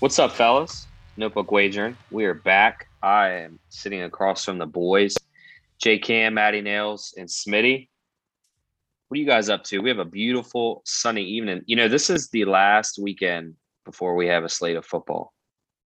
[0.00, 0.86] What's up, fellas?
[1.18, 1.94] Notebook Wagering.
[2.10, 2.88] We are back.
[3.02, 5.14] I am sitting across from the boys,
[5.78, 7.90] J Cam, Maddie Nails, and Smitty.
[9.08, 9.80] What are you guys up to?
[9.80, 11.64] We have a beautiful sunny evening.
[11.66, 15.34] You know, this is the last weekend before we have a slate of football.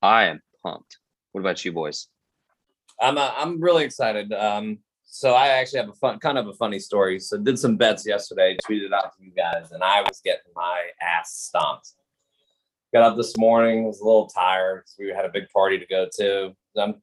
[0.03, 0.99] I am pumped.
[1.31, 2.09] What about you boys?
[3.01, 4.31] I'm uh, I'm really excited.
[4.35, 7.19] Um, so I actually have a fun, kind of a funny story.
[7.19, 10.89] So did some bets yesterday, tweeted out to you guys, and I was getting my
[11.01, 11.95] ass stomped.
[12.93, 14.85] Got up this morning, was a little tired.
[14.99, 16.55] We had a big party to go to.
[16.77, 16.97] I'm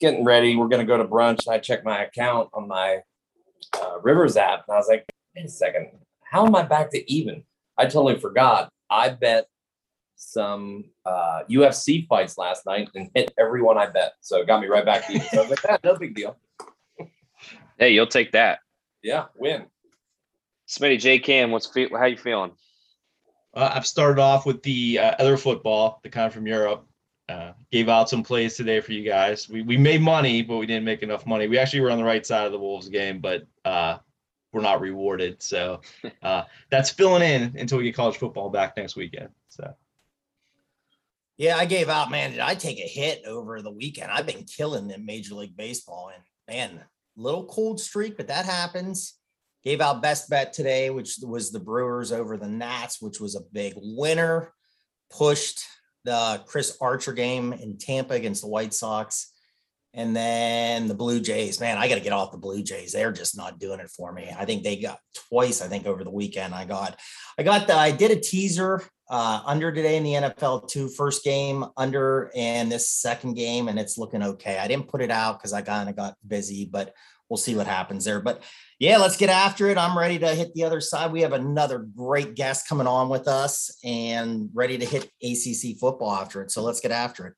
[0.00, 0.56] getting ready.
[0.56, 1.46] We're gonna go to brunch.
[1.46, 3.00] I checked my account on my
[3.74, 5.04] uh, Rivers app, and I was like,
[5.36, 5.90] wait a second,
[6.24, 7.42] how am I back to even?
[7.76, 8.70] I totally forgot.
[8.88, 9.46] I bet
[10.16, 14.14] some uh, UFC fights last night and hit everyone I bet.
[14.20, 15.26] So it got me right back to even.
[15.28, 16.36] So I was like, "Ah, no big deal.
[17.78, 18.60] Hey, you'll take that.
[19.02, 19.66] Yeah, win.
[20.68, 22.52] Smitty, J Cam, what's fe- how you feeling?
[23.54, 26.86] Uh, I've started off with the uh, other football, the kind from Europe.
[27.28, 29.48] Uh, gave out some plays today for you guys.
[29.48, 31.46] We, we made money, but we didn't make enough money.
[31.46, 33.98] We actually were on the right side of the Wolves game, but uh,
[34.52, 35.40] we're not rewarded.
[35.40, 35.80] So
[36.22, 39.28] uh, that's filling in until we get college football back next weekend.
[39.48, 39.72] So
[41.38, 42.32] Yeah, I gave out, man.
[42.32, 44.10] Did I take a hit over the weekend?
[44.10, 46.80] I've been killing in Major League Baseball and man,
[47.16, 49.19] little cold streak, but that happens.
[49.64, 53.42] Gave out best bet today, which was the Brewers over the Nats, which was a
[53.52, 54.52] big winner.
[55.10, 55.64] Pushed
[56.04, 59.32] the Chris Archer game in Tampa against the White Sox.
[59.92, 62.92] And then the Blue Jays, man, I got to get off the Blue Jays.
[62.92, 64.32] They're just not doing it for me.
[64.38, 66.54] I think they got twice, I think, over the weekend.
[66.54, 66.96] I got,
[67.36, 71.24] I got the, I did a teaser uh, under today in the NFL two first
[71.24, 74.58] game under and this second game, and it's looking okay.
[74.58, 76.94] I didn't put it out because I kind of got busy, but
[77.30, 78.20] we'll see what happens there.
[78.20, 78.42] But
[78.78, 79.78] yeah, let's get after it.
[79.78, 81.12] I'm ready to hit the other side.
[81.12, 86.12] We have another great guest coming on with us and ready to hit ACC football
[86.12, 86.50] after it.
[86.50, 87.34] So let's get after it.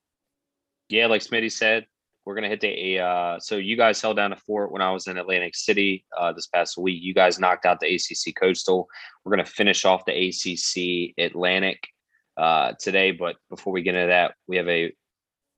[0.88, 1.86] Yeah, like Smitty said,
[2.24, 5.08] we're gonna hit the uh so you guys held down a fort when I was
[5.08, 7.02] in Atlantic City uh this past week.
[7.02, 8.88] You guys knocked out the ACC Coastal.
[9.24, 11.88] We're gonna finish off the ACC Atlantic
[12.36, 14.92] uh today, but before we get into that, we have a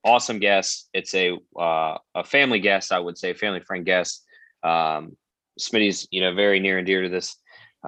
[0.04, 0.88] awesome guest.
[0.94, 4.23] It's a uh a family guest, I would say, family friend guest.
[4.64, 5.16] Um
[5.60, 7.36] Smitty's, you know, very near and dear to this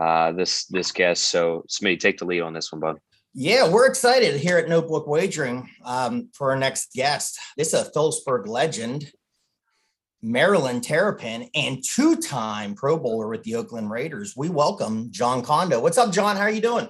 [0.00, 1.30] uh this this guest.
[1.30, 2.98] So Smitty, take the lead on this one, bud.
[3.38, 7.38] Yeah, we're excited here at Notebook Wagering um, for our next guest.
[7.58, 9.12] This is a Philipsburg legend,
[10.22, 14.32] Maryland Terrapin, and two-time Pro Bowler with the Oakland Raiders.
[14.38, 15.80] We welcome Jon Condo.
[15.80, 16.36] What's up, John?
[16.36, 16.88] How are you doing?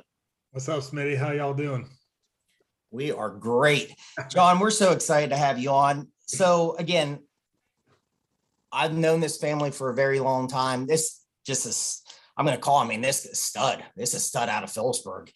[0.53, 1.19] What's up, Smitty?
[1.19, 1.89] How y'all doing?
[2.93, 3.97] We are great.
[4.31, 6.07] John, we're so excited to have you on.
[6.27, 7.25] So again,
[8.77, 10.87] I've known this family for a very long time.
[10.87, 12.03] This just is,
[12.37, 13.83] I'm going to call, I mean, this is stud.
[13.97, 15.31] This is stud out of Philipsburg.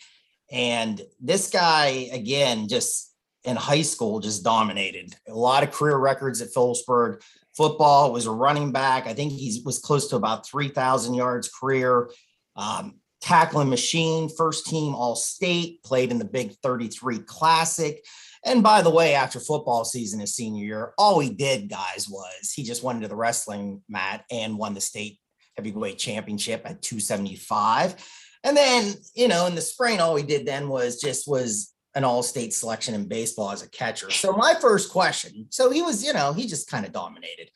[0.52, 3.14] And this guy, again, just
[3.44, 7.22] in high school, just dominated a lot of career records at Philipsburg.
[7.56, 9.06] Football was a running back.
[9.06, 12.10] I think he was close to about 3,000 yards career.
[12.56, 18.04] Um, tackling machine, first team all state, played in the Big 33 Classic.
[18.44, 22.52] And by the way, after football season his senior year, all he did, guys, was
[22.54, 25.18] he just went into the wrestling mat and won the state
[25.56, 27.96] heavyweight championship at 275.
[28.42, 32.04] And then, you know, in the spring, all he did then was just was an
[32.04, 34.10] all-state selection in baseball as a catcher.
[34.10, 37.50] So my first question, so he was, you know, he just kind of dominated.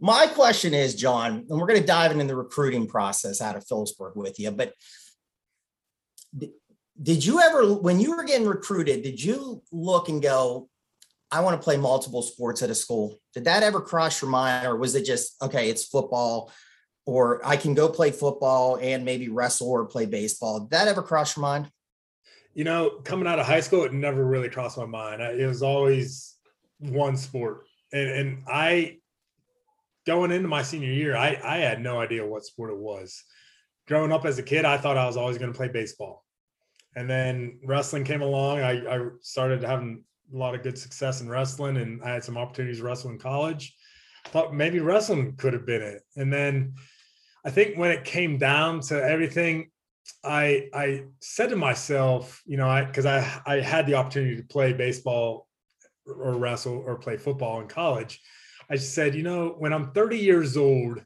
[0.00, 3.66] My question is, John, and we're going to dive into the recruiting process out of
[3.66, 4.74] Philipsburg with you, but
[7.00, 10.68] did you ever, when you were getting recruited, did you look and go,
[11.30, 13.20] I want to play multiple sports at a school?
[13.34, 16.50] Did that ever cross your mind, or was it just, okay, it's football,
[17.06, 20.60] or I can go play football and maybe wrestle or play baseball?
[20.60, 21.70] Did that ever cross your mind?
[22.54, 25.20] You know, coming out of high school, it never really crossed my mind.
[25.22, 26.34] It was always
[26.78, 27.66] one sport.
[27.92, 28.96] And, and I,
[30.06, 33.22] going into my senior year, I, I had no idea what sport it was.
[33.86, 36.24] Growing up as a kid, I thought I was always going to play baseball.
[36.98, 38.58] And then wrestling came along.
[38.58, 40.02] I, I started having
[40.34, 43.18] a lot of good success in wrestling, and I had some opportunities to wrestle in
[43.20, 43.76] college.
[44.24, 46.02] Thought maybe wrestling could have been it.
[46.16, 46.74] And then
[47.44, 49.70] I think when it came down to everything,
[50.24, 54.42] I I said to myself, you know, I because I I had the opportunity to
[54.42, 55.46] play baseball
[56.04, 58.20] or wrestle or play football in college.
[58.68, 61.00] I said, you know, when I'm 30 years old,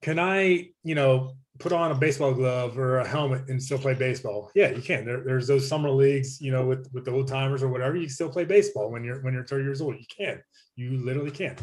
[0.00, 3.94] can I, you know, put on a baseball glove or a helmet and still play
[3.94, 4.50] baseball?
[4.54, 5.04] Yeah, you can.
[5.04, 7.96] There, there's those summer leagues, you know, with with the old timers or whatever.
[7.96, 9.96] You still play baseball when you're when you're 30 years old.
[9.98, 10.42] You can.
[10.76, 11.56] You literally can.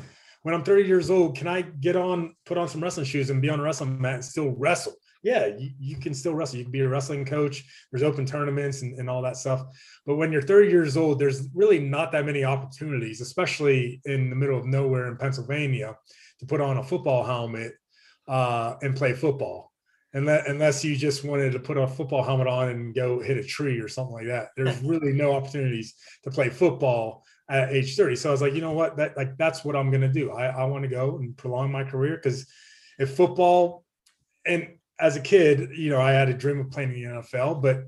[0.44, 3.42] When I'm 30 years old, can I get on, put on some wrestling shoes and
[3.42, 4.94] be on a wrestling mat and still wrestle?
[5.22, 6.58] yeah, you, you, can still wrestle.
[6.58, 7.66] You can be a wrestling coach.
[7.92, 9.66] There's open tournaments and, and all that stuff.
[10.06, 14.36] But when you're 30 years old, there's really not that many opportunities, especially in the
[14.36, 15.98] middle of nowhere in Pennsylvania,
[16.40, 17.74] to put on a football helmet
[18.28, 19.69] uh, and play football.
[20.14, 23.44] Unless, unless you just wanted to put a football helmet on and go hit a
[23.44, 24.50] tree or something like that.
[24.58, 28.16] There's really no opportunities to play football at age 30.
[28.16, 28.98] So I was like, you know what?
[28.98, 30.32] That like that's what I'm gonna do.
[30.32, 32.48] I, I want to go and prolong my career because
[32.98, 33.86] if football
[34.46, 34.68] and
[35.00, 37.84] as a kid, you know, I had a dream of playing in the NFL, but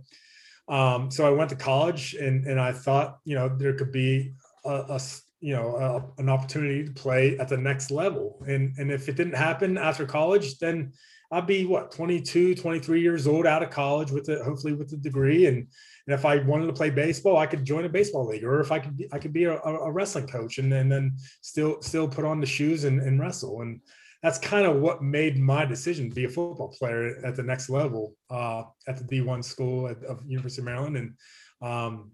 [0.74, 4.34] um, so I went to college and and I thought, you know, there could be
[4.66, 5.02] a, a
[5.40, 9.16] you know a, an opportunity to play at the next level, and and if it
[9.16, 10.94] didn't happen after college, then
[11.32, 14.98] I'd be what 22, 23 years old out of college with it, hopefully with a
[14.98, 15.68] degree, and
[16.08, 18.72] and if I wanted to play baseball, I could join a baseball league, or if
[18.72, 22.08] I could, be, I could be a, a wrestling coach, and then then still still
[22.08, 23.62] put on the shoes and, and wrestle.
[23.62, 23.80] And
[24.22, 27.70] that's kind of what made my decision to be a football player at the next
[27.70, 31.14] level uh, at the D1 school at, of University of Maryland, and
[31.62, 32.12] um,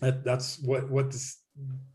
[0.00, 1.38] that, that's what what this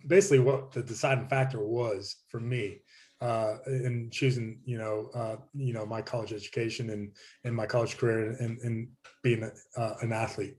[0.07, 2.79] basically what the deciding factor was for me
[3.23, 7.11] uh, in choosing you know uh, you know my college education and
[7.45, 8.89] and my college career and, and
[9.23, 10.57] being a, uh, an athlete.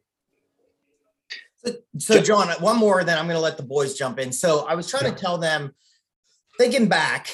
[1.99, 4.33] So, John, one more, then I'm going to let the boys jump in.
[4.33, 5.13] So, I was trying yeah.
[5.13, 5.75] to tell them,
[6.59, 7.29] thinking back,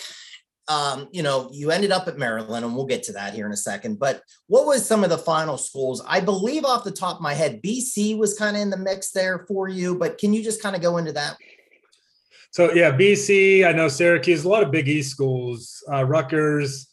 [0.69, 3.53] um, you know, you ended up at Maryland, and we'll get to that here in
[3.53, 3.99] a second.
[3.99, 6.01] But what was some of the final schools?
[6.07, 9.11] I believe off the top of my head, BC was kind of in the mix
[9.11, 11.37] there for you, but can you just kind of go into that?
[12.51, 16.89] So yeah, BC, I know Syracuse, a lot of Big East schools, uh, Rutgers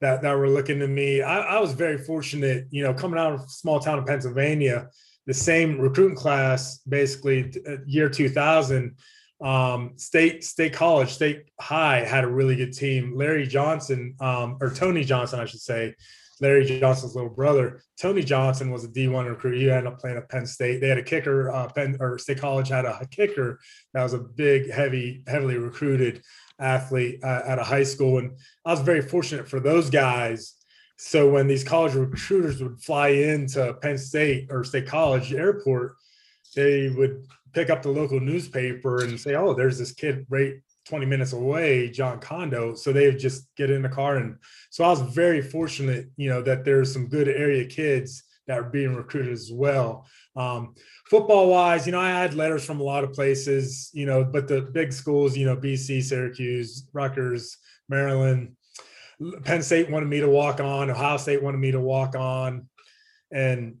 [0.00, 1.22] that that were looking to me.
[1.22, 4.88] I, I was very fortunate, you know, coming out of small town of Pennsylvania,
[5.26, 8.96] the same recruiting class, basically uh, year 2000
[9.40, 14.70] um, state state college state high had a really good team larry johnson um, or
[14.70, 15.94] tony johnson i should say
[16.40, 17.82] larry johnson's little brother.
[18.00, 19.58] Tony johnson was a d1 recruit.
[19.58, 20.80] He ended up playing at penn state.
[20.80, 23.58] They had a kicker uh, penn or state college had a, kicker
[23.94, 26.22] that was a big heavy heavily recruited
[26.58, 28.18] athlete uh, at a high school.
[28.18, 28.32] And
[28.64, 30.54] i was very fortunate for those guys.
[30.96, 35.96] So when these college recruiters would fly into penn state or state college airport
[36.54, 40.54] they would pick up the local newspaper and say, "Oh, there's this kid right
[40.90, 44.36] 20 minutes away, Jon Condo." So they just get in the car, and
[44.68, 48.70] so I was very fortunate, you know, that there's some good area kids that are
[48.70, 50.06] being recruited as well.
[50.34, 50.74] Um,
[51.08, 54.48] football wise, you know, I had letters from a lot of places, you know, but
[54.48, 57.56] the big schools, you know, BC, Syracuse, Rutgers,
[57.88, 58.56] Maryland,
[59.44, 62.68] Penn State wanted me to walk on, Ohio State wanted me to walk on,
[63.30, 63.76] and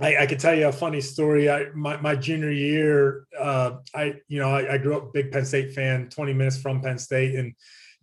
[0.00, 1.50] I, I, could tell you a funny story.
[1.50, 5.44] I my, my junior year, uh, I you know I, I, grew up big Penn
[5.44, 7.54] State fan, 20 minutes from Penn State, and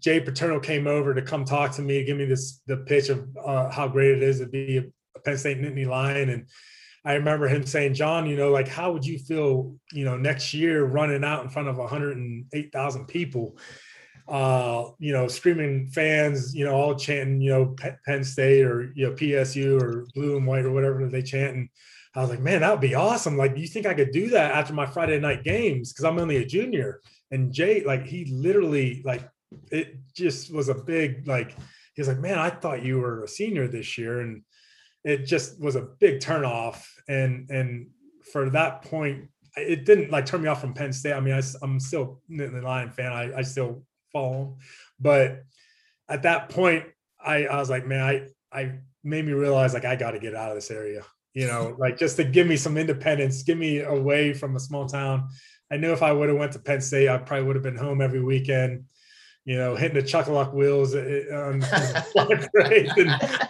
[0.01, 3.27] Jay Paterno came over to come talk to me, give me this the pitch of
[3.43, 4.77] uh, how great it is to be
[5.15, 6.47] a Penn State Nittany Lion, and
[7.03, 10.53] I remember him saying, "John, you know, like how would you feel, you know, next
[10.53, 13.57] year running out in front of 108,000 people?"
[14.27, 19.07] Uh, you know, screaming fans, you know, all chanting, you know, Penn State or you
[19.07, 21.55] know PSU or blue and white or whatever they chant.
[21.55, 21.69] And
[22.15, 23.37] I was like, man, that would be awesome.
[23.37, 25.93] Like, you think I could do that after my Friday night games?
[25.93, 27.01] Because I'm only a junior.
[27.31, 29.29] And Jay, like, he literally like
[29.71, 31.51] it just was a big like
[31.93, 34.43] he was like, man, I thought you were a senior this year, and
[35.03, 36.83] it just was a big turnoff.
[37.07, 37.87] And and
[38.31, 41.13] for that point, it didn't like turn me off from Penn State.
[41.13, 43.11] I mean, I, am still a Lion fan.
[43.11, 44.57] I, I still follow
[44.99, 45.43] But
[46.09, 46.85] at that point,
[47.19, 50.35] I, I was like, man, I, I made me realize like I got to get
[50.35, 53.81] out of this area, you know, like just to give me some independence, give me
[53.81, 55.27] away from a small town.
[55.71, 57.75] I knew if I would have went to Penn State, I probably would have been
[57.75, 58.85] home every weekend,
[59.43, 61.59] you know, hitting the chuckalock wheels eh, eh, on,
[62.53, 62.89] grade.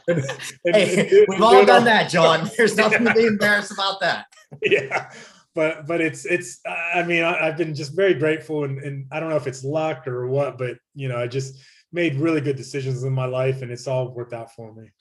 [0.09, 0.29] And, and,
[0.63, 2.49] and, hey, we've all done all, that, John.
[2.55, 3.11] There's nothing yeah.
[3.11, 4.25] to be embarrassed about that.
[4.61, 5.11] Yeah
[5.57, 6.61] but but it's it's
[6.93, 9.63] i mean I, have been just very grateful and, and i don't know if it's
[9.63, 11.59] luck or what but you know i just
[11.91, 14.91] made really good decisions in my life and it's all worked out for me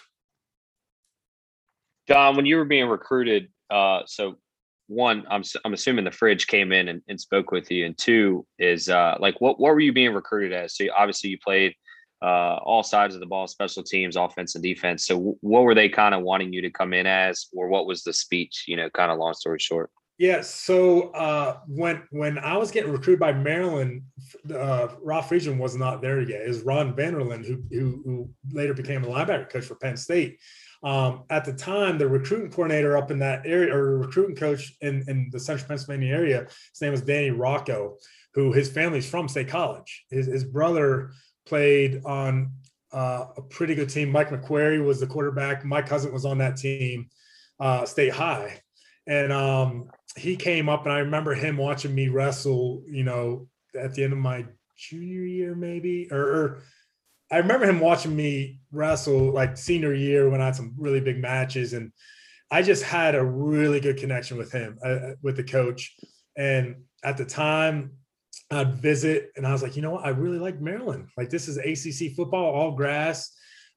[2.08, 4.36] john when you were being recruited uh so
[4.86, 8.46] one i'm i'm assuming the fridge came in and, and spoke with you and two
[8.58, 11.74] is uh like what what were you being recruited as so obviously you played
[12.22, 15.06] uh, all sides of the ball, special teams, offense, and defense.
[15.06, 17.86] So, w- what were they kind of wanting you to come in as, or what
[17.86, 18.64] was the speech?
[18.66, 19.90] You know, kind of long story short.
[20.18, 20.40] Yeah.
[20.40, 24.02] So uh, when when I was getting recruited by Maryland,
[24.52, 26.42] uh, Ralph Friedgen was not there yet.
[26.42, 30.38] It was Ron Vanderlinden, who, who, who later became a linebacker coach for Penn State.
[30.82, 35.04] Um, at the time, the recruiting coordinator up in that area, or recruiting coach in,
[35.08, 37.96] in the central Pennsylvania area, his name was Danny Rocco,
[38.34, 40.04] who his family's from State College.
[40.10, 41.12] His, his brother
[41.44, 42.52] played on
[42.92, 44.10] uh, a pretty good team.
[44.10, 45.64] Mike McQueary was the quarterback.
[45.64, 47.08] My cousin was on that team,
[47.60, 48.60] uh, State High.
[49.06, 53.48] And um, he came up, and I remember him watching me wrestle, you know,
[53.78, 54.44] at the end of my
[54.76, 56.62] junior year, maybe, or, or
[57.30, 61.20] I remember him watching me wrestle like senior year when I had some really big
[61.20, 61.92] matches, and
[62.50, 65.96] I just had a really good connection with him, uh, uh, with the coach.
[66.36, 67.92] And at the time,
[68.50, 71.08] I'd visit, and I was like, you know what, I really like Maryland.
[71.16, 73.32] Like this is ACC football, all grass.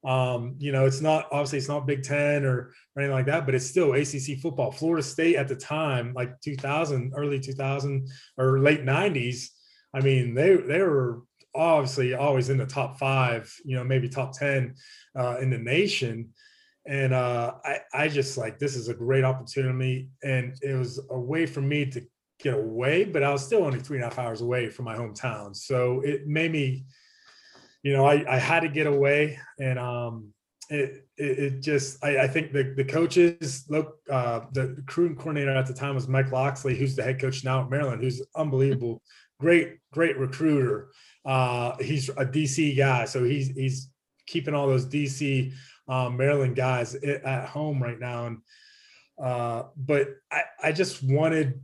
[0.05, 3.45] Um, you know, it's not obviously it's not Big Ten or, or anything like that,
[3.45, 4.71] but it's still ACC football.
[4.71, 9.47] Florida State at the time, like 2000, early 2000 or late 90s.
[9.93, 11.23] I mean, they they were
[11.55, 14.75] obviously always in the top five, you know, maybe top 10
[15.17, 16.29] uh, in the nation.
[16.85, 20.09] And uh, I, I just like, this is a great opportunity.
[20.23, 22.01] And it was a way for me to
[22.39, 24.95] get away, but I was still only three and a half hours away from my
[24.95, 25.55] hometown.
[25.55, 26.85] So it made me,
[27.83, 30.33] you know, I, I had to get away and um,
[30.69, 35.55] it, it, it just, I, I think the, the coaches, look, uh, the recruiting coordinator
[35.55, 39.01] at the time was Mike Locksley, who's the head coach now at Maryland, who's unbelievable,
[39.39, 40.91] great, great recruiter.
[41.25, 43.89] Uh, he's a DC guy, so he's he's
[44.25, 45.53] keeping all those DC
[45.87, 48.27] um, Maryland guys at home right now.
[48.27, 48.37] And
[49.21, 51.61] uh, but I I just wanted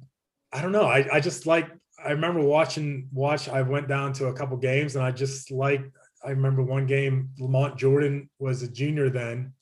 [0.52, 1.70] I don't know I I just like
[2.04, 5.84] I remember watching watch I went down to a couple games and I just like
[6.26, 9.54] I remember one game Lamont Jordan was a junior then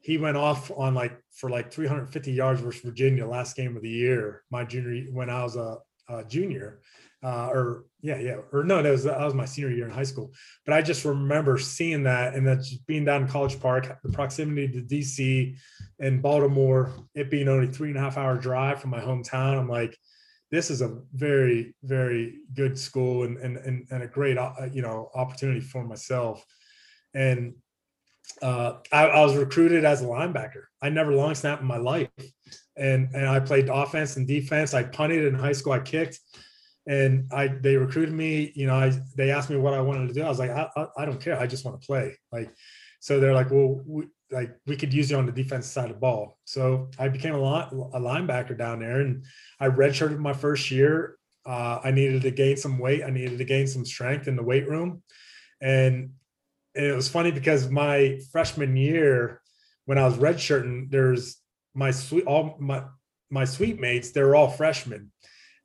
[0.00, 3.88] he went off on like for like 350 yards versus Virginia last game of the
[3.88, 6.80] year my junior when I was a, a junior
[7.22, 10.04] uh, or yeah, yeah, or no, that was that was my senior year in high
[10.04, 10.32] school.
[10.64, 14.12] But I just remember seeing that, and that just being down in College Park, the
[14.12, 15.56] proximity to DC
[15.98, 19.58] and Baltimore, it being only three and a half hour drive from my hometown.
[19.58, 19.98] I'm like,
[20.50, 24.82] this is a very, very good school and and and, and a great uh, you
[24.82, 26.44] know opportunity for myself.
[27.14, 27.54] And
[28.42, 30.64] uh, I, I was recruited as a linebacker.
[30.82, 32.08] I never long snapped in my life,
[32.76, 34.74] and and I played offense and defense.
[34.74, 35.72] I punted in high school.
[35.72, 36.20] I kicked
[36.86, 38.52] and I they recruited me.
[38.54, 40.22] You know, I they asked me what I wanted to do.
[40.22, 41.38] I was like, I, I, I don't care.
[41.38, 42.16] I just want to play.
[42.32, 42.50] Like,
[43.00, 45.96] so they're like, well, we, like we could use you on the defense side of
[45.96, 46.38] the ball.
[46.44, 49.24] So I became a, lot, a linebacker down there, and
[49.60, 51.16] I redshirted my first year.
[51.44, 53.04] Uh, I needed to gain some weight.
[53.04, 55.02] I needed to gain some strength in the weight room,
[55.60, 56.10] and,
[56.78, 59.40] it was funny because my freshman year,
[59.86, 61.38] when I was redshirting, there's
[61.72, 62.84] my sweet all my
[63.30, 64.10] my suite mates.
[64.10, 65.10] They were all freshmen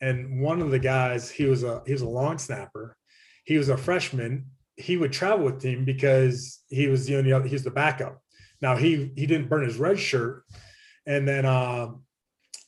[0.02, 2.98] and one of the guys he was a he was a long snapper
[3.46, 7.48] he was a freshman he would travel with team because he was the only other
[7.48, 8.20] he's the backup
[8.62, 10.44] now he he didn't burn his red shirt
[11.06, 12.04] and then um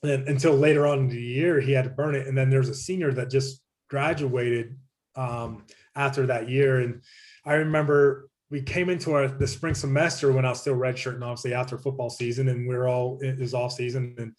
[0.01, 2.69] then until later on in the year he had to burn it and then there's
[2.69, 4.77] a senior that just graduated
[5.15, 7.01] um after that year and
[7.45, 11.53] i remember we came into our the spring semester when i was still redshirting obviously
[11.53, 14.33] after football season and we are all it was off season and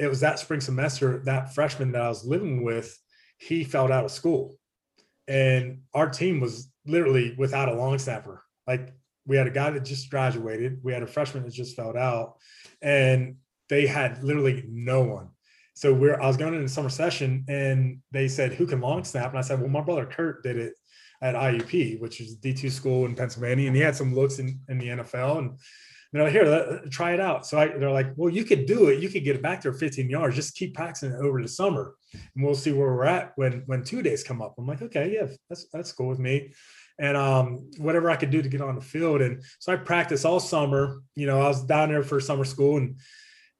[0.00, 2.98] it was that spring semester that freshman that I was living with,
[3.36, 4.56] he fell out of school,
[5.28, 8.42] and our team was literally without a long snapper.
[8.66, 8.94] Like
[9.30, 12.34] we had a guy that just graduated, we had a freshman that just fell out,
[12.82, 13.36] and
[13.68, 15.28] they had literally no one.
[15.74, 19.30] So we're I was going into summer session, and they said, "Who can long snap?"
[19.30, 20.74] And I said, "Well, my brother Kurt did it."
[21.22, 24.78] At IUP, which is D2 school in Pennsylvania, and he had some looks in, in
[24.78, 25.36] the NFL.
[25.40, 25.58] And
[26.14, 27.46] they're like, here, let, try it out.
[27.46, 29.02] So I, they're like, well, you could do it.
[29.02, 30.34] You could get it back there 15 yards.
[30.34, 33.84] Just keep practicing it over the summer, and we'll see where we're at when when
[33.84, 34.54] two days come up.
[34.56, 36.54] I'm like, okay, yeah, that's that's cool with me.
[37.00, 39.22] And um, whatever I could do to get on the field.
[39.22, 41.02] And so I practiced all summer.
[41.16, 42.96] You know, I was down there for summer school, and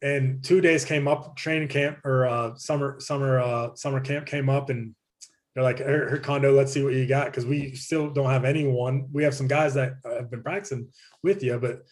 [0.02, 4.50] and two days came up, training camp or uh, summer summer uh, summer camp came
[4.50, 4.94] up, and
[5.54, 7.32] they're like, her, condo, let's see what you got.
[7.32, 9.08] Cause we still don't have anyone.
[9.12, 10.88] We have some guys that have been practicing
[11.22, 11.82] with you, but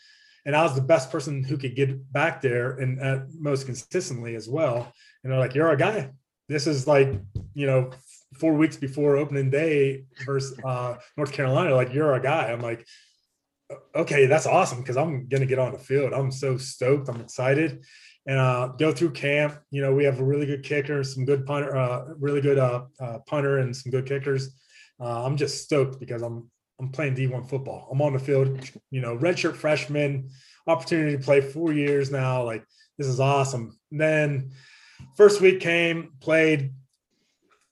[0.47, 4.35] and I was the best person who could get back there and uh, most consistently
[4.37, 4.93] as well.
[5.23, 6.11] And they're like, "You're a guy.
[6.49, 7.12] This is like,
[7.55, 7.90] you know,
[8.35, 11.75] four weeks before opening day versus uh, North Carolina.
[11.75, 12.87] Like, you're a guy." I'm like,
[13.94, 16.12] "Okay, that's awesome because I'm gonna get on the field.
[16.12, 17.08] I'm so stoked.
[17.08, 17.85] I'm excited."
[18.26, 19.58] And uh, go through camp.
[19.70, 22.85] You know, we have a really good kicker, some good punter, uh, really good uh,
[23.00, 24.50] uh, punter, and some good kickers.
[25.00, 27.88] Uh, I'm just stoked because I'm I'm playing D1 football.
[27.90, 30.30] I'm on the field, you know, redshirt freshman,
[30.66, 32.44] opportunity to play four years now.
[32.44, 32.64] Like
[32.99, 33.78] this is awesome.
[33.90, 34.50] And then
[35.16, 36.73] first week came, played.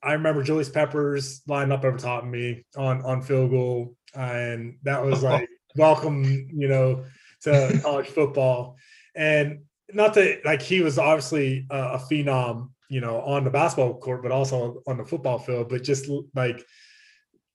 [0.06, 4.78] I remember Julius Peppers lined up over top of me on on field goal, and
[4.84, 6.22] that was like welcome,
[6.54, 7.04] you know,
[7.42, 8.76] to college football.
[9.16, 13.98] And not that like he was obviously a, a phenom, you know, on the basketball
[13.98, 15.68] court, but also on the football field.
[15.68, 16.64] But just like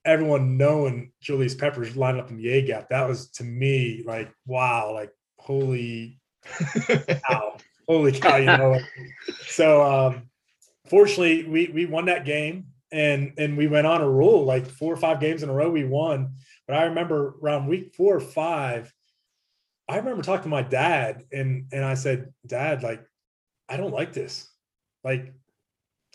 [0.03, 4.29] everyone knowing Julius Peppers lined up in the A gap, that was to me like
[4.45, 6.19] wow, like holy
[7.29, 7.55] cow,
[7.87, 8.77] holy cow, you know.
[9.47, 10.29] so um,
[10.91, 14.93] fortunately, we we won that game, and and we went on a roll like four
[14.93, 15.71] or five games in a row.
[15.71, 16.35] We won,
[16.67, 18.93] but I remember around week four or five,
[19.89, 23.03] I remember talking to my dad, and and I said, Dad, like,
[23.67, 24.47] I don't like this,
[25.03, 25.33] like.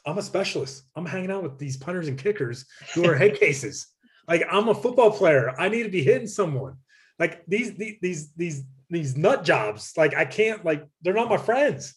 [0.09, 0.85] I'm a specialist.
[0.95, 2.65] I'm hanging out with these punters and kickers
[2.95, 3.89] who are head cases.
[4.29, 5.53] Like I'm a football player.
[5.59, 6.77] I need to be hitting someone.
[7.19, 9.95] Like these these these these these nut jobs.
[9.97, 11.97] Like I can't like they're not my friends.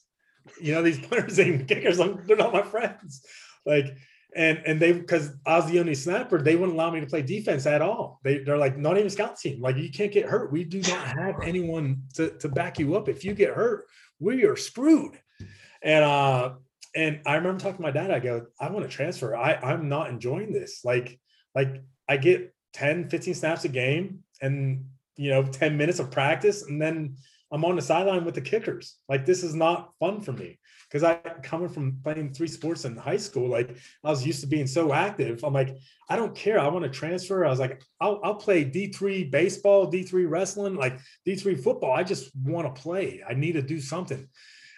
[0.61, 1.99] You know these punters and kickers.
[1.99, 3.25] I'm, they're not my friends.
[3.65, 3.97] Like
[4.35, 7.21] and and they because I was the only snapper, they wouldn't allow me to play
[7.21, 8.19] defense at all.
[8.23, 9.61] They they're like not even scout team.
[9.61, 10.51] Like you can't get hurt.
[10.51, 13.09] We do not have anyone to to back you up.
[13.09, 13.85] If you get hurt,
[14.19, 15.19] we are screwed.
[15.81, 16.53] And uh
[16.95, 19.35] and I remember talking to my dad, I go, I want to transfer.
[19.35, 20.83] I, I'm not enjoying this.
[20.83, 21.19] Like,
[21.53, 26.63] like I get 10, 15 snaps a game and, you know, 10 minutes of practice.
[26.63, 27.17] And then
[27.51, 28.97] I'm on the sideline with the kickers.
[29.07, 30.59] Like, this is not fun for me.
[30.91, 34.47] Cause I coming from playing three sports in high school, like I was used to
[34.47, 35.43] being so active.
[35.43, 35.77] I'm like,
[36.09, 36.59] I don't care.
[36.59, 37.45] I want to transfer.
[37.45, 41.91] I was like, I'll, I'll play D3 baseball, D3 wrestling, like D3 football.
[41.91, 43.21] I just want to play.
[43.27, 44.27] I need to do something.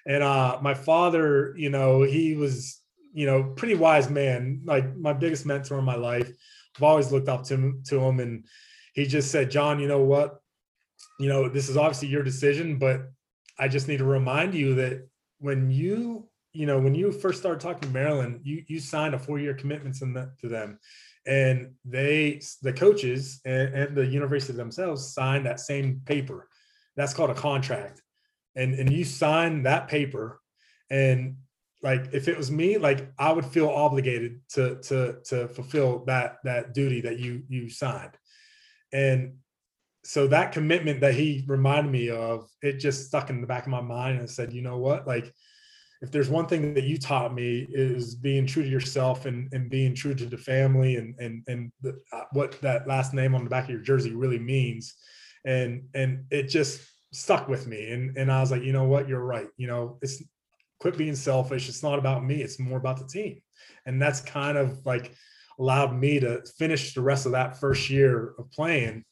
[0.06, 2.82] And uh, my father, you know, he was,
[3.14, 6.30] you know, pretty wise man, like my biggest mentor in my life.
[6.76, 8.46] I've always looked up to him, to him, and
[8.94, 10.41] he just said, "John, you know what?
[11.22, 13.10] You know, this is obviously your decision, but
[13.60, 15.08] I just need to remind you that
[15.40, 19.20] when you, you know, when you first started talking to Maryland, you you signed a
[19.20, 20.80] four year commitment to them."
[21.28, 26.50] And they, the coaches and, and the university themselves signed that same paper.
[26.96, 28.02] That's called a contract
[28.56, 30.42] and and you sign that paper
[30.90, 31.38] and
[31.82, 36.38] like if it was me like i would feel obligated to to to fulfill that
[36.44, 38.18] that duty that you you signed
[38.94, 39.34] and
[40.04, 43.70] so that commitment that he reminded me of it just stuck in the back of
[43.70, 45.34] my mind and said you know what like
[46.02, 49.70] if there's one thing that you taught me is being true to yourself and, and
[49.70, 53.44] being true to the family and and and the, uh, what that last name on
[53.44, 54.96] the back of your jersey really means
[55.46, 57.92] and and it just stuck with me.
[57.92, 59.48] And and I was like, you know what, you're right.
[59.58, 60.24] You know, it's
[60.80, 61.70] quit being selfish.
[61.70, 62.42] It's not about me.
[62.42, 63.42] It's more about the team.
[63.86, 65.14] And that's kind of like
[65.60, 69.04] allowed me to finish the rest of that first year of playing.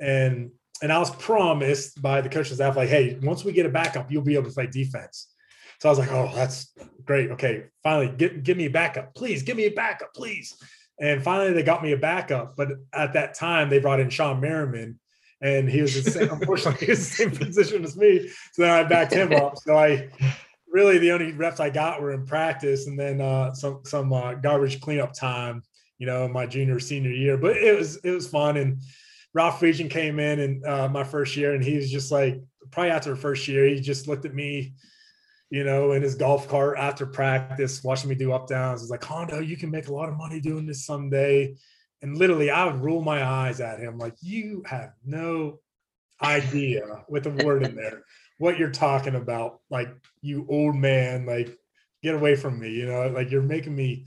[0.00, 0.50] And
[0.82, 4.10] and I was promised by the coaching staff, like, hey, once we get a backup,
[4.10, 5.28] you'll be able to play defense.
[5.80, 6.72] So I was like, oh, that's
[7.04, 7.30] great.
[7.32, 9.42] Okay, finally, get give me a backup, please.
[9.42, 10.54] Give me a backup, please.
[11.00, 12.56] And finally, they got me a backup.
[12.56, 14.98] But at that time, they brought in Shawne Merriman,
[15.40, 18.28] and he was the same, unfortunately, he was the same position as me.
[18.52, 19.58] So then I backed him up.
[19.58, 20.08] So I
[20.68, 24.34] really the only reps I got were in practice, and then uh, some some uh,
[24.34, 25.62] garbage cleanup time.
[25.98, 28.56] You know, my junior senior year, but it was it was fun.
[28.56, 28.82] And
[29.34, 32.90] Ralph Friedgen came in and uh, my first year, and he was just like probably
[32.90, 34.74] after the first year, he just looked at me
[35.50, 38.80] you know, in his golf cart after practice, watching me do up downs.
[38.80, 41.54] He's like, Condo, you can make a lot of money doing this someday.
[42.02, 45.60] And literally, I would roll my eyes at him like, you have no
[46.20, 48.02] idea with a word in there
[48.38, 49.60] what you're talking about.
[49.70, 51.56] Like, you old man, like,
[52.02, 52.70] get away from me.
[52.70, 54.06] You know, like you're making me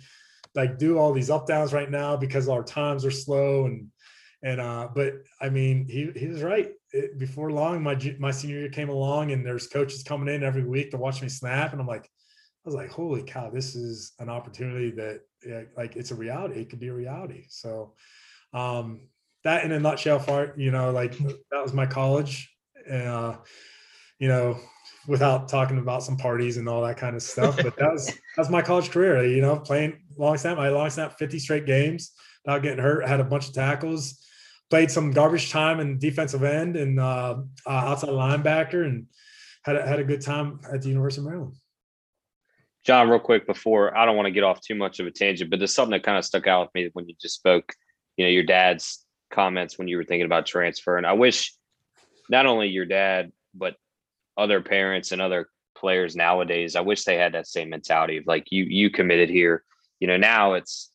[0.53, 3.87] like do all these up downs right now because our times are slow and
[4.43, 8.59] and uh but i mean he he was right it, before long my my senior
[8.59, 11.81] year came along and there's coaches coming in every week to watch me snap and
[11.81, 15.21] i'm like i was like holy cow this is an opportunity that
[15.75, 16.61] like it's a reality.
[16.61, 17.45] It could be a reality.
[17.49, 17.93] So
[18.53, 19.01] um,
[19.43, 21.31] that in a nutshell, fart, you know, like mm-hmm.
[21.51, 22.53] that was my college.
[22.91, 23.35] Uh,
[24.19, 24.57] you know,
[25.07, 27.55] without talking about some parties and all that kind of stuff.
[27.57, 29.25] But that was that's my college career.
[29.25, 30.57] You know, playing long snap.
[30.57, 32.11] I long snap 50 straight games
[32.45, 33.07] without getting hurt.
[33.07, 34.23] Had a bunch of tackles.
[34.69, 39.07] Played some garbage time in defensive end and uh, uh, outside linebacker, and
[39.63, 41.55] had a, had a good time at the University of Maryland.
[42.85, 45.49] John, real quick before I don't want to get off too much of a tangent,
[45.49, 47.73] but there's something that kind of stuck out with me when you just spoke.
[48.17, 51.53] You know, your dad's comments when you were thinking about transfer, and I wish
[52.29, 53.75] not only your dad but
[54.37, 56.75] other parents and other players nowadays.
[56.75, 59.63] I wish they had that same mentality of like you you committed here.
[59.99, 60.91] You know, now it's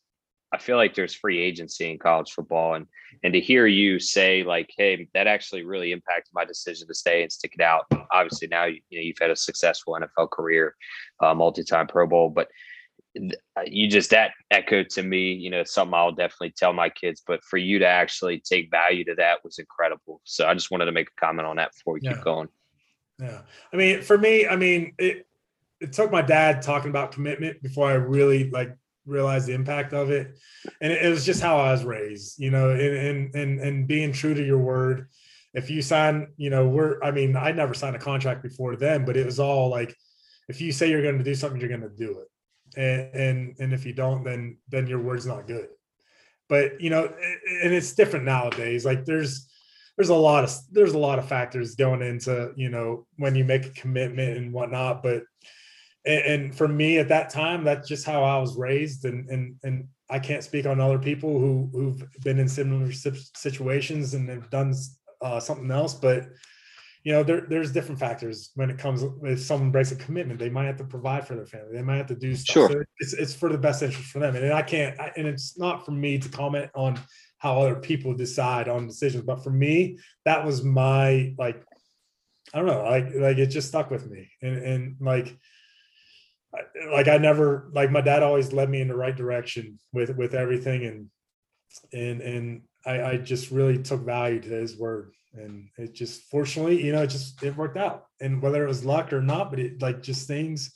[0.52, 2.86] I feel like there's free agency in college football, and
[3.22, 7.22] and to hear you say like, hey, that actually really impacted my decision to stay
[7.22, 7.86] and stick it out.
[8.10, 10.74] Obviously, now you, you know you've had a successful NFL career,
[11.20, 12.48] uh, multi-time Pro Bowl, but
[13.66, 17.44] you just that echoed to me you know something i'll definitely tell my kids but
[17.44, 20.92] for you to actually take value to that was incredible so i just wanted to
[20.92, 22.14] make a comment on that before we Yeah.
[22.14, 22.48] keep going
[23.18, 23.42] Yeah.
[23.72, 25.26] I mean, for me, I mean, it
[25.80, 28.74] it took my dad talking about commitment before I really like
[29.06, 30.38] realized the impact of it.
[30.80, 34.12] And it, it was just how I was raised, you know, and and and being
[34.12, 35.08] true to your word.
[35.54, 39.04] If you sign, you know, we're I mean, I never signed a contract before then,
[39.04, 39.94] but it was all like
[40.48, 42.28] if you say you're going to do something, you're going to do it.
[42.78, 45.68] And and and if you don't, then then your word's not good.
[46.48, 48.84] But you know, and it's different nowadays.
[48.84, 49.48] Like there's
[49.96, 53.44] there's a lot of there's a lot of factors going into you know when you
[53.44, 55.22] make a commitment and whatnot but
[56.04, 59.04] and, and for me at that time that's just how i was raised.
[59.04, 64.14] And and and i can't speak on other people who who've been in similar situations
[64.14, 64.74] and have done
[65.20, 65.94] uh, something else.
[65.94, 66.28] But
[67.04, 70.48] you know there, there's different factors when it comes if someone breaks a commitment they
[70.48, 71.72] might have to provide for their family.
[71.72, 72.54] They might have to do stuff.
[72.54, 72.68] Sure.
[72.70, 74.36] so it's, it's for the best interest for them.
[74.36, 77.00] And i can't I, and it's not for me to comment on
[77.42, 79.24] how other people decide on decisions.
[79.24, 81.60] But for me, that was my like,
[82.54, 85.36] I don't know, like like it just stuck with me, and and like,
[86.90, 90.34] like I never like my dad always led me in the right direction with with
[90.34, 91.10] everything, and
[91.92, 96.84] and and I, I just really took value to his word, and it just fortunately,
[96.84, 99.60] you know, it just it worked out, and whether it was luck or not, but
[99.60, 100.72] it like just things.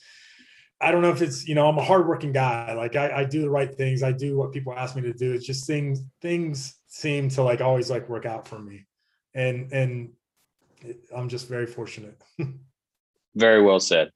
[0.78, 2.74] I don't know if it's you know I'm a hardworking guy.
[2.74, 4.02] Like I, I do the right things.
[4.02, 5.32] I do what people ask me to do.
[5.32, 8.86] It's just things things seem to like always like work out for me,
[9.34, 10.12] and and
[11.14, 12.18] I'm just very fortunate.
[13.34, 14.10] very well said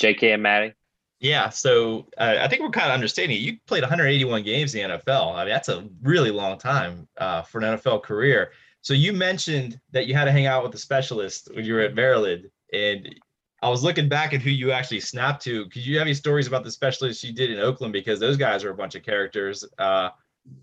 [0.00, 0.74] jk and maddie
[1.20, 3.40] Yeah, so uh, I think we're kind of understanding.
[3.40, 5.36] You played 181 games in the NFL.
[5.36, 8.50] I mean, that's a really long time uh, for an NFL career.
[8.80, 11.80] So you mentioned that you had to hang out with a specialist when you were
[11.82, 13.14] at Maryland, and
[13.62, 15.68] I was looking back at who you actually snapped to.
[15.68, 17.92] Could you have any stories about the specialists you did in Oakland?
[17.92, 20.10] Because those guys are a bunch of characters, uh,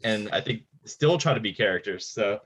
[0.03, 2.05] and I think still try to be characters.
[2.05, 2.41] So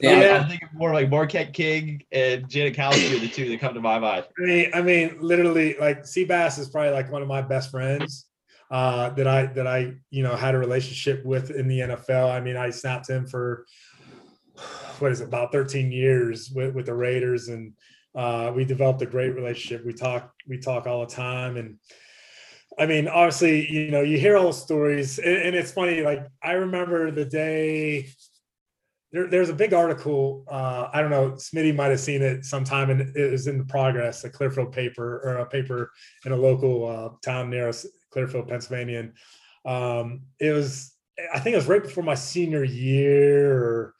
[0.00, 0.20] Yeah.
[0.20, 0.38] Yeah.
[0.38, 3.98] I'm thinking more like Marquette King and Janikowski are the two that come to my
[3.98, 4.26] mind.
[4.38, 8.26] I mean, I mean, literally, like Seabass is probably like one of my best friends
[8.70, 12.30] uh, that I that I you know had a relationship with in the NFL.
[12.30, 13.64] I mean, I snapped him for
[14.98, 17.74] what is it, about 13 years with, with the Raiders, and
[18.14, 19.84] uh, we developed a great relationship.
[19.84, 21.78] We talk we talk all the time, and
[22.78, 26.02] I mean, obviously, you know, you hear all the stories, and, and it's funny.
[26.02, 28.08] Like I remember the day
[29.12, 30.44] there, there's a big article.
[30.48, 31.32] Uh, I don't know.
[31.32, 35.20] Smitty might have seen it sometime, and it was in the progress, a Clearfield paper
[35.24, 35.90] or a paper
[36.24, 39.00] in a local uh, town near us, Clearfield, Pennsylvania.
[39.00, 39.12] And
[39.64, 40.94] um, it was,
[41.32, 43.94] I think it was right before my senior year,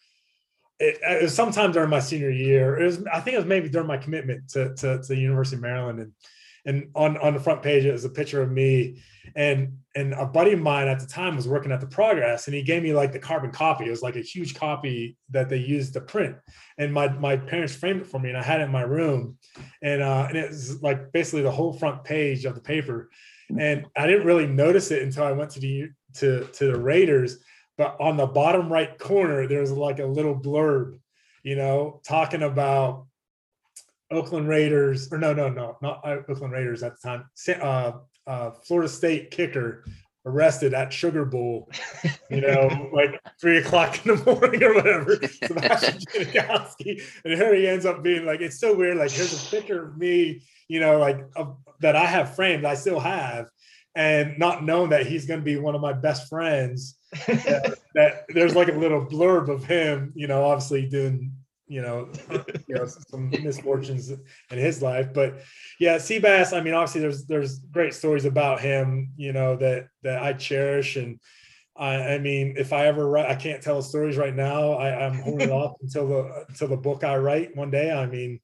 [0.78, 2.78] it, it was sometime during my senior year.
[2.78, 5.56] It was, I think it was maybe during my commitment to, to, to the University
[5.56, 6.12] of Maryland, and
[6.66, 9.00] and on on the front page it was a picture of me.
[9.34, 12.54] And and a buddy of mine at the time was working at the progress and
[12.54, 13.86] he gave me like the carbon copy.
[13.86, 16.36] It was like a huge copy that they used to print.
[16.76, 19.38] And my my parents framed it for me and i had it in my room.
[19.82, 23.08] And uh and it was like basically the whole front page of the paper.
[23.58, 27.38] And i didn't really notice it until i went to the to to the raiders.
[27.78, 30.98] But on the bottom right corner there's like a little blurb
[31.42, 33.06] you know talking about
[34.10, 37.24] Oakland Raiders, or no, no, no, not uh, Oakland Raiders at the time.
[37.60, 37.92] Uh,
[38.26, 39.84] uh, Florida State kicker
[40.24, 41.70] arrested at Sugar Bowl,
[42.30, 45.16] you know, like three o'clock in the morning or whatever.
[45.44, 48.96] Sebastian Janikowski, and here he ends up being like, it's so weird.
[48.96, 52.74] Like, here's a picture of me, you know, like of, that I have framed, I
[52.74, 53.48] still have,
[53.94, 56.98] and not knowing that he's going to be one of my best friends.
[57.26, 61.32] that, that there's like a little blurb of him, you know, obviously doing
[61.68, 62.08] you know,
[62.68, 65.12] you know, some misfortunes in his life.
[65.12, 65.40] But
[65.78, 70.22] yeah, Seabass, I mean, obviously there's there's great stories about him, you know, that that
[70.22, 70.96] I cherish.
[70.96, 71.20] And
[71.76, 74.72] I, I mean, if I ever write, I can't tell stories right now.
[74.72, 77.90] I, I'm holding off until the until the book I write one day.
[77.90, 78.40] I mean,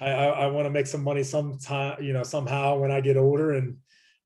[0.00, 3.16] I, I, I want to make some money sometime, you know, somehow when I get
[3.16, 3.76] older and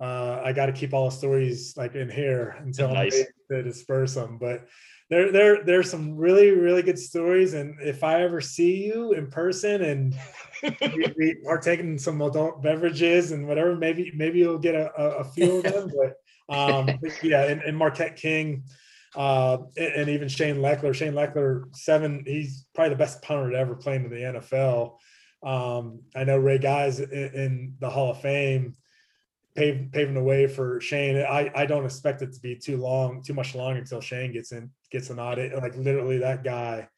[0.00, 3.18] uh, I got to keep all the stories like in here until Nice.
[3.50, 4.38] I'm to disperse them.
[4.38, 4.66] But
[5.08, 7.54] there, there, there's some really, really good stories.
[7.54, 10.14] And if I ever see you in person and
[10.62, 15.08] we, we partake in some adult beverages and whatever, maybe, maybe you'll get a, a,
[15.18, 15.90] a few of them.
[15.96, 18.64] But, um, but yeah, and, and Marquette King,
[19.14, 20.94] uh, and, and even Shane Lechler.
[20.94, 24.96] Shane Lechler, seven, he's probably the best punter to ever play in the NFL.
[25.42, 28.74] Um, I know Ray Guys in, in the Hall of Fame
[29.56, 31.16] paving paving the way for Shane.
[31.16, 34.52] I I don't expect it to be too long, too much long until Shane gets
[34.52, 35.54] in gets an audit.
[35.56, 36.88] Like literally, that guy.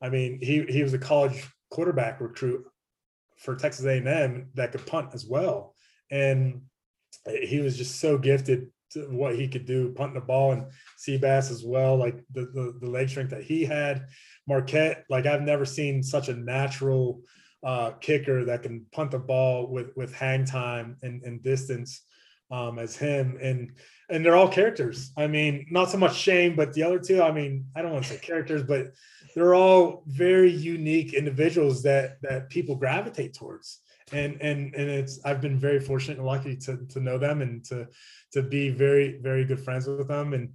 [0.00, 2.64] I mean, he he was a college quarterback recruit
[3.38, 5.74] for Texas A&M that could punt as well,
[6.10, 6.62] and
[7.26, 10.66] he was just so gifted to what he could do, punting the ball and
[10.98, 14.06] Seabass as well, like the, the the leg strength that he had.
[14.46, 17.22] Marquette, like I've never seen such a natural
[17.64, 22.02] uh, kicker that can punt the ball with with hang time and, and distance
[22.50, 23.72] um, as him, and
[24.10, 25.12] and they're all characters.
[25.16, 27.22] I mean, not so much Shane, but the other two.
[27.22, 28.92] I mean, I don't want to say characters, but
[29.34, 33.80] they're all very unique individuals that that people gravitate towards.
[34.12, 37.64] And and and it's I've been very fortunate and lucky to to know them and
[37.66, 37.88] to
[38.32, 40.50] to be very very good friends with them and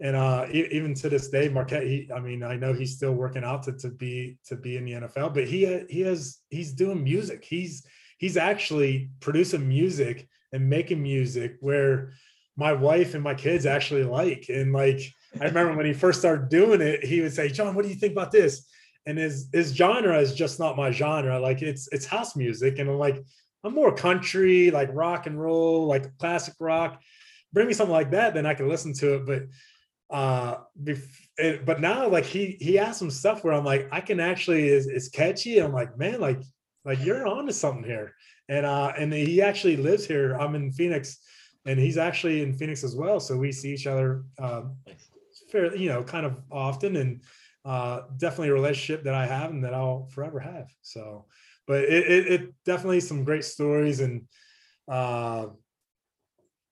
[0.00, 1.82] and uh, even to this day, Marquette.
[1.82, 4.84] He, I mean, I know he's still working out to, to be to be in
[4.84, 7.44] the NFL, but he he has he's doing music.
[7.44, 7.84] He's
[8.18, 12.12] he's actually producing music and making music where
[12.56, 14.46] my wife and my kids actually like.
[14.48, 15.00] And like
[15.40, 17.96] I remember when he first started doing it, he would say, "John, what do you
[17.96, 18.68] think about this?"
[19.04, 21.40] And his his genre is just not my genre.
[21.40, 23.24] Like it's it's house music, and I'm like
[23.64, 27.02] I'm more country, like rock and roll, like classic rock.
[27.52, 29.26] Bring me something like that, then I can listen to it.
[29.26, 29.42] But
[30.10, 34.20] uh bef- but now like he he has some stuff where i'm like i can
[34.20, 35.58] actually is it's catchy?
[35.58, 36.40] I'm like man like
[36.84, 38.14] like you're on to something here.
[38.48, 40.34] And uh and he actually lives here.
[40.34, 41.18] I'm in phoenix
[41.66, 43.20] and he's actually in phoenix as well.
[43.20, 44.76] So we see each other um
[45.50, 47.22] fair you know kind of often and
[47.64, 50.70] uh definitely a relationship that i have and that i'll forever have.
[50.80, 51.26] So
[51.66, 54.26] but it, it, it definitely some great stories and
[54.90, 55.48] uh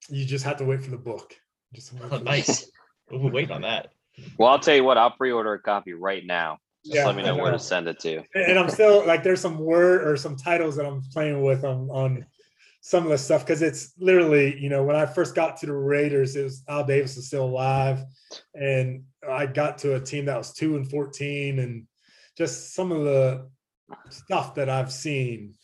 [0.09, 1.35] you just have to wait for the book.
[1.75, 2.71] Just Oh, nice.
[3.11, 3.93] We'll wait on that.
[4.39, 4.99] Well, I'll tell you what.
[4.99, 6.59] I'll pre-order a copy right now.
[6.85, 8.23] Just Yeah, let me know I where to send it to.
[8.35, 11.89] and I'm still like there's some word or some titles that I'm playing with on
[11.91, 12.27] on
[12.81, 15.73] some of the stuff because it's literally you know when I first got to the
[15.73, 18.05] Raiders it was Al Davis is still alive
[18.55, 21.87] and I got to a team that was two and fourteen and
[22.39, 23.49] just some of the
[24.11, 25.55] stuff that I've seen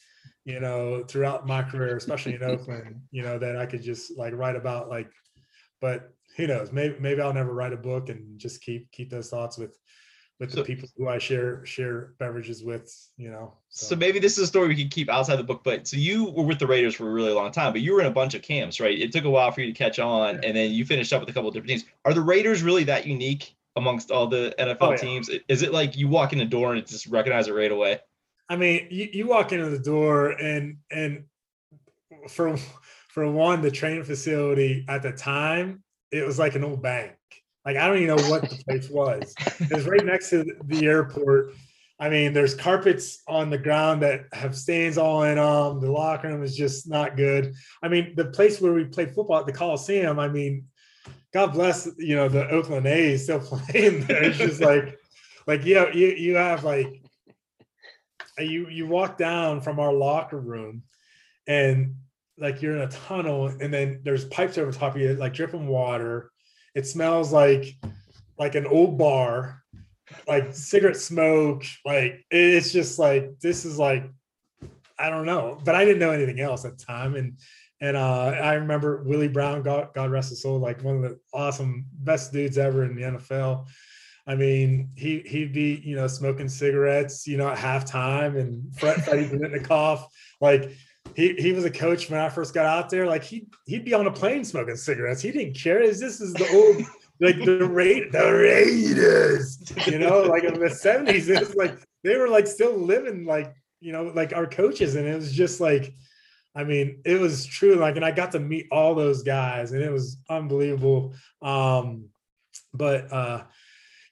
[0.45, 4.35] you know throughout my career especially in Oakland you know that I could just like
[4.35, 5.11] write about like
[5.81, 9.29] but who knows maybe maybe I'll never write a book and just keep keep those
[9.29, 9.79] thoughts with
[10.41, 13.55] with the people who I share share beverages with, you know.
[13.69, 15.63] So maybe this is a story we can keep outside the book.
[15.63, 18.01] But so you were with the Raiders for a really long time, but you were
[18.01, 18.99] in a bunch of camps, right?
[18.99, 21.29] It took a while for you to catch on, and then you finished up with
[21.29, 21.85] a couple of different teams.
[22.05, 24.97] Are the Raiders really that unique amongst all the NFL Oh, yeah.
[24.97, 25.31] teams?
[25.49, 28.01] Is it like you walk in the door and it's just recognize it right away?
[28.49, 31.25] I mean, you, you walk into the door and and
[32.29, 32.57] for
[33.11, 37.13] for one, the training facility at the time, it was like an old bank.
[37.65, 39.35] Like I don't even know what the place was.
[39.61, 41.55] It was right next to the airport.
[41.99, 45.81] I mean, there's carpets on the ground that have stains all in them.
[45.81, 47.55] The locker room is just not good.
[47.81, 50.67] I mean, the place where we played football at the Coliseum, I mean,
[51.33, 54.25] God bless, you know, the Oakland A's still playing there.
[54.25, 54.99] It's just like,
[55.47, 57.03] like, you know, you, you have like,
[58.37, 60.83] you, you walk down from our locker room
[61.47, 61.95] and
[62.39, 65.67] like you're in a tunnel and then there's pipes over top of you, like dripping
[65.69, 66.31] water.
[66.75, 67.77] It smells like,
[68.39, 69.63] like an old bar
[70.27, 74.05] like cigarette smoke like it's just like this is like
[74.99, 77.39] i don't know but i didn't know anything else at the time and
[77.81, 81.19] and uh i remember willie brown god, god rest his soul like one of the
[81.33, 83.67] awesome best dudes ever in the nfl
[84.27, 89.03] i mean he he'd be you know smoking cigarettes you know at halftime and Fred,
[89.05, 90.05] freddie Biletnikoff,
[90.41, 90.71] like
[91.15, 93.07] he, he was a coach when I first got out there.
[93.07, 95.23] Like he he'd be on a plane smoking cigarettes.
[95.23, 95.87] He didn't care.
[95.87, 96.87] This is the old
[97.21, 101.29] like the rate the Raiders, you know, like in the seventies.
[101.29, 105.07] It was like they were like still living like you know like our coaches, and
[105.07, 105.95] it was just like,
[106.55, 107.77] I mean, it was true.
[107.77, 111.15] Like, and I got to meet all those guys, and it was unbelievable.
[111.41, 112.09] Um,
[112.75, 113.45] but uh,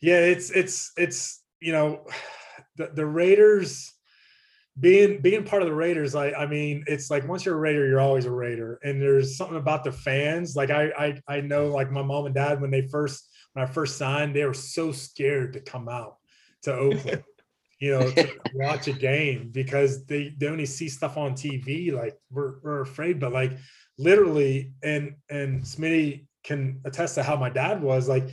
[0.00, 2.06] yeah, it's it's it's you know,
[2.76, 3.92] the the Raiders
[4.80, 7.86] being being part of the Raiders, I I mean, it's like once you're a Raider,
[7.86, 8.78] you're always a Raider.
[8.82, 10.56] And there's something about the fans.
[10.56, 13.70] Like I I I know like my mom and dad when they first when I
[13.70, 16.16] first signed, they were so scared to come out
[16.62, 17.24] to Oakland,
[17.80, 21.92] you know, to watch a game because they they only see stuff on TV.
[21.92, 23.52] Like we're we're afraid, but like
[23.98, 28.30] literally, and and Smitty can attest to how my dad was like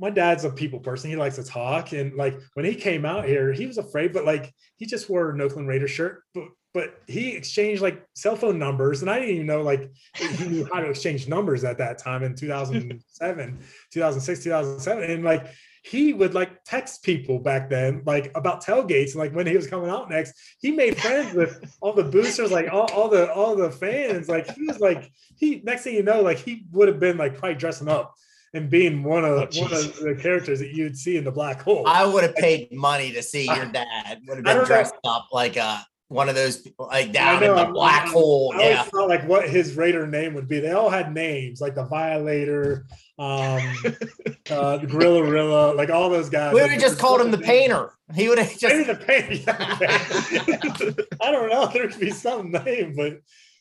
[0.00, 1.10] my dad's a people person.
[1.10, 1.92] He likes to talk.
[1.92, 5.30] And like when he came out here, he was afraid, but like he just wore
[5.30, 6.22] an Oakland Raider shirt.
[6.34, 9.02] But but he exchanged like cell phone numbers.
[9.02, 12.22] And I didn't even know like he knew how to exchange numbers at that time
[12.22, 13.58] in 2007,
[13.92, 15.10] 2006, 2007.
[15.10, 15.48] And like
[15.82, 19.66] he would like text people back then, like about tailgates, and like when he was
[19.66, 20.34] coming out next.
[20.60, 24.28] He made friends with all the boosters, like all, all the all the fans.
[24.28, 27.36] Like he was like he next thing you know, like he would have been like
[27.36, 28.14] probably dressing up
[28.52, 31.62] and being one of Oh, one of the characters that you'd see in the black
[31.62, 31.84] hole.
[31.86, 34.20] I would have paid money to see your dad.
[34.26, 34.64] Would have I been don't know.
[34.64, 38.02] dressed up like a one of those people, like down know, in the I'm- black
[38.02, 38.52] I'm- hole.
[38.56, 38.82] I Yeah.
[38.82, 40.58] felt like what his Raider name would be.
[40.58, 42.86] They all had names, like the Violator,
[43.16, 43.60] um,
[44.50, 46.52] uh, the Gorilla, like all those guys.
[46.52, 47.92] We would have just called him the painter.
[48.12, 49.44] He would have Maybe just the paint.
[49.46, 50.94] yeah.
[51.22, 51.66] I don't know.
[51.72, 53.12] There could be some name, but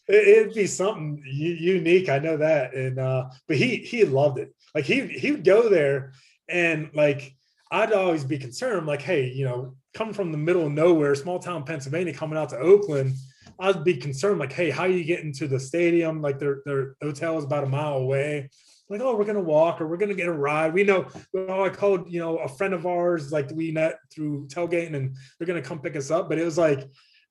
[0.07, 2.09] it, it'd be something u- unique.
[2.09, 4.55] I know that, and uh, but he he loved it.
[4.75, 6.13] Like he he would go there,
[6.47, 7.33] and like
[7.71, 8.87] I'd always be concerned.
[8.87, 12.49] Like, hey, you know, coming from the middle of nowhere, small town Pennsylvania, coming out
[12.49, 13.13] to Oakland,
[13.59, 14.39] I'd be concerned.
[14.39, 16.21] Like, hey, how are you get into the stadium?
[16.21, 18.49] Like, their their hotel is about a mile away.
[18.89, 20.73] Like, oh, we're gonna walk or we're gonna get a ride.
[20.73, 21.07] We know.
[21.35, 23.31] Oh, I called, you know, a friend of ours.
[23.31, 26.27] Like, we met through tailgating, and they're gonna come pick us up.
[26.27, 26.79] But it was like,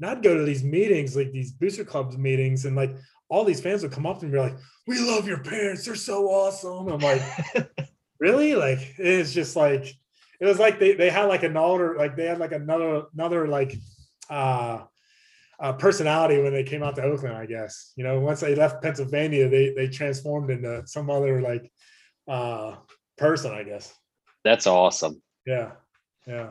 [0.01, 2.95] and I'd go to these meetings, like these booster clubs meetings, and like
[3.29, 5.85] all these fans would come up to me and be like, "We love your parents.
[5.85, 7.23] They're so awesome." I'm like,
[8.21, 8.55] really?
[8.55, 9.95] Like, it's just like
[10.41, 13.75] it was like they they had like another like they had like another another like
[14.31, 14.83] uh
[15.61, 17.93] uh, personality when they came out to Oakland, I guess.
[17.97, 21.71] You know, once they left Pennsylvania, they they transformed into some other like
[22.29, 22.77] uh
[23.17, 23.93] person, I guess.
[24.45, 25.21] That's awesome.
[25.47, 25.73] Yeah,
[26.27, 26.51] yeah.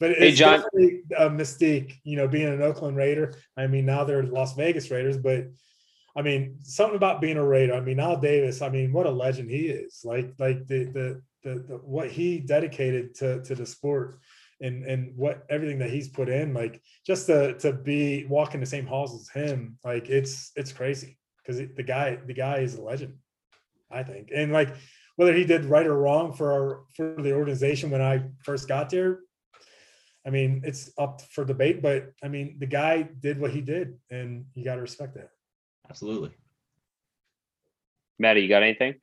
[0.00, 0.60] But Hey, it's John.
[0.60, 3.34] definitely a mystique, you know, being an Oakland Raider.
[3.56, 5.48] I mean, now they're Las Vegas Raiders, but
[6.16, 7.74] I mean, something about being a Raider.
[7.74, 8.62] I mean, Al Davis.
[8.62, 10.00] I mean, what a legend he is.
[10.04, 14.20] Like, like the the the, the what he dedicated to to the sport
[14.60, 16.54] and and what everything that he's put in.
[16.54, 19.78] Like, just to to be walking the same halls as him.
[19.84, 23.14] Like, it's it's crazy because the guy the guy is a legend.
[23.90, 24.74] I think, and like
[25.16, 28.90] whether he did right or wrong for our for the organization when I first got
[28.90, 29.20] there,
[30.26, 31.82] I mean, it's up for debate.
[31.82, 35.30] But I mean, the guy did what he did, and you got to respect that.
[35.88, 36.30] Absolutely.
[38.18, 38.94] Maddie, you got anything?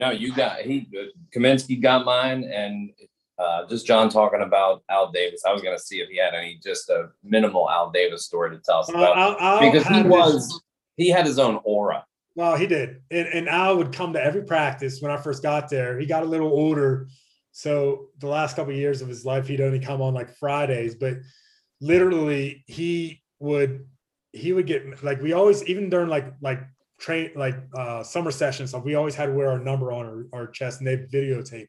[0.00, 0.88] No, you got he
[1.34, 2.90] Kaminsky got mine, and
[3.38, 5.42] uh, just John talking about Al Davis.
[5.46, 8.62] I was gonna see if he had any just a minimal Al Davis story to
[8.62, 10.62] tell us Uh, about Al- Al because he had this- was
[10.96, 12.04] he had his own aura.
[12.34, 15.68] Well, he did, and, and Al would come to every practice when I first got
[15.68, 15.98] there.
[15.98, 17.08] He got a little older,
[17.50, 20.94] so the last couple of years of his life, he'd only come on like Fridays.
[20.94, 21.14] But
[21.80, 23.88] literally, he would
[24.32, 26.60] he would get like we always even during like like
[27.00, 30.40] train like uh summer sessions, so we always had to wear our number on our,
[30.40, 31.68] our chest and they videotape,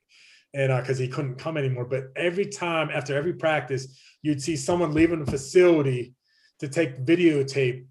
[0.53, 1.85] and uh because he couldn't come anymore.
[1.85, 6.13] But every time after every practice, you'd see someone leaving the facility
[6.59, 7.85] to take videotape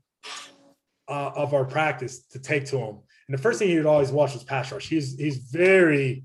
[1.09, 2.99] uh, of our practice to take to him.
[3.29, 4.89] And the first thing he would always watch was pass rush.
[4.89, 6.25] He's he's very,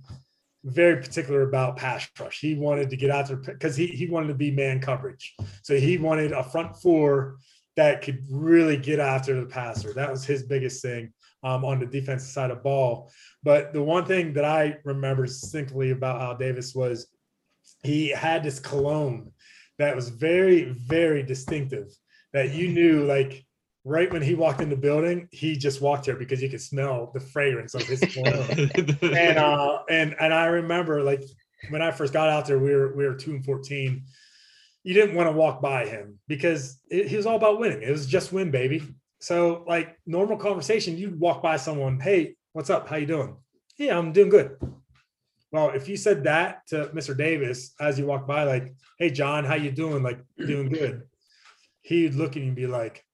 [0.64, 2.40] very particular about pass rush.
[2.40, 5.36] He wanted to get out there because he he wanted to be man coverage.
[5.64, 7.38] So he wanted a front four
[7.76, 9.94] that could really get after the passer.
[9.94, 13.12] That was his biggest thing um, on the defensive side of ball.
[13.44, 17.08] But the one thing that I remember distinctly about Al Davis was
[17.84, 19.32] he had this cologne
[19.80, 21.88] that was very, very distinctive
[22.32, 23.46] that you knew like
[23.86, 27.12] right when he walked in the building, he just walked here because you could smell
[27.14, 28.70] the fragrance of his cologne.
[29.02, 31.24] and uh and and I remember like
[31.70, 34.06] when I first got out there, we were we were two and fourteen.
[34.84, 37.82] You didn't want to walk by him because it, he was all about winning.
[37.82, 38.84] It was just win, baby.
[39.20, 42.88] So like normal conversation, you'd walk by someone, hey, what's up?
[42.88, 43.38] How you doing?
[43.78, 44.58] Yeah, I'm doing good.
[45.52, 47.16] Well, if you said that to Mr.
[47.16, 50.04] Davis as you walk by, like, hey John, how you doing?
[50.04, 51.04] Like, doing good.
[51.84, 53.06] He'd look at you and be like,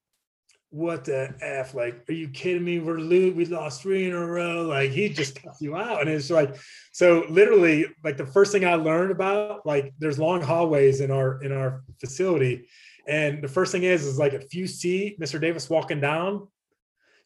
[0.72, 2.80] what the f like are you kidding me?
[2.80, 4.64] We're lo- we lost three in a row.
[4.64, 6.02] Like he just cuts you out.
[6.02, 6.56] And it's like
[6.92, 11.42] so literally like the first thing i learned about like there's long hallways in our
[11.42, 12.68] in our facility.
[13.08, 16.48] And the first thing is is like if you see mr davis walking down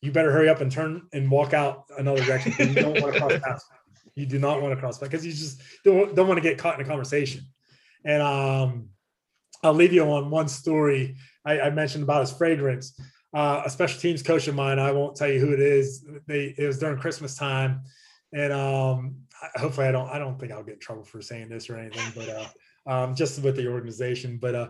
[0.01, 2.53] you better hurry up and turn and walk out another direction.
[2.59, 3.65] you don't want to cross paths.
[4.15, 6.57] You do not want to cross paths because you just don't, don't want to get
[6.57, 7.41] caught in a conversation.
[8.05, 8.89] And um
[9.63, 12.99] i'll leave you on one story I, I mentioned about his fragrance
[13.33, 14.79] uh, a special teams coach of mine.
[14.79, 16.05] I won't tell you who it is.
[16.27, 17.81] They it was during Christmas time,
[18.31, 21.49] and um, I- hopefully I don't I don't think I'll get in trouble for saying
[21.49, 22.47] this or anything, but uh,
[22.91, 24.37] um, just with the organization.
[24.37, 24.69] But uh,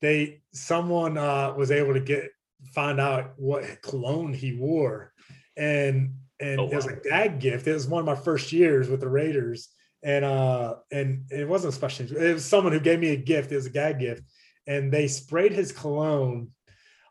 [0.00, 2.30] they someone uh, was able to get
[2.72, 5.12] find out what cologne he wore,
[5.56, 7.66] and and Oh, it was a gag gift.
[7.66, 9.68] It was one of my first years with the Raiders,
[10.02, 12.06] and uh, and it wasn't a special.
[12.06, 12.18] teams.
[12.20, 13.52] It was someone who gave me a gift.
[13.52, 14.22] It was a gag gift,
[14.66, 16.48] and they sprayed his cologne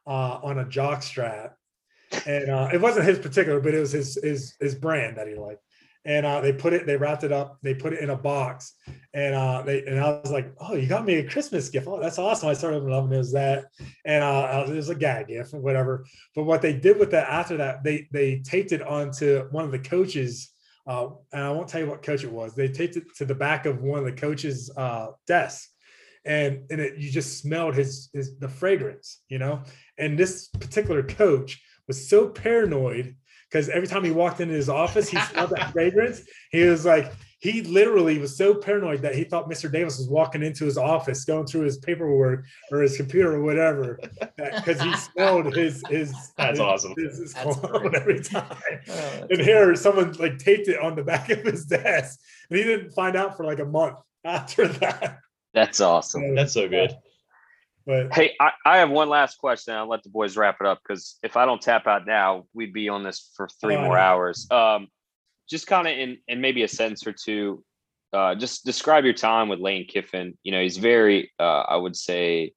[0.07, 1.55] uh, on a jock strap,
[2.25, 5.35] and uh, it wasn't his particular, but it was his his his brand that he
[5.35, 5.61] liked.
[6.03, 8.73] and uh, they put it, they wrapped it up, they put it in a box,
[9.13, 11.87] and uh, they and I was like, "Oh, you got me a Christmas gift!
[11.87, 13.65] Oh, that's awesome!" I started loving it was that,
[14.03, 16.05] and uh, it was a gag gift, or whatever.
[16.35, 19.71] But what they did with that after that, they they taped it onto one of
[19.71, 20.49] the coaches,
[20.87, 22.55] uh, and I won't tell you what coach it was.
[22.55, 25.69] They taped it to the back of one of the coaches' uh, desk,
[26.25, 29.61] and and it, you just smelled his his the fragrance, you know.
[30.01, 33.15] And this particular coach was so paranoid
[33.49, 36.23] because every time he walked into his office, he smelled that fragrance.
[36.51, 39.71] He was like, he literally was so paranoid that he thought Mr.
[39.71, 43.99] Davis was walking into his office, going through his paperwork or his computer or whatever,
[44.37, 46.13] because he smelled his his.
[46.37, 46.93] That's his, awesome.
[46.95, 48.57] His, his That's cologne every time.
[48.89, 52.63] Oh, and here, someone like taped it on the back of his desk, and he
[52.63, 55.17] didn't find out for like a month after that.
[55.53, 56.35] That's awesome.
[56.35, 56.95] That's so good.
[57.85, 59.73] But Hey, I, I have one last question.
[59.73, 62.73] I'll let the boys wrap it up because if I don't tap out now, we'd
[62.73, 64.47] be on this for three Oh, more hours.
[64.51, 64.87] Um,
[65.49, 67.63] just kind of in in maybe a sentence or two,
[68.13, 70.37] uh, just describe your time with Lane Kiffin.
[70.43, 72.53] You know, he's very, uh, I would say,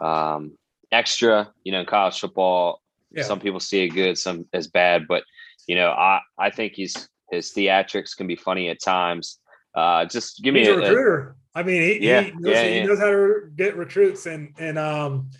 [0.00, 0.56] um,
[0.92, 1.50] extra.
[1.64, 5.24] You know, in college football, yeah, some people see it good, some as bad, but
[5.66, 9.38] you know, I I think he's his theatrics can be funny at times.
[9.74, 11.36] Uh, just give me he's a, a a- recruiter.
[11.54, 12.86] I mean, he, Yeah, he, knows, yeah, he yeah.
[12.86, 15.30] knows how to get recruits, and and um,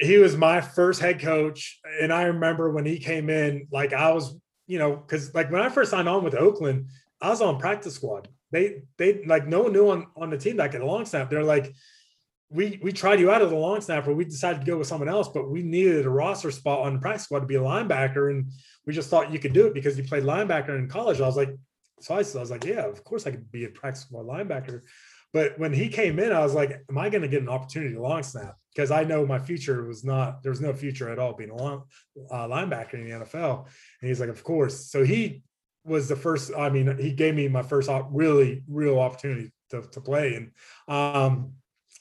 [0.00, 4.12] he was my first head coach, and I remember when he came in, like I
[4.12, 4.34] was,
[4.66, 6.86] you know, because like when I first signed on with Oakland,
[7.20, 8.28] I was on practice squad.
[8.50, 11.28] They they like no one knew on on the team that could long snap.
[11.28, 11.74] They're like,
[12.48, 14.14] we we tried you out as a long snapper.
[14.14, 17.00] We decided to go with someone else, but we needed a roster spot on the
[17.00, 18.50] practice squad to be a linebacker, and
[18.86, 21.20] we just thought you could do it because you played linebacker in college.
[21.20, 21.50] I was like,
[22.00, 24.82] so I, was like, yeah, of course I could be a practice squad linebacker.
[25.32, 27.94] But when he came in, I was like, am I going to get an opportunity
[27.94, 28.56] to long snap?
[28.74, 31.56] Because I know my future was not, there was no future at all being a
[31.56, 31.84] long,
[32.30, 33.66] uh, linebacker in the NFL.
[34.00, 34.90] And he's like, of course.
[34.90, 35.42] So he
[35.84, 39.82] was the first, I mean, he gave me my first op- really real opportunity to,
[39.82, 40.34] to play.
[40.34, 40.50] And
[40.88, 41.52] um,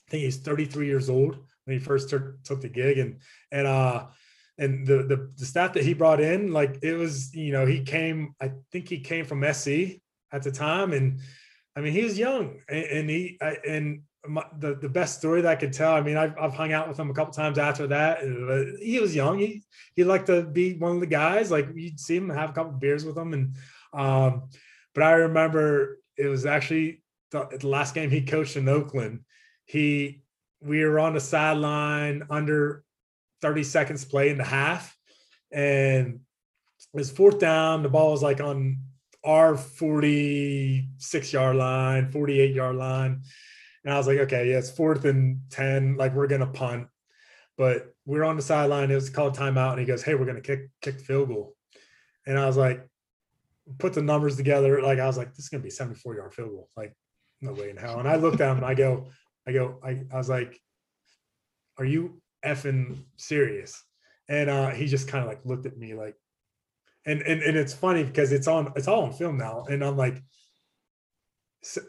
[0.08, 2.98] I think he's 33 years old when he first took, took the gig.
[2.98, 3.20] And,
[3.52, 4.06] and, uh,
[4.58, 7.84] and the, the the staff that he brought in, like it was, you know, he
[7.84, 8.34] came.
[8.42, 10.00] I think he came from SC
[10.32, 11.20] at the time, and
[11.76, 15.42] I mean, he was young, and, and he I, and my, the the best story
[15.42, 15.94] that I could tell.
[15.94, 18.20] I mean, I've I've hung out with him a couple times after that.
[18.20, 19.38] uh, He was young.
[19.40, 19.64] He
[19.96, 21.52] he liked to be one of the guys.
[21.52, 23.56] Like you'd see him have a couple beers with him, and
[23.94, 24.50] um,
[24.94, 29.22] but I remember it was actually the, the last game he coached in Oakland.
[29.66, 30.24] He
[30.62, 32.84] we were on the sideline under
[33.42, 34.96] 30 seconds play in the half.
[35.52, 36.20] And
[36.80, 37.84] it was fourth down.
[37.84, 38.80] The ball was like on
[39.24, 43.22] our 46 yard line, 48 yard line.
[43.84, 45.98] And I was like, okay, yeah, it's fourth and 10.
[45.98, 46.88] Like we're going to punt.
[47.58, 48.92] But we're on the sideline.
[48.92, 49.72] It was called timeout.
[49.72, 51.56] And he goes, hey, we're going to kick, kick the field goal.
[52.26, 52.88] And I was like,
[53.80, 54.82] put the numbers together.
[54.82, 56.70] Like I was like, this is going to be 74 yard field goal.
[56.78, 56.96] Like,
[57.42, 58.00] no way in hell.
[58.00, 59.08] And I looked at him and I go,
[59.48, 60.60] I go, I, I was like,
[61.78, 63.84] are you effing serious?
[64.30, 66.16] And uh, he just kind of like looked at me like,
[67.06, 69.96] and, and and it's funny because it's on it's all on film now, and I'm
[69.96, 70.22] like,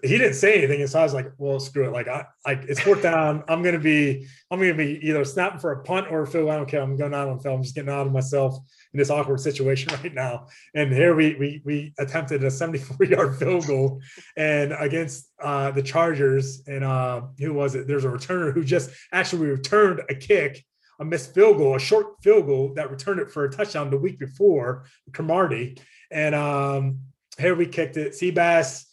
[0.03, 2.65] he didn't say anything, and so I was like, well, screw it, like I like
[2.69, 6.23] it's fourth down, I'm gonna be I'm gonna be either snapping for a punt or
[6.23, 6.51] a field.
[6.51, 6.83] I don't care.
[6.83, 7.57] I'm going out on film.
[7.57, 8.57] I'm just getting out of myself
[8.93, 10.47] in this awkward situation right now.
[10.75, 14.01] And here we we we attempted a 74 yard field goal,
[14.37, 17.87] and against uh, the Chargers, and uh, who was it?
[17.87, 20.65] There's a returner who just actually returned a kick
[21.01, 23.97] a missed field goal, a short field goal that returned it for a touchdown the
[23.97, 25.79] week before, Cromartie.
[26.11, 27.01] And um,
[27.39, 28.15] here we kicked it.
[28.15, 28.85] Seabass,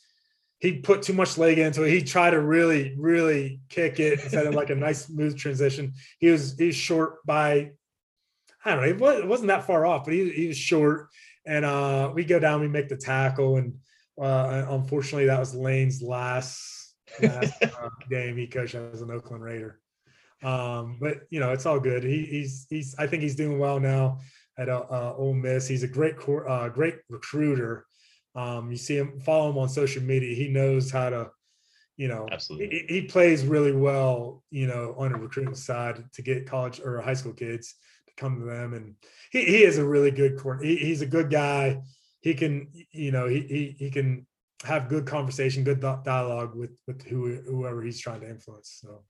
[0.65, 1.91] he put too much leg into it.
[1.91, 5.93] He tried to really, really kick it instead of like a nice smooth transition.
[6.17, 7.71] He was he's short by,
[8.63, 11.09] I don't know, it, was, it wasn't that far off, but he, he was short.
[11.45, 13.75] And uh, we go down, we make the tackle, and
[14.19, 19.79] uh, unfortunately, that was Lane's last, last uh, game he coached as an Oakland Raider.
[20.41, 22.03] Um, but you know, it's all good.
[22.03, 24.19] He, he's he's I think he's doing well now
[24.57, 25.67] at uh, uh, Ole Miss.
[25.67, 27.85] He's a great uh, great recruiter.
[28.35, 30.35] Um, you see him follow him on social media.
[30.35, 31.31] He knows how to,
[31.95, 32.85] you know, Absolutely.
[32.87, 34.43] he, he plays really well.
[34.51, 37.75] You know, on the recruiting side to get college or high school kids
[38.07, 38.95] to come to them, and
[39.31, 40.63] he, he is a really good court.
[40.63, 41.81] He, he's a good guy.
[42.21, 44.27] He can, you know, he he, he can
[44.63, 48.79] have good conversation, good dialogue with with who, whoever he's trying to influence.
[48.81, 49.03] So.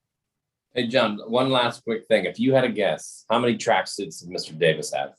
[0.74, 2.26] Hey, John, one last quick thing.
[2.26, 4.56] If you had a guess, how many tracksuits did Mr.
[4.58, 5.14] Davis have?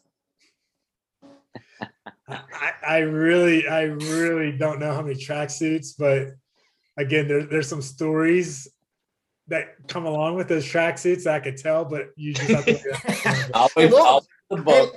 [2.87, 6.29] I, I really, I really don't know how many tracksuits, but
[6.97, 8.67] again, there, there's some stories
[9.47, 13.49] that come along with those tracksuits that I could tell, but you just have to.
[13.53, 13.93] I'll Hey, wait.
[13.95, 14.95] I'll wait the book.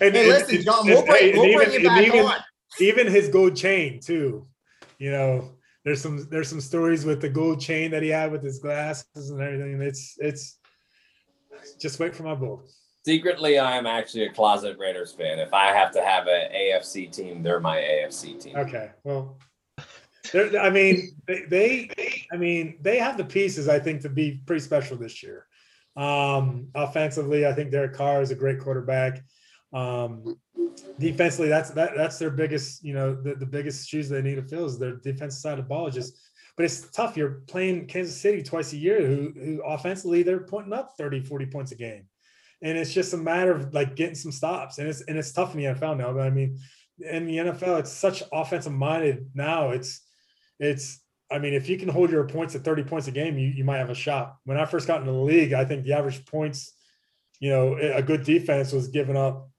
[0.00, 2.20] and, Hey, and- listen, John, we'll and- bring, and we'll even- bring you back even-
[2.26, 2.34] on.
[2.80, 4.46] even his gold chain too.
[4.98, 5.50] You know,
[5.84, 9.30] there's some there's some stories with the gold chain that he had with his glasses
[9.30, 9.80] and everything.
[9.82, 10.58] It's it's
[11.78, 12.64] just wait for my book.
[13.06, 15.38] Secretly, I am actually a closet Raiders fan.
[15.38, 18.56] If I have to have an AFC team, they're my AFC team.
[18.56, 19.38] Okay, well,
[20.34, 23.68] I mean, they, they, I mean, they have the pieces.
[23.68, 25.46] I think to be pretty special this year.
[25.96, 29.22] Um, offensively, I think Derek Carr is a great quarterback.
[29.72, 30.36] Um,
[30.98, 34.42] defensively, that's that that's their biggest, you know, the, the biggest shoes they need to
[34.42, 35.88] fill is their defensive side of the ball.
[35.90, 36.18] Just,
[36.56, 37.16] but it's tough.
[37.16, 41.46] You're playing Kansas City twice a year, who, who offensively they're putting up 30, 40
[41.46, 42.08] points a game.
[42.62, 44.78] And it's just a matter of like getting some stops.
[44.78, 46.12] And it's and it's tough in the NFL now.
[46.12, 46.58] But I mean,
[46.98, 49.70] in the NFL, it's such offensive minded now.
[49.70, 50.00] It's
[50.58, 51.00] it's
[51.30, 53.64] I mean, if you can hold your points at 30 points a game, you, you
[53.64, 54.36] might have a shot.
[54.44, 56.72] When I first got into the league, I think the average points,
[57.40, 59.50] you know, a good defense was giving up,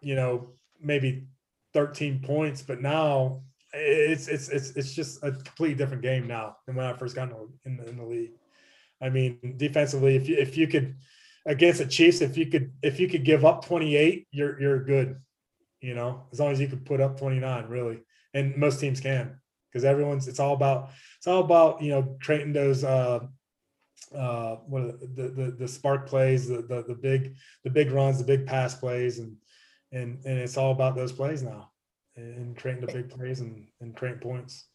[0.00, 0.50] you know,
[0.80, 1.26] maybe
[1.74, 3.42] 13 points, but now
[3.72, 7.30] it's it's it's it's just a completely different game now than when I first got
[7.64, 8.32] in the, in the league.
[9.00, 10.96] I mean, defensively, if you if you could
[11.46, 15.20] against the Chiefs, if you could if you could give up 28, you're you're good.
[15.80, 18.00] You know, as long as you could put up 29, really,
[18.34, 19.40] and most teams can
[19.72, 23.20] because everyone's it's all about it's all about you know creating those uh
[24.14, 27.34] uh what are the, the the spark plays the, the the big
[27.64, 29.36] the big runs the big pass plays and
[29.92, 31.70] and and it's all about those plays now
[32.16, 34.66] and creating the big plays and and creating points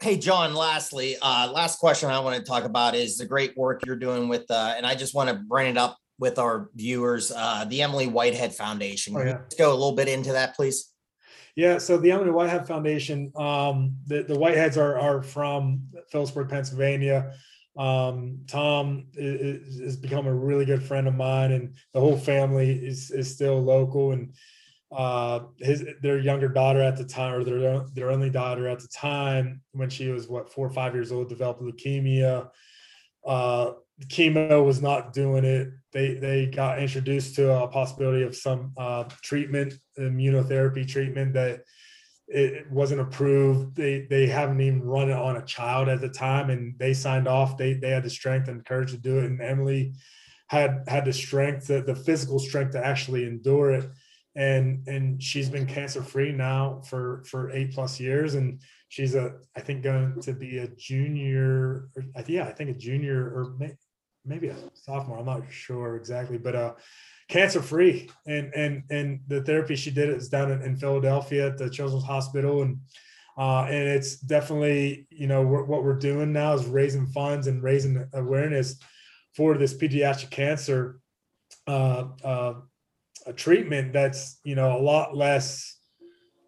[0.00, 3.84] Hey, John, lastly, uh, last question I want to talk about is the great work
[3.84, 7.32] you're doing with, uh, and I just want to bring it up with our viewers,
[7.34, 9.14] uh, the Emily Whitehead Foundation.
[9.16, 9.32] Oh, yeah.
[9.32, 10.92] Let's go a little bit into that, please.
[11.54, 17.32] Yeah, so the Emily Whitehead Foundation, um, the, the Whiteheads are, are from Philipsburg, Pennsylvania.
[17.76, 22.70] Um, Tom is, has become a really good friend of mine, and the whole family
[22.70, 24.12] is, is still local.
[24.12, 24.34] And
[24.90, 28.88] uh, his their younger daughter at the time, or their their only daughter at the
[28.88, 32.50] time, when she was what four or five years old, developed leukemia.
[33.24, 33.72] Uh,
[34.06, 35.68] chemo was not doing it.
[35.92, 41.62] They they got introduced to a possibility of some uh, treatment, immunotherapy treatment that
[42.28, 43.74] it wasn't approved.
[43.74, 47.26] They they haven't even run it on a child at the time, and they signed
[47.26, 47.56] off.
[47.56, 49.94] They they had the strength and courage to do it, and Emily
[50.48, 53.90] had had the strength, the, the physical strength to actually endure it.
[54.36, 59.32] And and she's been cancer free now for for eight plus years, and she's a
[59.56, 61.88] I think going to be a junior.
[61.96, 63.56] Or, yeah, I think a junior or
[64.28, 65.18] maybe a sophomore.
[65.18, 66.74] I'm not sure exactly, but uh,
[67.28, 68.10] cancer free.
[68.26, 72.04] And and and the therapy she did is down in, in Philadelphia at the Children's
[72.04, 72.78] Hospital, and
[73.36, 77.62] uh, and it's definitely you know we're, what we're doing now is raising funds and
[77.62, 78.78] raising awareness
[79.34, 81.00] for this pediatric cancer
[81.66, 82.54] uh, uh,
[83.36, 85.78] treatment that's you know a lot less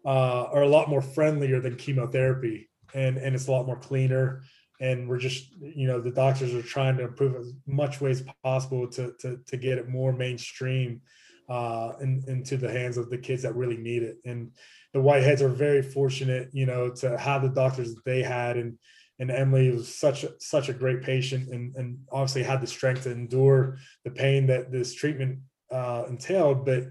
[0.05, 4.41] uh, or a lot more friendlier than chemotherapy, and and it's a lot more cleaner
[4.81, 8.87] and we're just you know the doctors are trying to improve as much ways possible
[8.87, 11.01] to to, to get it more mainstream
[11.49, 14.17] uh in, into the hands of the kids that really need it.
[14.25, 14.51] And
[14.93, 18.57] the whiteheads are very fortunate you know to have the doctors that they had.
[18.57, 18.77] And
[19.19, 23.03] and Emily was such a, such a great patient and and obviously had the strength
[23.03, 25.39] to endure the pain that this treatment
[25.71, 26.65] uh entailed.
[26.65, 26.87] But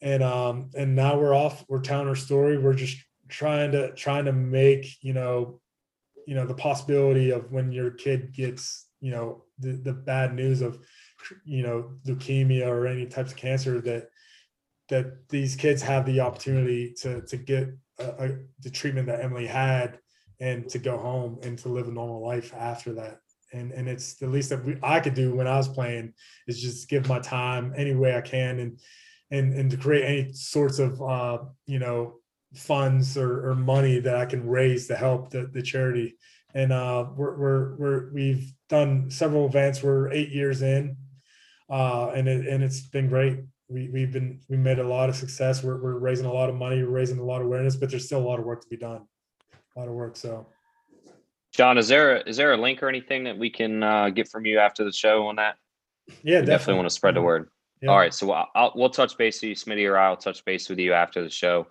[0.00, 2.58] and um and now we're off we're telling our story.
[2.58, 2.96] We're just
[3.28, 5.60] trying to trying to make you know
[6.28, 10.60] you know the possibility of when your kid gets you know the, the bad news
[10.60, 10.78] of
[11.46, 14.10] you know leukemia or any types of cancer that
[14.90, 18.28] that these kids have the opportunity to to get a, a,
[18.60, 19.98] the treatment that Emily had
[20.38, 23.20] and to go home and to live a normal life after that.
[23.54, 26.12] And and it's the least that we, I could do when I was playing
[26.46, 28.78] is just give my time any way I can and
[29.30, 32.20] and and to create any sorts of uh you know
[32.54, 36.16] funds or, or money that I can raise to help the, the charity.
[36.54, 39.82] And uh, we're, we're, we're, we've done several events.
[39.82, 40.96] We're eight years in
[41.70, 43.40] uh, and it, and it's been great.
[43.68, 45.62] We, we've been, we made a lot of success.
[45.62, 48.06] We're, we're raising a lot of money, we're raising a lot of awareness, but there's
[48.06, 49.02] still a lot of work to be done.
[49.76, 50.16] A lot of work.
[50.16, 50.46] So
[51.52, 54.28] John, is there a, is there a link or anything that we can uh, get
[54.28, 55.56] from you after the show on that?
[56.08, 56.74] yeah, definitely, definitely.
[56.74, 57.50] want to spread the word.
[57.82, 57.90] Yeah.
[57.90, 60.68] All right, so I'll, I'll, we'll touch base with you, Smitty, or I'll touch base
[60.68, 61.66] with you after the show.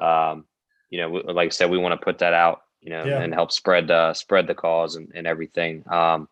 [0.00, 0.44] Um,
[0.90, 3.20] you know, we- like I said, we want to put that out, you know, Yeah.
[3.20, 5.84] and help spread uh, spread the cause and, and everything.
[5.90, 6.28] Um,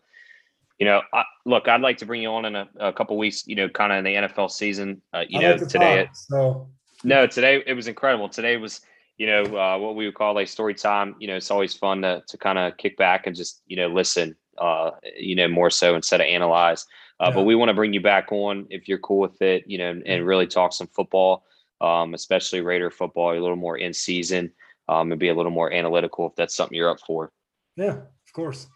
[0.79, 3.47] you know, I, look, I'd like to bring you on in a, a couple weeks.
[3.47, 5.03] You know, kind of in the NFL season.
[5.13, 6.69] Uh, you I know, like to today talk, so
[7.05, 8.29] no, today it was incredible.
[8.29, 8.81] Today was,
[9.17, 11.15] you know, uh, what we would call like story time.
[11.19, 13.89] You know, it's always fun to to kind of kick back and just you know
[13.89, 14.37] listen.
[14.57, 16.85] Uh, you know, more so instead of analyze.
[17.21, 17.35] Uh, Yeah.
[17.37, 19.63] But we want to bring you back on if you're cool with it.
[19.69, 21.45] You know, and, and really talk some football,
[21.81, 24.53] um, especially Raider football, a little more in season.
[24.89, 27.31] um, and be a little more analytical if that's something you're up for.
[27.77, 28.67] Yeah, of course.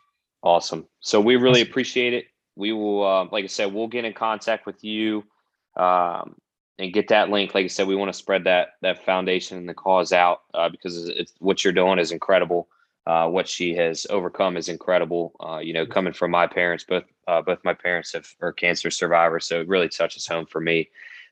[0.43, 0.87] Awesome.
[1.01, 2.27] So we really appreciate it.
[2.57, 5.25] We will, uh, like I said, we'll get in contact with you
[5.77, 6.37] um,
[6.79, 7.55] and get that link.
[7.55, 10.69] Like I said, we want to spread that that foundation and the cause out uh,
[10.69, 12.69] because it's, what you're doing is incredible.
[13.07, 15.35] Uh, what she has overcome is incredible.
[15.41, 18.91] Uh, you know, coming from my parents, both uh, both my parents have are cancer
[18.91, 20.91] survivors, so it really touches home for me.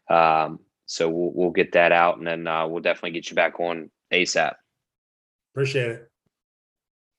[0.08, 0.58] Um,
[0.90, 3.92] so we'll we'll get that out, and then uh, we'll definitely get you back on
[4.12, 4.54] ASAP.
[5.54, 6.08] Appreciate it.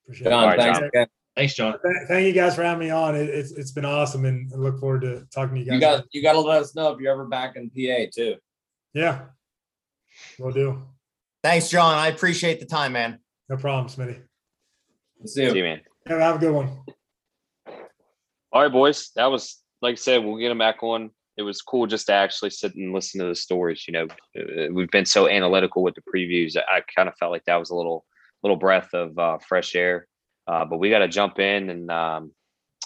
[0.04, 0.88] Appreciate John, All right, thanks John.
[0.90, 1.08] again.
[1.38, 1.76] Thanks, John.
[2.10, 3.16] Thank you guys for having me on.
[3.16, 5.76] It, it's it's been awesome, and I look forward to talking to you guys.
[5.76, 8.36] You got you got to let us know if you're ever back in PA too.
[8.94, 9.22] yeah,
[10.38, 10.84] we'll do.
[11.42, 11.98] Thanks, John.
[11.98, 13.20] I appreciate the time, man.
[13.48, 14.20] No problem, Smitty.
[15.26, 15.52] See you.
[15.52, 15.80] See you, man.
[16.10, 16.78] Yeah, have a good one.
[18.52, 19.12] All right, boys.
[19.16, 20.26] That was like I said.
[20.26, 21.12] We'll get him back on.
[21.38, 23.86] It was cool just to actually sit and listen to the stories.
[23.88, 24.08] You know,
[24.38, 26.56] Uh, we've been so analytical with the previews.
[26.58, 28.06] I, kind of felt like that was a little
[28.44, 30.08] little breath of uh, fresh air.
[30.48, 32.32] Uh, but we got to jump in and um,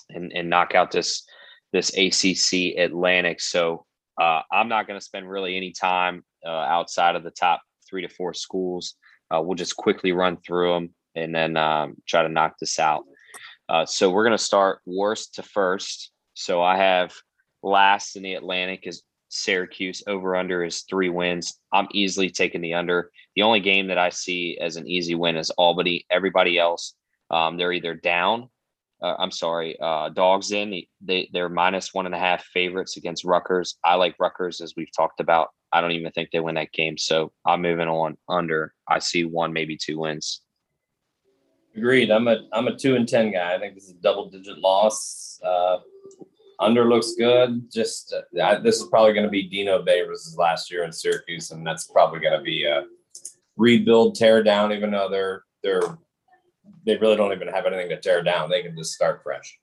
[0.10, 1.26] and and knock out this
[1.74, 3.42] this ACC Atlantic.
[3.42, 3.86] So
[4.22, 8.02] uh, I'm not going to spend really any time uh, outside of the top three
[8.02, 8.96] to four schools.
[9.34, 13.04] Uh, we'll just quickly run through them and then um, try to knock this out.
[13.86, 16.12] So we're going to start worst to first.
[16.36, 17.14] So I have
[17.66, 20.04] last in the Atlantic is Syracuse.
[20.08, 21.60] Over under is three wins.
[21.74, 23.12] I'm easily taking the under.
[23.36, 26.06] The only game that I see as an easy win is Albany.
[26.10, 26.94] Everybody else,
[27.30, 28.50] um, they're either down.
[29.02, 30.84] Uh, I'm sorry, uh, dogs in.
[31.02, 33.78] They they're minus one and a half favorites against Rutgers.
[33.84, 35.50] I like Rutgers as we've talked about.
[35.74, 36.98] I don't even think they win that game.
[36.98, 38.74] So I'm moving on under.
[38.88, 40.42] I see one, maybe two wins.
[41.76, 42.10] Agreed.
[42.10, 43.54] I'm a I'm a two and ten guy.
[43.54, 45.42] I think this is a double digit loss.
[45.44, 45.80] Uh,
[46.60, 47.72] under looks good.
[47.72, 51.52] Just uh, I, this is probably going to be Dino Babers' last year in Syracuse,
[51.52, 52.84] and that's probably going to be a
[53.58, 54.72] rebuild, tear down.
[54.72, 55.98] Even though they're they're
[56.86, 58.50] they really don't even have anything to tear down.
[58.50, 59.58] They can just start fresh.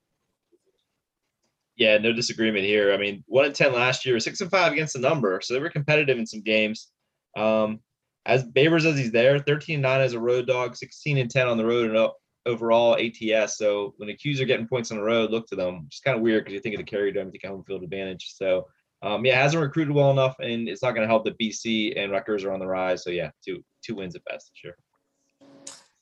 [1.77, 2.93] Yeah, no disagreement here.
[2.93, 5.61] I mean, one and ten last year, six and five against the number, so they
[5.61, 6.89] were competitive in some games.
[7.37, 7.81] Um,
[8.25, 11.49] as Babers as he's there, 13 and 9 as a road dog, 16 and 10
[11.49, 12.17] on the road and up
[12.47, 13.57] overall ATS.
[13.57, 15.85] So when the Qs are getting points on the road, look to them.
[15.85, 17.51] Which is kind of weird because you think of the Carrier Dome, you think of
[17.51, 18.33] home field advantage.
[18.35, 18.67] So
[19.03, 22.13] um, yeah, hasn't recruited well enough, and it's not going to help that BC and
[22.13, 23.03] Rutgers are on the rise.
[23.03, 24.77] So yeah, two two wins at best this year.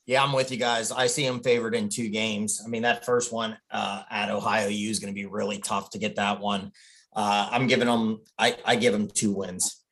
[0.05, 0.91] Yeah, I'm with you guys.
[0.91, 2.61] I see them favored in two games.
[2.63, 5.89] I mean, that first one uh, at Ohio U is going to be really tough
[5.91, 6.71] to get that one.
[7.15, 8.21] Uh, I'm giving them.
[8.37, 9.83] I, I give them two wins.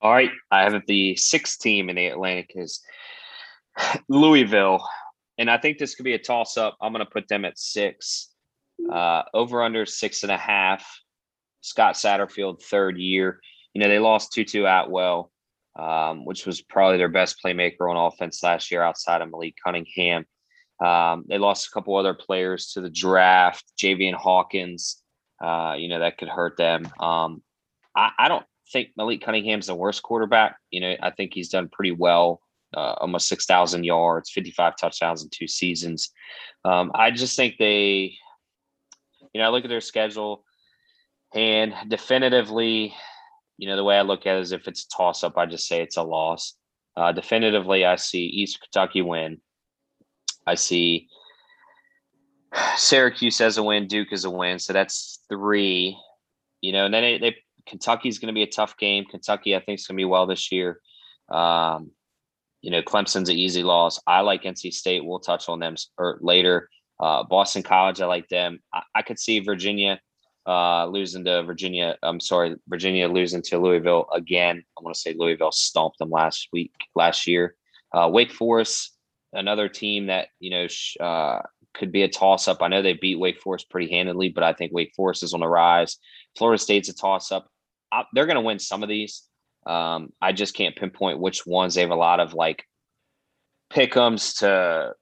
[0.00, 2.80] All right, I have the sixth team in the Atlantic is
[4.08, 4.86] Louisville,
[5.38, 6.76] and I think this could be a toss up.
[6.80, 8.30] I'm going to put them at six,
[8.92, 10.86] uh, over under six and a half.
[11.60, 13.40] Scott Satterfield, third year.
[13.72, 15.32] You know they lost Tutu Atwell,
[15.76, 20.26] um, which was probably their best playmaker on offense last year outside of Malik Cunningham.
[20.84, 25.02] Um, they lost a couple other players to the draft, Javian Hawkins.
[25.42, 26.88] Uh, you know that could hurt them.
[27.00, 27.42] Um,
[27.96, 30.56] I, I don't think Malik Cunningham's the worst quarterback.
[30.70, 32.40] You know, I think he's done pretty well.
[32.76, 36.10] Uh, almost six thousand yards, fifty-five touchdowns in two seasons.
[36.64, 38.16] Um, I just think they,
[39.32, 40.44] you know, I look at their schedule,
[41.34, 42.94] and definitively,
[43.58, 45.68] you know, the way I look at it is if it's a toss-up, I just
[45.68, 46.54] say it's a loss.
[46.96, 49.40] Uh, definitively, I see East Kentucky win.
[50.46, 51.08] I see
[52.76, 55.96] Syracuse as a win, Duke as a win, so that's three.
[56.60, 59.04] You know, and then they, they Kentucky's going to be a tough game.
[59.04, 60.80] Kentucky, I think, is going to be well this year.
[61.28, 61.92] Um,
[62.64, 64.00] you know, Clemson's an easy loss.
[64.06, 65.04] I like NC State.
[65.04, 66.70] We'll touch on them later.
[66.98, 68.60] Uh, Boston College, I like them.
[68.72, 70.00] I, I could see Virginia
[70.46, 71.98] uh, losing to Virginia.
[72.02, 74.64] I'm sorry, Virginia losing to Louisville again.
[74.78, 77.54] I want to say Louisville stomped them last week, last year.
[77.92, 78.96] Uh, Wake Forest,
[79.34, 81.40] another team that you know sh- uh,
[81.74, 82.62] could be a toss up.
[82.62, 85.40] I know they beat Wake Forest pretty handedly, but I think Wake Forest is on
[85.40, 85.98] the rise.
[86.38, 87.46] Florida State's a toss up.
[88.14, 89.22] They're going to win some of these.
[89.66, 91.74] Um, I just can't pinpoint which ones.
[91.74, 92.64] They have a lot of like
[93.72, 94.94] pickums to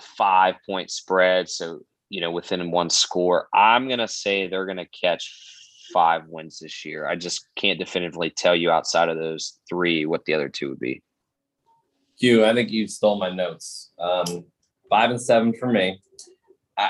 [0.00, 1.48] five point spread.
[1.48, 5.30] So, you know, within one score, I'm going to say they're going to catch
[5.92, 7.06] five wins this year.
[7.06, 10.80] I just can't definitively tell you outside of those three what the other two would
[10.80, 11.02] be.
[12.18, 13.92] Q, I think you stole my notes.
[13.98, 14.44] Um,
[14.88, 16.00] five and seven for me.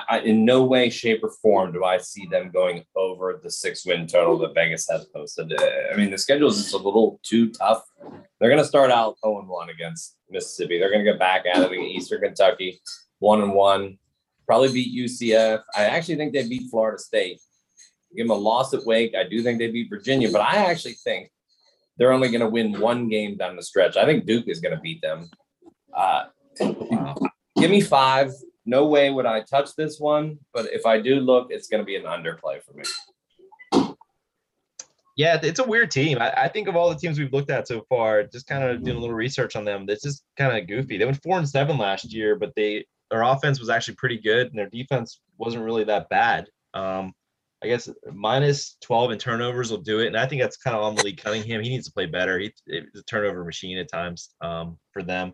[0.08, 3.84] I, in no way, shape, or form do I see them going over the six
[3.84, 5.52] win total that Vegas has posted.
[5.52, 7.82] Uh, I mean, the schedule is just a little too tough.
[8.38, 10.78] They're going to start out 0 1 against Mississippi.
[10.78, 12.80] They're going to get back at it against Eastern Kentucky,
[13.18, 13.98] 1 and 1.
[14.46, 15.62] Probably beat UCF.
[15.76, 17.40] I actually think they beat Florida State.
[18.16, 19.14] Give them a loss at Wake.
[19.16, 21.30] I do think they beat Virginia, but I actually think
[21.96, 23.96] they're only going to win one game down the stretch.
[23.96, 25.28] I think Duke is going to beat them.
[25.94, 26.24] Uh,
[26.58, 28.32] give me five.
[28.64, 31.84] No way would I touch this one, but if I do look, it's going to
[31.84, 32.84] be an underplay for me.
[35.16, 36.18] Yeah, it's a weird team.
[36.18, 38.82] I, I, think of all the teams we've looked at so far, just kind of
[38.82, 39.84] doing a little research on them.
[39.84, 40.96] This is kind of goofy.
[40.96, 44.46] They went four and seven last year, but they their offense was actually pretty good,
[44.46, 46.46] and their defense wasn't really that bad.
[46.72, 47.12] Um,
[47.62, 50.08] I guess minus 12 in turnovers will do it.
[50.08, 51.62] And I think that's kind of on Malik Cunningham.
[51.62, 52.38] He needs to play better.
[52.38, 55.32] He's a turnover machine at times um, for them.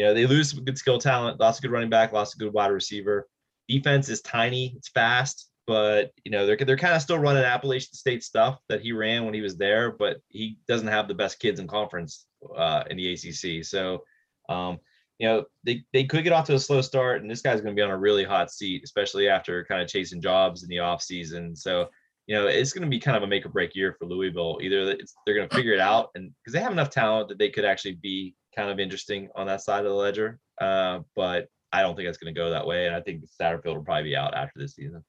[0.00, 2.40] You know, they lose some good skill talent, lots of good running back, lots of
[2.40, 3.28] good wide receiver.
[3.68, 7.92] Defense is tiny, it's fast, but you know, they're they're kind of still running Appalachian
[7.92, 11.38] State stuff that he ran when he was there, but he doesn't have the best
[11.38, 12.24] kids in conference
[12.56, 13.62] uh, in the ACC.
[13.62, 14.02] So
[14.48, 14.78] um,
[15.18, 17.76] you know, they, they could get off to a slow start, and this guy's going
[17.76, 20.76] to be on a really hot seat, especially after kind of chasing jobs in the
[20.76, 21.54] offseason.
[21.54, 21.90] So,
[22.26, 24.60] you know, it's going to be kind of a make or break year for Louisville.
[24.62, 24.96] Either
[25.26, 27.66] they're going to figure it out, and because they have enough talent that they could
[27.66, 30.38] actually be kind of interesting on that side of the ledger.
[30.60, 33.76] Uh, but I don't think it's going to go that way, and I think Satterfield
[33.76, 35.04] will probably be out after this season.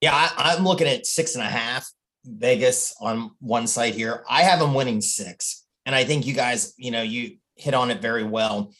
[0.00, 1.90] Yeah, I, I'm looking at six and a half
[2.24, 4.24] Vegas on one side here.
[4.28, 5.66] I have them winning six.
[5.86, 8.72] And I think you guys, you know, you hit on it very well.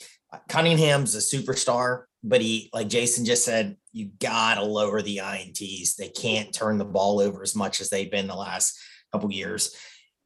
[0.48, 5.96] Cunningham's a superstar, but he, like Jason just said, you gotta lower the ints.
[5.96, 8.78] They can't turn the ball over as much as they've been the last
[9.12, 9.74] couple years.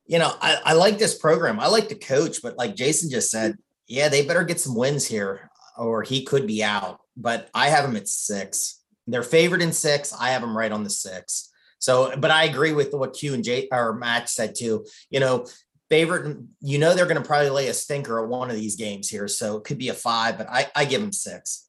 [0.07, 1.59] You know, I, I like this program.
[1.59, 5.07] I like the coach, but like Jason just said, yeah, they better get some wins
[5.07, 7.01] here, or he could be out.
[7.17, 8.83] But I have him at six.
[9.07, 10.13] They're favored in six.
[10.19, 11.51] I have them right on the six.
[11.79, 14.87] So, but I agree with what Q and J or Matt said too.
[15.11, 15.47] You know,
[15.91, 16.39] favorite.
[16.61, 19.29] You know they're going to probably lay a stinker at one of these games here,
[19.29, 21.69] so it could be a five, but I, I give them six.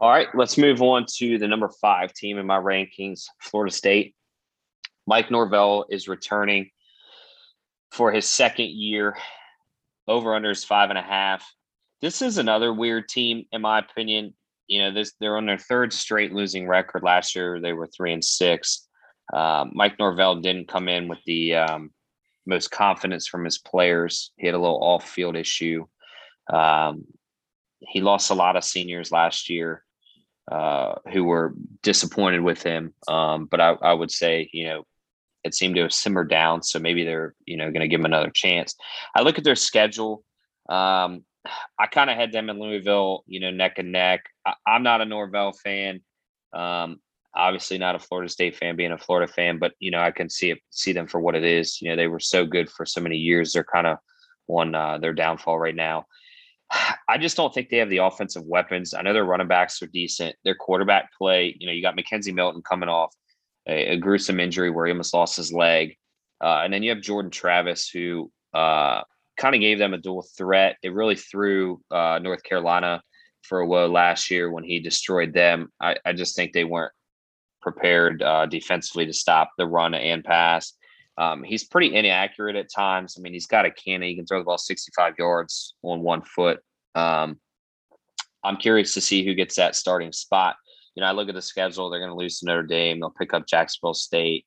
[0.00, 4.14] All right, let's move on to the number five team in my rankings, Florida State.
[5.06, 6.70] Mike Norvell is returning
[7.90, 9.16] for his second year.
[10.06, 11.46] Over under is five and a half.
[12.00, 14.34] This is another weird team, in my opinion.
[14.66, 17.02] You know, this they're on their third straight losing record.
[17.02, 18.88] Last year they were three and six.
[19.32, 21.90] Uh, Mike Norvell didn't come in with the um,
[22.46, 24.32] most confidence from his players.
[24.36, 25.86] He had a little off field issue.
[26.52, 27.04] Um,
[27.80, 29.84] he lost a lot of seniors last year
[30.50, 32.92] uh, who were disappointed with him.
[33.08, 34.84] Um, but I, I, would say, you know,
[35.44, 36.62] it seemed to have simmered down.
[36.62, 38.74] So maybe they're, you know, going to give them another chance.
[39.14, 40.24] I look at their schedule.
[40.68, 41.24] Um,
[41.78, 44.24] I kind of had them in Louisville, you know, neck and neck.
[44.46, 46.02] I, am not a Norvell fan.
[46.52, 47.00] Um,
[47.34, 50.28] obviously not a Florida State fan, being a Florida fan, but you know I can
[50.28, 51.80] see it, see them for what it is.
[51.80, 53.52] You know they were so good for so many years.
[53.52, 53.98] They're kind of
[54.48, 56.06] on uh, their downfall right now.
[57.08, 58.94] I just don't think they have the offensive weapons.
[58.94, 60.36] I know their running backs are decent.
[60.44, 63.12] Their quarterback play, you know, you got McKenzie Milton coming off
[63.66, 65.96] a, a gruesome injury where he almost lost his leg,
[66.42, 69.02] uh, and then you have Jordan Travis who uh,
[69.36, 70.76] kind of gave them a dual threat.
[70.82, 73.02] It really threw uh, North Carolina
[73.42, 75.70] for a woe last year when he destroyed them.
[75.80, 76.92] I, I just think they weren't
[77.62, 80.74] prepared uh, defensively to stop the run and pass.
[81.18, 83.16] Um, he's pretty inaccurate at times.
[83.18, 84.08] I mean, he's got a cannon.
[84.08, 86.60] He can throw the ball 65 yards on one foot.
[86.94, 87.38] Um,
[88.42, 90.56] I'm curious to see who gets that starting spot.
[90.94, 91.88] You know, I look at the schedule.
[91.88, 93.00] They're going to lose to Notre Dame.
[93.00, 94.46] They'll pick up Jacksonville State.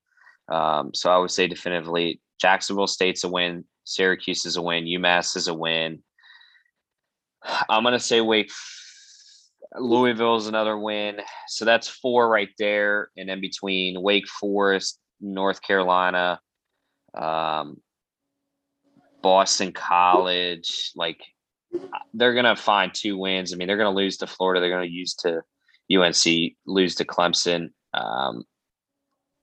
[0.49, 3.65] Um, so I would say definitively Jacksonville State's a win.
[3.85, 4.85] Syracuse is a win.
[4.85, 6.03] UMass is a win.
[7.69, 8.51] I'm going to say Wake
[9.75, 11.19] Louisville is another win.
[11.47, 13.09] So that's four right there.
[13.17, 16.39] And then between Wake Forest, North Carolina,
[17.13, 17.77] um,
[19.21, 21.21] Boston College, like
[22.13, 23.53] they're going to find two wins.
[23.53, 24.59] I mean, they're going to lose to Florida.
[24.59, 25.41] They're going to use to
[25.91, 27.69] UNC, lose to Clemson.
[27.93, 28.43] Um,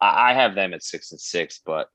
[0.01, 1.89] I, I have them at six and six, but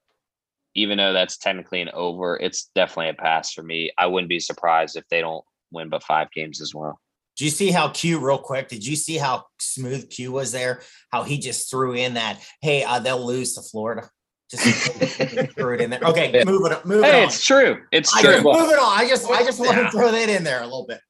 [0.75, 3.91] even though that's technically an over, it's definitely a pass for me.
[3.97, 6.99] I wouldn't be surprised if they don't win but five games as well.
[7.37, 8.69] Do you see how Q real quick?
[8.69, 10.81] Did you see how smooth Q was there?
[11.11, 14.09] How he just threw in that, hey, uh, they'll lose to Florida.
[14.49, 14.63] Just
[15.55, 15.99] threw it in there.
[16.01, 16.81] Okay, moving on.
[16.85, 17.27] Moving hey, on.
[17.27, 17.81] it's true.
[17.91, 18.31] It's I true.
[18.33, 18.99] Just, moving on.
[18.99, 21.01] I just I just want to throw that in there a little bit.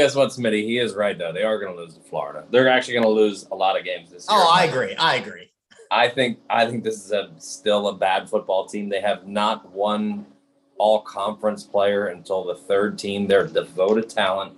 [0.00, 0.64] Guess what, Smitty?
[0.64, 1.30] He is right though.
[1.30, 2.46] They are going to lose to Florida.
[2.50, 4.38] They're actually going to lose a lot of games this year.
[4.40, 4.94] Oh, I agree.
[4.96, 5.50] I agree.
[5.90, 8.88] I think I think this is a still a bad football team.
[8.88, 10.24] They have not won
[10.78, 13.26] all conference player until the third team.
[13.26, 14.56] They're devoted talent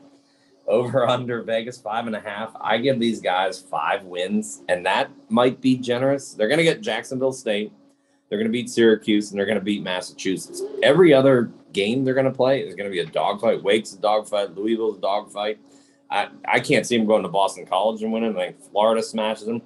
[0.68, 2.52] over under Vegas five and a half.
[2.60, 6.34] I give these guys five wins, and that might be generous.
[6.34, 7.72] They're going to get Jacksonville State,
[8.32, 10.62] they're going to beat Syracuse, and they're going to beat Massachusetts.
[10.82, 13.62] Every other game they're going to play is going to be a dogfight.
[13.62, 14.54] Wake's a dogfight.
[14.54, 15.58] Louisville's a dogfight.
[16.10, 18.34] I, I can't see them going to Boston College and winning.
[18.38, 19.60] I think Florida smashes them.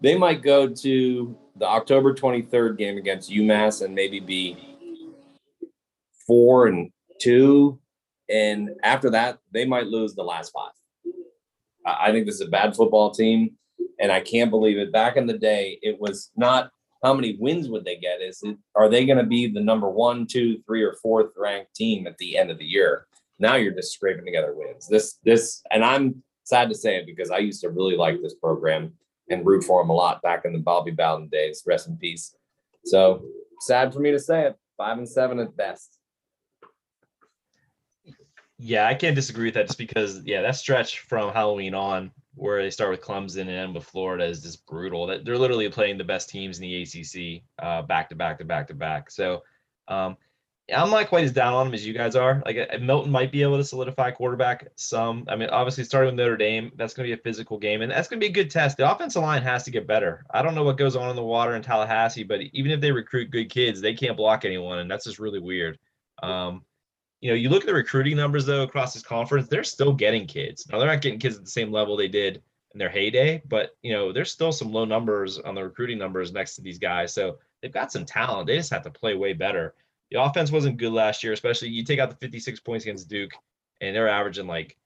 [0.00, 4.56] they might go to the October 23rd game against UMass and maybe be
[6.26, 6.90] four and
[7.20, 7.78] two.
[8.30, 10.72] And after that, they might lose the last five.
[11.84, 13.58] I think this is a bad football team.
[14.00, 14.90] And I can't believe it.
[14.90, 16.70] Back in the day, it was not
[17.06, 18.20] how many wins would they get?
[18.20, 21.72] Is it are they going to be the number one, two, three, or fourth ranked
[21.72, 23.06] team at the end of the year?
[23.38, 24.88] Now you're just scraping together wins.
[24.88, 28.34] This, this, and I'm sad to say it because I used to really like this
[28.34, 28.92] program
[29.30, 31.62] and root for him a lot back in the Bobby Bowden days.
[31.64, 32.34] Rest in peace.
[32.84, 33.24] So
[33.60, 34.56] sad for me to say it.
[34.76, 36.00] Five and seven at best.
[38.58, 42.62] Yeah, I can't disagree with that just because yeah, that stretch from Halloween on where
[42.62, 45.06] they start with Clemson and end with Florida is just brutal.
[45.06, 48.44] That they're literally playing the best teams in the ACC uh, back to back to
[48.44, 49.10] back to back.
[49.10, 49.42] So
[49.88, 50.16] um,
[50.74, 52.42] I'm not quite as down on them as you guys are.
[52.44, 55.24] Like uh, Milton might be able to solidify quarterback some.
[55.28, 57.90] I mean, obviously starting with Notre Dame, that's going to be a physical game, and
[57.90, 58.76] that's going to be a good test.
[58.76, 60.26] The offensive line has to get better.
[60.30, 62.92] I don't know what goes on in the water in Tallahassee, but even if they
[62.92, 65.78] recruit good kids, they can't block anyone, and that's just really weird.
[66.22, 66.64] Um,
[67.20, 70.26] you know, you look at the recruiting numbers though across this conference, they're still getting
[70.26, 70.68] kids.
[70.68, 72.42] Now they're not getting kids at the same level they did
[72.72, 76.32] in their heyday, but you know, there's still some low numbers on the recruiting numbers
[76.32, 77.14] next to these guys.
[77.14, 78.46] So they've got some talent.
[78.46, 79.74] They just have to play way better.
[80.10, 83.32] The offense wasn't good last year, especially you take out the 56 points against Duke,
[83.80, 84.76] and they're averaging like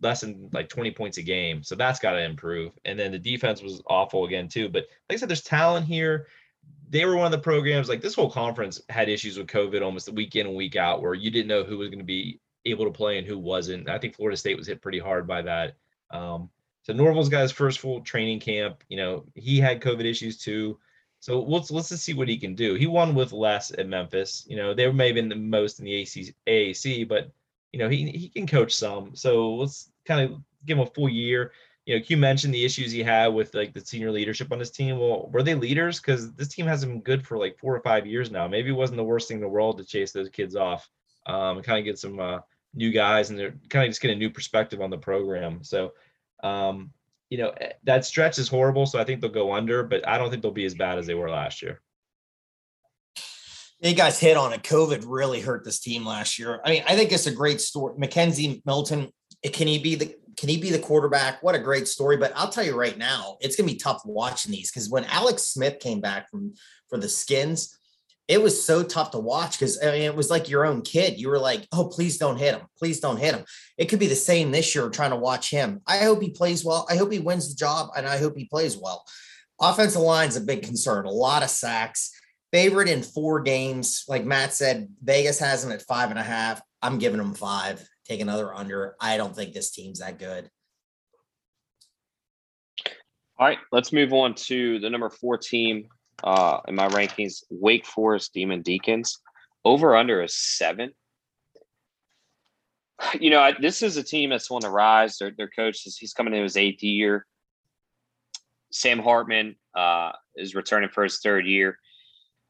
[0.00, 1.62] less than like 20 points a game.
[1.62, 2.72] So that's got to improve.
[2.84, 4.68] And then the defense was awful again, too.
[4.68, 6.28] But like I said, there's talent here.
[6.94, 10.06] They were one of the programs, like this whole conference had issues with COVID almost
[10.06, 12.38] the week in and week out, where you didn't know who was going to be
[12.64, 13.88] able to play and who wasn't.
[13.88, 15.74] I think Florida State was hit pretty hard by that.
[16.12, 16.50] Um,
[16.84, 18.84] so Norvell's got his first full training camp.
[18.88, 20.78] You know, he had COVID issues too.
[21.18, 22.74] So let's let's just see what he can do.
[22.74, 24.46] He won with less at Memphis.
[24.48, 27.32] You know, they may have been the most in the AC, AAC, but
[27.72, 29.16] you know he he can coach some.
[29.16, 31.50] So let's kind of give him a full year.
[31.86, 34.70] You know, Q mentioned the issues he had with like the senior leadership on his
[34.70, 34.98] team.
[34.98, 36.00] Well, were they leaders?
[36.00, 38.48] Because this team hasn't been good for like four or five years now.
[38.48, 40.88] Maybe it wasn't the worst thing in the world to chase those kids off,
[41.26, 42.38] um, and kind of get some uh,
[42.74, 45.62] new guys and they're kind of just get a new perspective on the program.
[45.62, 45.92] So
[46.42, 46.90] um,
[47.30, 48.86] you know, eh, that stretch is horrible.
[48.86, 51.06] So I think they'll go under, but I don't think they'll be as bad as
[51.06, 51.80] they were last year.
[53.80, 54.62] You guys hit on it.
[54.62, 56.60] COVID really hurt this team last year.
[56.64, 57.94] I mean, I think it's a great story.
[57.96, 59.10] McKenzie Milton,
[59.42, 61.42] eh, can he be the can he be the quarterback?
[61.42, 62.16] What a great story.
[62.16, 65.42] But I'll tell you right now, it's gonna be tough watching these because when Alex
[65.42, 66.54] Smith came back from
[66.88, 67.78] for the skins,
[68.26, 71.20] it was so tough to watch because I mean it was like your own kid.
[71.20, 72.66] You were like, oh, please don't hit him.
[72.78, 73.44] Please don't hit him.
[73.76, 75.80] It could be the same this year trying to watch him.
[75.86, 76.86] I hope he plays well.
[76.88, 79.04] I hope he wins the job and I hope he plays well.
[79.60, 82.10] Offensive line's a big concern, a lot of sacks.
[82.50, 84.04] Favorite in four games.
[84.08, 86.62] Like Matt said, Vegas has him at five and a half.
[86.80, 87.86] I'm giving him five.
[88.06, 88.96] Take another under.
[89.00, 90.50] I don't think this team's that good.
[93.38, 95.88] All right, let's move on to the number four team
[96.22, 97.42] uh, in my rankings.
[97.50, 99.18] Wake Forest Demon Deacons
[99.64, 100.92] over under a seven.
[103.18, 105.18] You know, I, this is a team that's on the rise.
[105.18, 107.26] Their, their coach is he's coming into his eighth year.
[108.70, 111.78] Sam Hartman uh, is returning for his third year.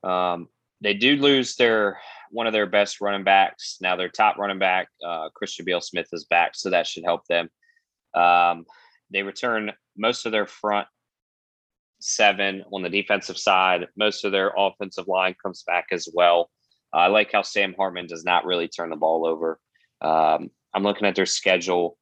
[0.03, 0.49] Um,
[0.83, 1.99] they do lose their
[2.35, 3.79] one of their best running backs.
[3.81, 7.25] Now their top running back, uh, Christian Beal Smith, is back, so that should help
[7.29, 7.49] them.
[8.13, 8.65] Um,
[9.11, 10.89] they return most of their front
[12.01, 13.87] seven on the defensive side.
[13.97, 16.51] Most of their offensive line comes back as well.
[16.93, 19.61] Uh, I like how Sam Hartman does not really turn the ball over.
[20.01, 21.97] Um, I'm looking at their schedule.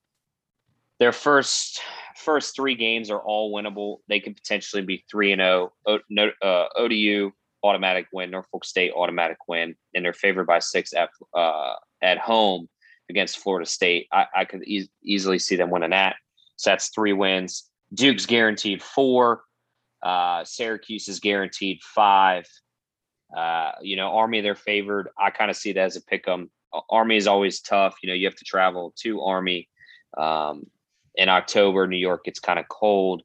[0.98, 1.80] Their first
[2.16, 3.98] first three games are all winnable.
[4.08, 5.72] They could potentially be three and zero.
[5.86, 5.98] Oh.
[6.42, 11.74] Uh, ODU automatic win, Norfolk State automatic win, and they're favored by six at uh,
[12.02, 12.68] at home
[13.10, 14.08] against Florida State.
[14.12, 16.16] I, I could e- easily see them winning that.
[16.56, 17.68] So that's three wins.
[17.94, 19.42] Duke's guaranteed four.
[20.02, 22.46] Uh, Syracuse is guaranteed five.
[23.36, 25.08] Uh, you know, Army they're favored.
[25.18, 26.50] I kind of see that as a pick 'em.
[26.90, 27.96] Army is always tough.
[28.02, 29.68] You know, you have to travel to Army.
[30.16, 30.66] Um,
[31.14, 33.22] in October, New York gets kind of cold,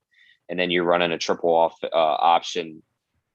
[0.50, 2.84] and then you're running a triple off uh, option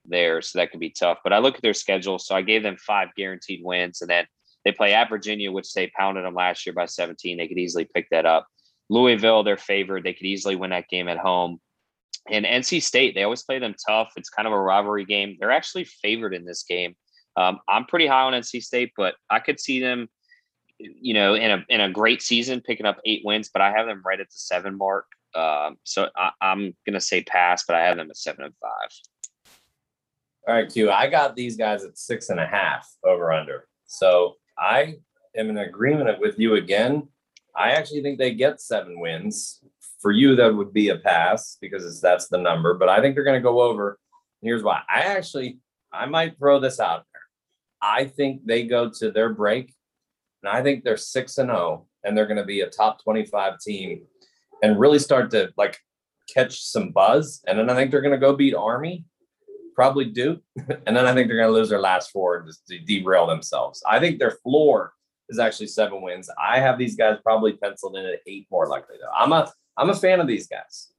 [0.05, 1.19] there, so that can be tough.
[1.23, 4.27] But I look at their schedule, so I gave them five guaranteed wins, and then
[4.65, 7.37] they play at Virginia, which they pounded them last year by 17.
[7.37, 8.47] They could easily pick that up.
[8.89, 10.05] Louisville, they're favored.
[10.05, 11.61] They could easily win that game at home.
[12.31, 14.13] And NC State, they always play them tough.
[14.17, 15.37] It's kind of a rivalry game.
[15.41, 16.95] They're actually favored in this game.
[17.37, 20.09] Um, I'm pretty high on NC State, but I could see them,
[20.79, 23.51] you know, in a in a great season picking up eight wins.
[23.53, 25.07] But I have them right at the seven mark.
[25.35, 28.91] Um, so I, I'm gonna say pass, but I have them at seven and five.
[30.49, 30.91] All right, Q.
[30.91, 33.69] I got these guys at six and a half over under.
[33.87, 34.97] So I
[35.37, 37.09] am in agreement with you again.
[37.55, 39.61] I actually think they get seven wins
[40.03, 42.75] For you, that would be a pass because that's the number.
[42.75, 44.01] But I think they're going to go over.
[44.43, 44.83] Here's why.
[44.93, 45.61] I actually,
[45.93, 47.23] I might throw this out there.
[47.81, 49.73] I think they go to their break,
[50.43, 53.61] and I think they're six and zero, and they're going to be a top twenty-five
[53.61, 54.03] team,
[54.61, 55.79] and really start to like
[56.35, 57.41] catch some buzz.
[57.47, 59.05] And then I think they're going to go beat Army,
[59.75, 62.71] probably Duke, and then I think they're going to lose their last four and just
[62.87, 63.83] derail themselves.
[63.89, 64.93] I think their floor
[65.29, 66.31] is actually seven wins.
[66.43, 69.13] I have these guys probably penciled in at eight more likely though.
[69.15, 70.93] I'm a I'm a fan of these guys.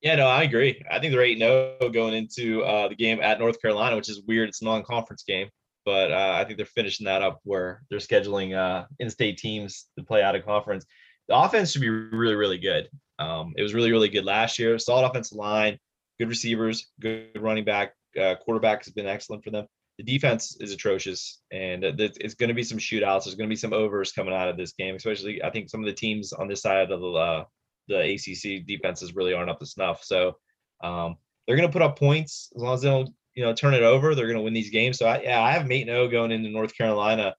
[0.00, 0.82] Yeah, no, I agree.
[0.90, 4.22] I think they're eight zero going into uh, the game at North Carolina, which is
[4.22, 4.48] weird.
[4.48, 5.48] It's a non-conference game,
[5.84, 10.04] but uh, I think they're finishing that up where they're scheduling uh, in-state teams to
[10.04, 10.86] play out of conference.
[11.26, 12.88] The offense should be really, really good.
[13.18, 14.78] Um, it was really, really good last year.
[14.78, 15.78] Solid offensive line,
[16.18, 17.94] good receivers, good running back.
[18.18, 19.66] Uh, quarterback has been excellent for them.
[19.98, 23.24] The defense is atrocious, and it's going to be some shootouts.
[23.24, 25.80] There's going to be some overs coming out of this game, especially I think some
[25.80, 27.44] of the teams on this side of the uh,
[27.88, 30.04] the ACC defenses really aren't up to snuff.
[30.04, 30.36] So
[30.82, 31.16] um,
[31.46, 33.82] they're going to put up points as long as they don't, you know, turn it
[33.82, 34.14] over.
[34.14, 34.98] They're going to win these games.
[34.98, 37.34] So I, yeah, I have eight zero going into North Carolina.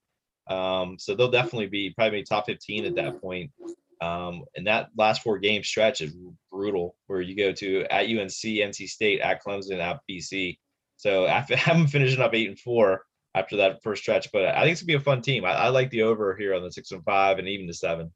[0.48, 3.52] Um, so they'll definitely be probably top 15 at that point.
[4.00, 6.14] Um, and that last four game stretch is
[6.50, 10.58] brutal, where you go to at UNC, NC State, at Clemson, at BC.
[10.96, 13.02] So after having finishing up eight and four
[13.34, 15.44] after that first stretch, but I think it's gonna be a fun team.
[15.44, 18.12] I, I like the over here on the six and five, and even the seven.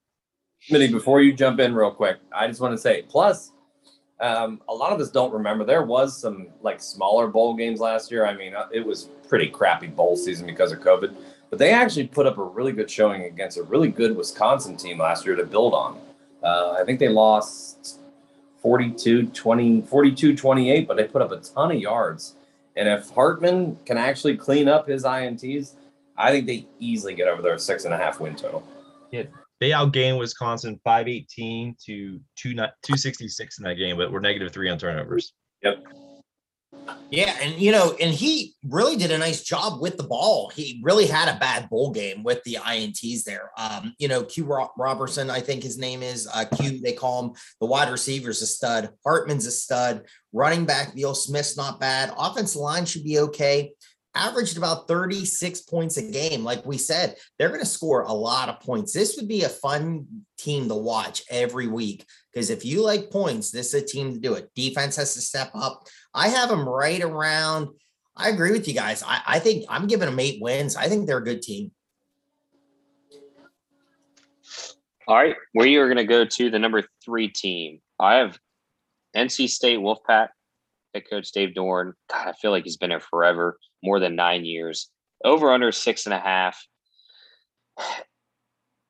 [0.71, 3.53] Smitty, before you jump in real quick, I just want to say, plus,
[4.21, 8.11] um, a lot of us don't remember there was some like smaller bowl games last
[8.11, 8.25] year.
[8.27, 11.15] I mean, uh, it was pretty crappy bowl season because of COVID,
[11.55, 14.99] but they actually put up a really good showing against a really good Wisconsin team
[14.99, 16.01] last year to build on.
[16.43, 18.01] Uh, I think they lost
[18.61, 22.35] 42 20, 42 28, but they put up a ton of yards.
[22.75, 25.75] And if Hartman can actually clean up his INTs,
[26.17, 28.67] I think they easily get over their six and a half win total.
[29.13, 29.23] Yeah,
[29.61, 35.35] they outgained Wisconsin 518 to 266 in that game, but we're negative three on turnovers.
[35.63, 35.85] Yep.
[37.11, 40.51] Yeah, and you know, and he really did a nice job with the ball.
[40.55, 43.51] He really had a bad bowl game with the ints there.
[43.57, 44.45] Um, you know, Q
[44.77, 46.81] Robertson, I think his name is uh, Q.
[46.81, 48.91] They call him the wide receiver's a stud.
[49.05, 50.07] Hartman's a stud.
[50.33, 52.13] Running back Neil Smith's not bad.
[52.19, 53.73] Offensive line should be okay
[54.15, 56.45] averaged about 36 points a game.
[56.45, 58.93] Like we said, they're going to score a lot of points.
[58.93, 60.07] This would be a fun
[60.39, 64.21] team to watch every week because if you like points, this is a team to
[64.21, 64.51] do it.
[64.55, 65.85] Defense has to step up.
[66.15, 67.69] I have them right around.
[68.17, 69.03] I agree with you guys.
[69.05, 70.77] I, I think I'm giving them eight wins.
[70.77, 71.73] I think they're a good team.
[75.07, 77.81] All right, we are going to go to the number three team.
[78.01, 78.39] I have
[79.15, 80.29] NC State Wolfpack
[80.95, 81.93] head coach Dave Doeren.
[82.11, 84.89] God, I feel like he's been there forever, more than nine years.
[85.25, 86.63] Over under six and a half.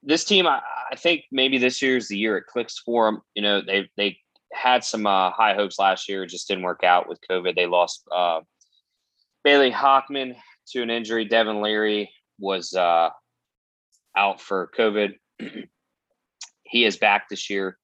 [0.02, 0.60] This team, I,
[0.92, 3.22] I think maybe this year is the year it clicks for them.
[3.34, 4.18] You know, they they
[4.54, 7.54] had some uh, high hopes last year, just didn't work out with COVID.
[7.54, 8.40] They lost uh,
[9.42, 10.36] Bailey Hockman
[10.68, 11.24] to an injury.
[11.24, 13.10] Devin Leary was uh,
[14.16, 15.14] out for COVID.
[16.64, 17.78] he is back this year.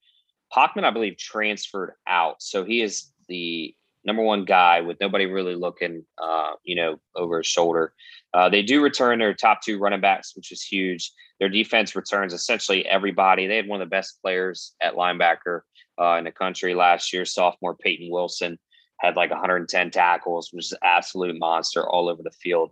[0.54, 5.54] Hockman, I believe, transferred out, so he is the number one guy with nobody really
[5.54, 7.92] looking, uh, you know, over his shoulder.
[8.32, 11.12] Uh, they do return their top two running backs, which is huge.
[11.38, 13.46] Their defense returns essentially everybody.
[13.46, 15.60] They had one of the best players at linebacker
[16.00, 17.24] uh, in the country last year.
[17.24, 18.58] Sophomore Peyton Wilson
[18.98, 22.70] had like 110 tackles, which is an absolute monster all over the field.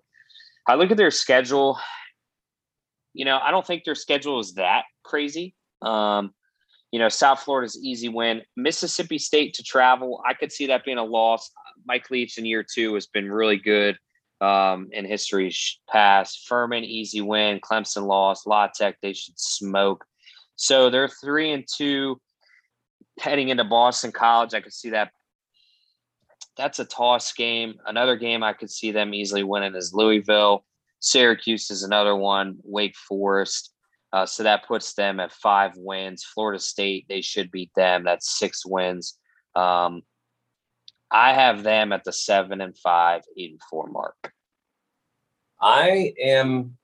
[0.66, 1.78] I look at their schedule.
[3.14, 5.54] You know, I don't think their schedule is that crazy.
[5.82, 6.32] Um,
[6.92, 8.42] you know, South Florida's easy win.
[8.56, 11.50] Mississippi State to travel, I could see that being a loss.
[11.86, 13.96] Mike Leach in year two has been really good
[14.40, 16.46] um, in history's past.
[16.46, 17.60] Furman, easy win.
[17.60, 18.46] Clemson lost.
[18.46, 20.04] La Tech, they should smoke.
[20.56, 22.20] So they're three and two
[23.20, 24.54] heading into Boston College.
[24.54, 25.12] I could see that.
[26.56, 27.74] That's a toss game.
[27.86, 30.64] Another game I could see them easily winning is Louisville.
[31.00, 32.58] Syracuse is another one.
[32.64, 33.72] Wake Forest.
[34.12, 36.24] Uh, so that puts them at five wins.
[36.24, 38.04] Florida State, they should beat them.
[38.04, 39.18] That's six wins.
[39.54, 40.02] Um,
[41.10, 44.32] I have them at the seven and five, eight and four mark.
[45.60, 46.76] I am.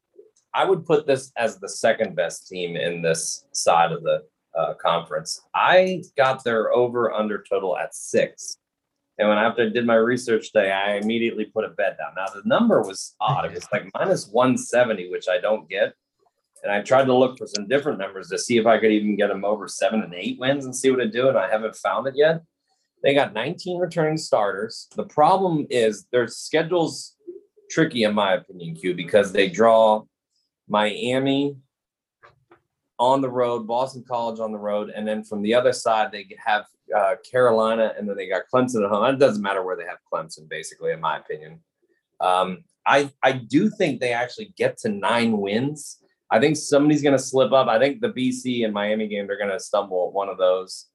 [0.53, 4.23] I would put this as the second best team in this side of the
[4.57, 5.41] uh, conference.
[5.55, 8.57] I got their over under total at six.
[9.19, 12.15] And when after I did my research today, I immediately put a bet down.
[12.17, 13.45] Now the number was odd.
[13.45, 15.95] It was like minus 170, which I don't get.
[16.65, 19.17] And I tried to look for some different numbers to see if I could even
[19.17, 21.29] get them over seven and eight wins and see what it do.
[21.29, 22.43] And I haven't found it yet.
[23.03, 24.89] They got 19 returning starters.
[24.97, 27.15] The problem is their schedule's
[27.71, 30.05] tricky, in my opinion, Q, because they draw
[30.69, 31.57] Miami,
[32.99, 36.27] on the road, Boston College on the road, and then from the other side they
[36.45, 39.05] have uh, Carolina, and then they got Clemson at home.
[39.07, 41.61] It doesn't matter where they have Clemson, basically, in my opinion.
[42.21, 45.99] Um, I I do think they actually get to nine wins.
[46.31, 47.69] I think somebody's going to slip up.
[47.69, 50.87] I think the BC and Miami game they're going to stumble at one of those.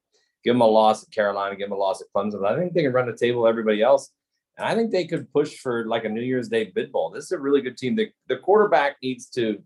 [0.44, 2.46] Give them a loss at Carolina, give them a loss at Clemson.
[2.46, 4.12] I think they can run the table everybody else.
[4.58, 7.10] And I think they could push for like a New Year's Day bid ball.
[7.10, 7.96] This is a really good team.
[7.96, 9.62] The, the quarterback needs to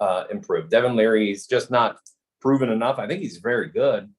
[0.00, 0.68] uh, improve.
[0.68, 1.98] Devin Leary, he's just not
[2.40, 2.98] proven enough.
[2.98, 4.12] I think he's very good.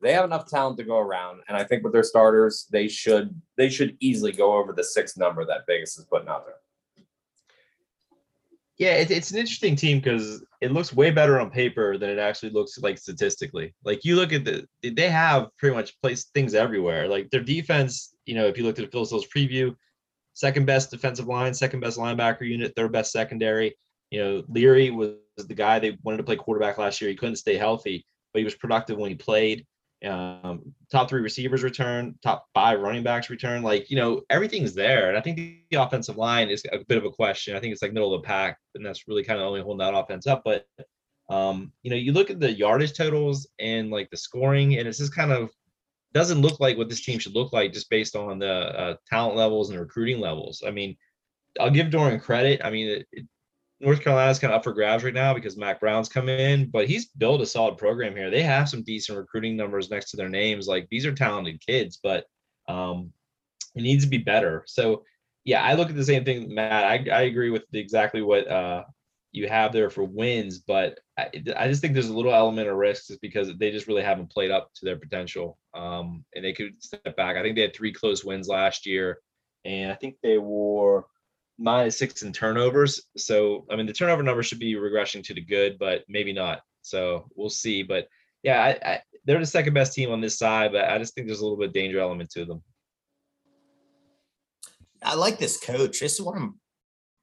[0.00, 3.40] They have enough talent to go around, and I think with their starters, they should
[3.56, 6.56] they should easily go over the six number that Vegas is putting out there.
[8.78, 12.18] Yeah, it, it's an interesting team because it looks way better on paper than it
[12.18, 13.74] actually looks like statistically.
[13.84, 17.06] Like you look at the, they have pretty much placed things everywhere.
[17.06, 19.76] Like their defense, you know, if you looked at Phil Steele's preview,
[20.32, 23.76] second best defensive line, second best linebacker unit, third best secondary.
[24.12, 27.08] You know, Leary was the guy they wanted to play quarterback last year.
[27.08, 29.66] He couldn't stay healthy, but he was productive when he played.
[30.04, 33.62] Um, top three receivers return, top five running backs return.
[33.62, 35.08] Like, you know, everything's there.
[35.08, 35.36] And I think
[35.70, 37.56] the, offensive line is a bit of a question.
[37.56, 39.78] I think it's like middle of the pack, and that's really kind of only holding
[39.78, 40.42] that offense up.
[40.44, 40.66] But
[41.30, 44.98] um, you know, you look at the yardage totals and like the scoring, and it's
[44.98, 45.48] just kind of
[46.12, 49.36] doesn't look like what this team should look like just based on the uh, talent
[49.36, 50.62] levels and recruiting levels.
[50.66, 50.98] I mean,
[51.58, 52.60] I'll give Doeren credit.
[52.62, 53.26] I mean, it, it,
[53.82, 56.86] North Carolina's kind of up for grabs right now because Mack Brown's come in, but
[56.86, 58.30] he's built a solid program here.
[58.30, 60.68] They have some decent recruiting numbers next to their names.
[60.68, 62.26] Like these are talented kids, but
[62.68, 63.12] um,
[63.74, 64.62] it needs to be better.
[64.68, 65.02] So
[65.44, 66.84] yeah, I look at the same thing, Matt.
[66.84, 68.84] I, I agree with exactly what uh,
[69.32, 72.76] you have there for wins, but I, I, just think there's a little element of
[72.76, 75.58] risk just because they just really haven't played up to their potential.
[75.74, 77.36] Um, and they could step back.
[77.36, 79.18] I think they had three close wins last year,
[79.64, 81.06] and I think they were
[81.58, 83.02] minus six in turnovers.
[83.16, 86.60] So I mean, the turnover number should be regression to the good, but maybe not.
[86.82, 87.82] So we'll see.
[87.82, 88.08] But
[88.42, 91.26] yeah, I, I, they're the second best team on this side, but I just think
[91.26, 92.62] there's a little bit of danger element to them.
[95.04, 96.00] I like this coach.
[96.00, 96.50] This is one of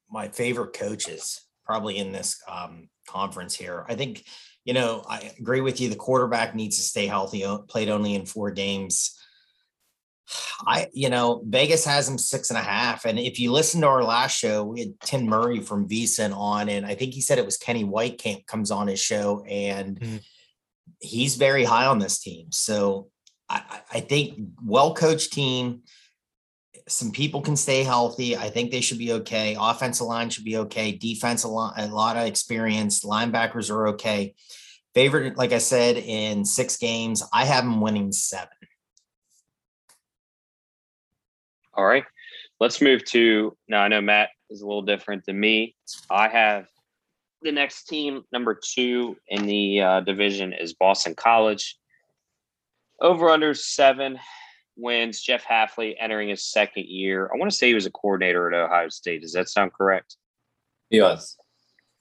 [0.10, 3.86] my favorite coaches, probably in this um, conference here.
[3.88, 4.26] I think,
[4.66, 5.90] you know, I agree with you.
[5.90, 7.46] The quarterback needs to stay healthy.
[7.68, 9.18] Played only in four games.
[10.66, 13.06] I, you know, Vegas has him six and a half.
[13.06, 16.70] And if you listen to our last show, we had Tim Murray from VSiN on,
[16.70, 20.22] and I think he said it was Kenny Whitecamp comes on his show, and mm.
[21.00, 22.52] he's very high on this team.
[22.52, 23.10] So
[23.50, 25.82] I, I think well coached team.
[26.88, 28.36] Some people can stay healthy.
[28.36, 29.56] I think they should be okay.
[29.60, 30.92] Offensive line should be okay.
[30.92, 33.04] Defense, a lot, a lot of experience.
[33.04, 34.34] Linebackers are okay.
[34.96, 38.50] Favorite, like I said, in six games, I have them winning seven.
[41.80, 42.04] All right.
[42.60, 43.80] Let's move to now.
[43.80, 45.78] I know Matt is a little different than me.
[46.10, 46.68] I have
[47.42, 51.78] the next team, number two in the uh, division, is Boston College.
[53.00, 54.20] Over under seven
[54.76, 55.22] wins.
[55.22, 57.30] Jeff Hafley entering his second year.
[57.34, 59.22] I want to say he was a coordinator at Ohio State.
[59.22, 60.18] Does that sound correct?
[60.90, 61.38] He was.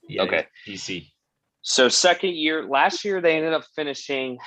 [0.08, 0.48] Yeah, okay.
[0.66, 1.06] DC.
[1.62, 2.66] So second year.
[2.68, 4.38] Last year they ended up finishing.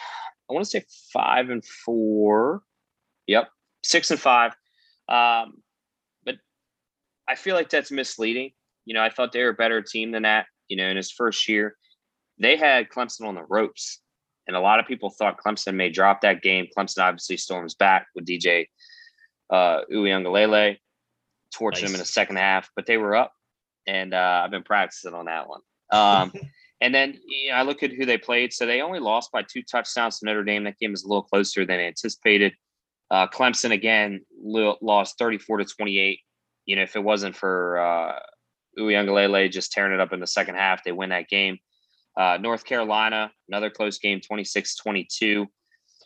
[0.50, 2.64] I want to say five and four.
[3.28, 3.48] Yep,
[3.82, 4.52] six and five.
[5.08, 5.62] Um,
[6.24, 6.36] but
[7.28, 8.52] I feel like that's misleading.
[8.86, 10.48] You know, I thought they were a better team than that.
[10.68, 11.76] You know, in his first year,
[12.40, 14.02] they had Clemson on the ropes.
[14.48, 16.68] And a lot of people thought Clemson may drop that game.
[16.76, 18.68] Clemson obviously storms back with DJ
[19.52, 20.78] uh, Uiagalelei,
[21.54, 21.92] torching nice.
[21.92, 23.34] them in the second half, but they were up.
[23.88, 25.62] And uh, I've been practicing on that one.
[25.92, 26.34] Um,
[26.82, 28.54] and then you know, I look at who they played.
[28.54, 30.64] So they only lost by two touchdowns to Notre Dame.
[30.64, 32.54] That game was a little closer than anticipated.
[33.12, 36.20] Uh, Clemson again lost 34 to 28.
[36.66, 38.20] You know, if it wasn't for uh,
[38.80, 41.60] Uiagalelei just tearing it up in the second half, they win that game.
[42.18, 45.46] Uh, North Carolina, another close game, 26 22.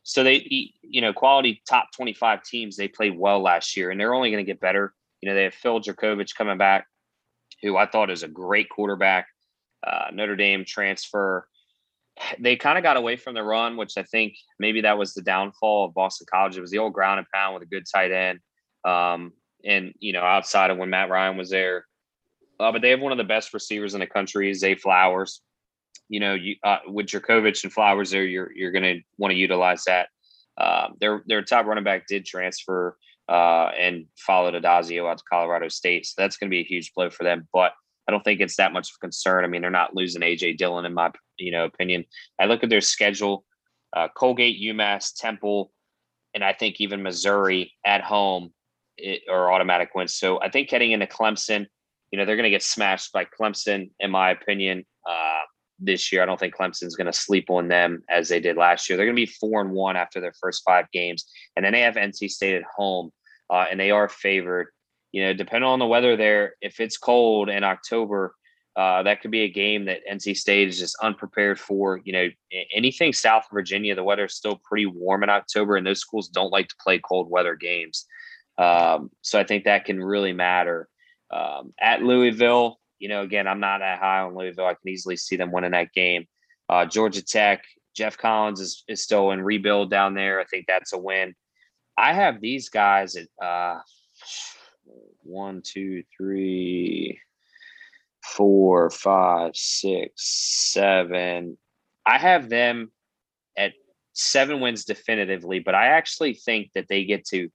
[0.03, 4.13] So they, you know, quality top 25 teams, they played well last year and they're
[4.13, 4.93] only going to get better.
[5.21, 6.87] You know, they have Phil Jurkovec coming back,
[7.61, 9.27] who I thought is a great quarterback.
[9.85, 11.47] Uh, Notre Dame transfer
[12.39, 15.21] they kind of got away from the run, which I think maybe that was the
[15.21, 16.57] downfall of Boston College.
[16.57, 18.39] It was the old ground and pound with a good tight end.
[18.83, 19.33] Um,
[19.63, 21.85] and, you know, outside of when Matt Ryan was there.
[22.59, 25.41] Uh, but they have one of the best receivers in the country, Zay Flowers.
[26.07, 29.37] You know, you, uh, with Jurkovec and Flowers there, you're you're going to want to
[29.37, 30.09] utilize that.
[30.57, 32.95] Uh, their their top running back did transfer
[33.27, 36.93] uh, and followed Addazio out to Colorado State, so that's going to be a huge
[36.93, 37.47] blow for them.
[37.51, 37.73] But
[38.07, 39.43] I don't think it's that much of a concern.
[39.43, 42.05] I mean, they're not losing AJ Dillon in my you know opinion.
[42.39, 43.45] I look at their schedule:
[43.95, 45.71] uh, Colgate, UMass, Temple,
[46.33, 48.53] and I think even Missouri at home
[48.97, 50.15] it, are automatic wins.
[50.15, 51.67] So I think heading into Clemson,
[52.11, 54.85] you know, they're going to get smashed by Clemson, in my opinion.
[55.07, 55.41] Uh,
[55.79, 56.21] this year.
[56.21, 58.97] I don't think Clemson's going to sleep on them as they did last year.
[58.97, 61.25] They're going to be four and one after their first five games,
[61.55, 63.11] and then they have NC State at home,
[63.49, 64.67] uh, and they are favored.
[65.15, 68.35] You know, depending on the weather there, if it's cold in October,
[68.75, 72.01] uh, that could be a game that NC State is just unprepared for.
[72.03, 72.27] You know,
[72.75, 76.27] anything south of Virginia, the weather is still pretty warm in October, and those schools
[76.27, 78.05] don't like to play cold weather games.
[78.57, 80.89] Um, so I think that can really matter.
[81.31, 84.65] Um, at Louisville, you know, again, I'm not that high on Louisville.
[84.65, 86.25] I can easily see them winning that game.
[86.67, 87.63] Uh, Georgia Tech,
[87.95, 90.41] Geoff Collins is, is still in rebuild down there.
[90.41, 91.35] I think that's a win.
[91.97, 93.79] I have these guys at uh,
[95.25, 97.19] one, two, three,
[98.23, 100.13] four, five, six,
[100.71, 101.57] seven.
[102.05, 102.91] I have them
[103.57, 103.73] at
[104.13, 107.49] seven wins definitively, but I actually think that they get to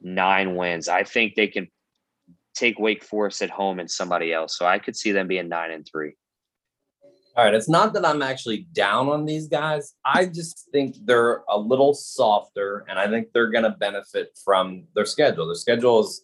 [0.00, 0.88] nine wins.
[0.88, 1.68] I think they can
[2.54, 4.56] take Wake Forest at home and somebody else.
[4.56, 6.14] So I could see them being nine and three.
[7.34, 7.54] All right.
[7.54, 9.94] It's not that I'm actually down on these guys.
[10.04, 14.84] I just think they're a little softer and I think they're going to benefit from
[14.94, 15.46] their schedule.
[15.46, 16.22] Their schedule is,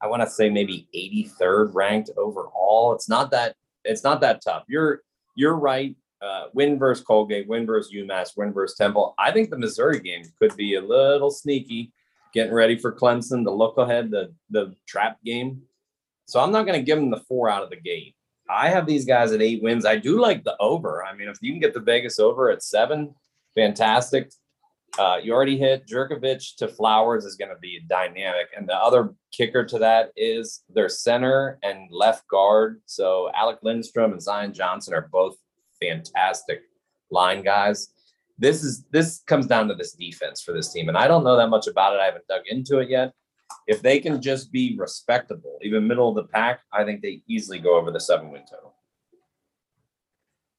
[0.00, 2.94] I want to say maybe 83rd ranked overall.
[2.94, 4.64] It's not that, it's not that tough.
[4.68, 5.02] You're,
[5.34, 5.96] you're right.
[6.20, 9.14] Uh, win versus Colgate, win versus UMass, win versus Temple.
[9.18, 11.92] I think the Missouri game could be a little sneaky
[12.32, 15.62] getting ready for Clemson, the look ahead, the the trap game.
[16.26, 18.14] So I'm not going to give them the four out of the gate.
[18.50, 19.84] I have these guys at eight wins.
[19.84, 21.04] I do like the over.
[21.04, 23.14] I mean, if you can get the Vegas over at seven,
[23.54, 24.32] fantastic.
[24.98, 28.48] Uh, you already hit Jurkovec to Flowers is going to be dynamic.
[28.56, 32.80] And the other kicker to that is their center and left guard.
[32.86, 35.36] So Alec Lindstrom and Zion Johnson are both
[35.80, 36.62] fantastic
[37.10, 37.88] line guys
[38.38, 41.36] this is this comes down to this defense for this team, and I don't know
[41.36, 42.00] that much about it.
[42.00, 43.12] I haven't dug into it yet.
[43.66, 47.58] If they can just be respectable, even middle of the pack, I think they easily
[47.58, 48.74] go over the seven win total.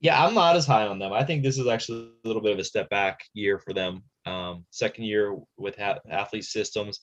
[0.01, 1.14] Yeah, I'm not as high on them.
[1.14, 4.03] I think this is actually a little bit of a step back year for them.
[4.30, 7.01] Um, second year with ha- athlete systems.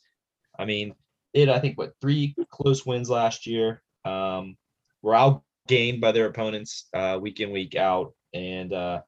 [0.58, 0.94] I mean,
[1.34, 3.82] it I think what three close wins last year.
[4.04, 4.56] Um,
[5.02, 9.00] were outgained by their opponents uh, week in week out, and uh,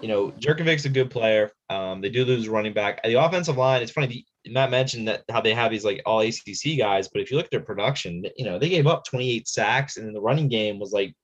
[0.00, 1.52] you know, Jurkovec's a good player.
[1.70, 3.02] Um, they do lose running back.
[3.02, 6.78] The offensive line, it's funny, Matt mentioned that how they have these like all ACC
[6.78, 9.96] guys, but if you look at their production, you know, they gave up 28 sacks
[9.96, 11.14] and the running game was like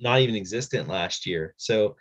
[0.00, 1.54] not even existent last year.
[1.58, 1.96] So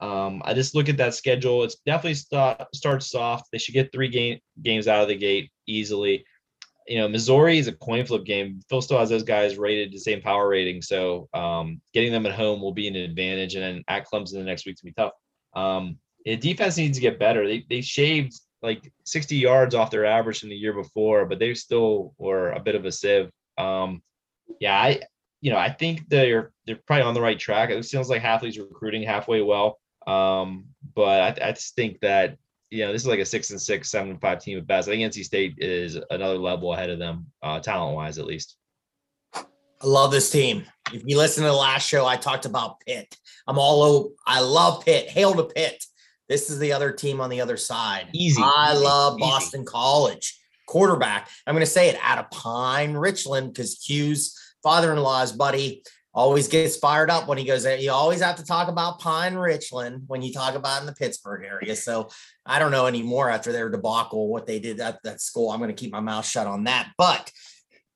[0.00, 1.62] um, I just look at that schedule.
[1.62, 3.48] It's definitely start, starts soft.
[3.52, 6.24] They should get three game, games out of the gate easily.
[6.86, 8.60] You know, Missouri is a coin flip game.
[8.68, 10.82] Phil Steele has those guys rated the same power rating.
[10.82, 13.54] So um, getting them at home will be an advantage.
[13.54, 15.12] And then at Clemson the next week to be tough.
[15.54, 17.46] Um, defense needs to get better.
[17.46, 21.54] They they shaved like 60 yards off their average in the year before, but they
[21.54, 23.30] still were a bit of a sieve.
[23.58, 24.02] Um,
[24.60, 25.00] yeah, I
[25.40, 27.70] you know I think they're they're probably on the right track.
[27.70, 32.36] It sounds like Hafley's recruiting halfway well, um, but I, I just think that
[32.70, 34.88] you know this is like a six and six, seven and five team at best.
[34.88, 38.56] I think NC State is another level ahead of them, uh, talent wise at least.
[39.34, 40.64] I love this team.
[40.92, 43.16] If you listen to the last show, I talked about Pitt.
[43.46, 44.08] I'm all over.
[44.26, 45.08] I love Pitt.
[45.08, 45.84] Hail to Pitt.
[46.28, 48.08] This is the other team on the other side.
[48.12, 48.42] Easy.
[48.42, 49.20] I easy, love easy.
[49.20, 51.28] Boston College quarterback.
[51.46, 56.76] I'm going to say it out of Pine Richland because Q's father-in-law's buddy always gets
[56.76, 57.76] fired up when he goes there.
[57.78, 61.44] You always have to talk about Pine Richland when you talk about in the Pittsburgh
[61.44, 61.76] area.
[61.76, 62.08] So
[62.44, 65.50] I don't know anymore after their debacle what they did at that school.
[65.50, 66.90] I'm going to keep my mouth shut on that.
[66.98, 67.30] But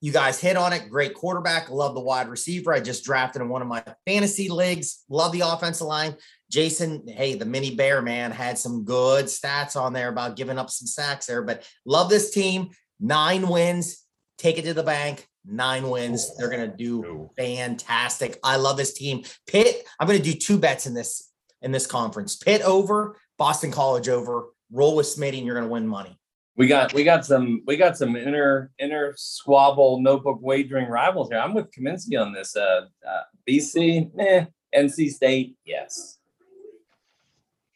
[0.00, 0.90] you guys hit on it.
[0.90, 1.70] Great quarterback.
[1.70, 2.72] Love the wide receiver.
[2.72, 5.02] I just drafted in one of my fantasy leagues.
[5.08, 6.14] Love the offensive line.
[6.50, 10.70] Jason, hey, the mini bear man had some good stats on there about giving up
[10.70, 12.68] some sacks there, but love this team.
[13.00, 14.04] Nine wins.
[14.36, 15.26] Take it to the bank.
[15.46, 16.36] Nine wins.
[16.36, 18.38] They're gonna do fantastic.
[18.42, 19.24] I love this team.
[19.46, 19.84] Pitt.
[20.00, 21.30] I'm gonna do two bets in this
[21.62, 22.36] in this conference.
[22.36, 24.46] Pitt over, Boston College over.
[24.72, 26.18] Roll with Smitty, and you're gonna win money
[26.56, 31.38] we got we got some we got some inner inner squabble notebook wagering rivals here.
[31.38, 32.56] I'm with Kaminsky on this.
[32.56, 36.18] Uh, uh BC, eh, NC State, yes.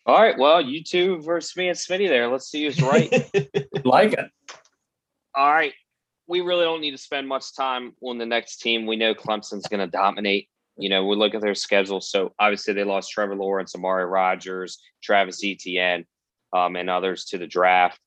[0.06, 2.28] All right, well, you two versus me and Smitty there.
[2.28, 3.12] Let's see who's right.
[3.84, 4.30] like it.
[5.34, 5.74] All right,
[6.28, 8.86] we really don't need to spend much time on the next team.
[8.86, 10.48] We know Clemson's going to dominate.
[10.76, 12.00] You know, we look at their schedule.
[12.00, 16.04] So obviously, they lost Trevor Lawrence, Amari Rogers, Travis Etienne,
[16.52, 17.98] um, and others to the draft.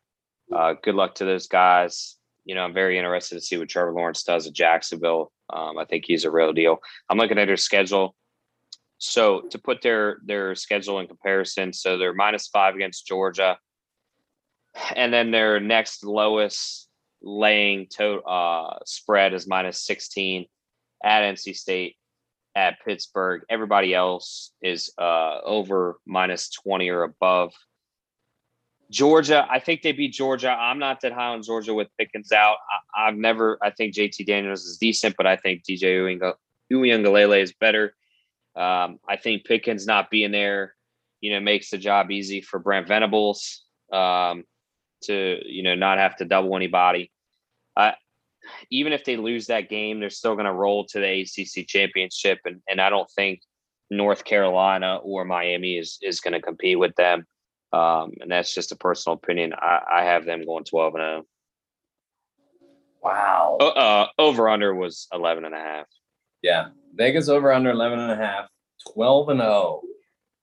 [0.54, 2.16] Uh, good luck to those guys.
[2.46, 5.32] You know, I'm very interested to see what Trevor Lawrence does at Jacksonville.
[5.52, 6.78] Um, I think he's a real deal.
[7.10, 8.16] I'm looking at their schedule.
[9.00, 13.58] So to put their their schedule in comparison, so they're minus five against Georgia,
[14.96, 16.88] and then their next lowest
[17.22, 20.46] laying to uh, spread is minus 16
[21.04, 21.96] at NC State.
[22.56, 23.44] at Pittsburgh.
[23.50, 27.54] Everybody else is uh, over minus 20 or above.
[28.90, 30.50] Georgia, I think they beat Georgia.
[30.50, 32.58] I'm not that high on Georgia with Pickens out.
[32.94, 36.20] I, have never, I think JT Daniels is decent, but I think DJ
[36.72, 37.96] Uiagalelei is better.
[38.54, 40.76] Um, I think Pickens not being there,
[41.22, 44.44] you know, makes the job easy for Brent Venables um,
[45.04, 47.12] to, you know, not have to double anybody.
[47.76, 47.96] I,
[48.70, 52.40] even if they lose that game, they're still going to roll to the ACC championship,
[52.46, 53.42] and and I don't think
[53.90, 57.26] North Carolina or Miami is is going to compete with them.
[57.74, 59.54] Um, and that's just a personal opinion.
[59.54, 61.26] I, I have them going 12 and 0.
[63.02, 63.58] Wow.
[63.60, 65.86] Uh, uh, over under was 11 and a half.
[66.42, 66.70] Yeah.
[66.94, 68.48] Vegas over under 11 and a half,
[68.94, 69.82] 12 and 0.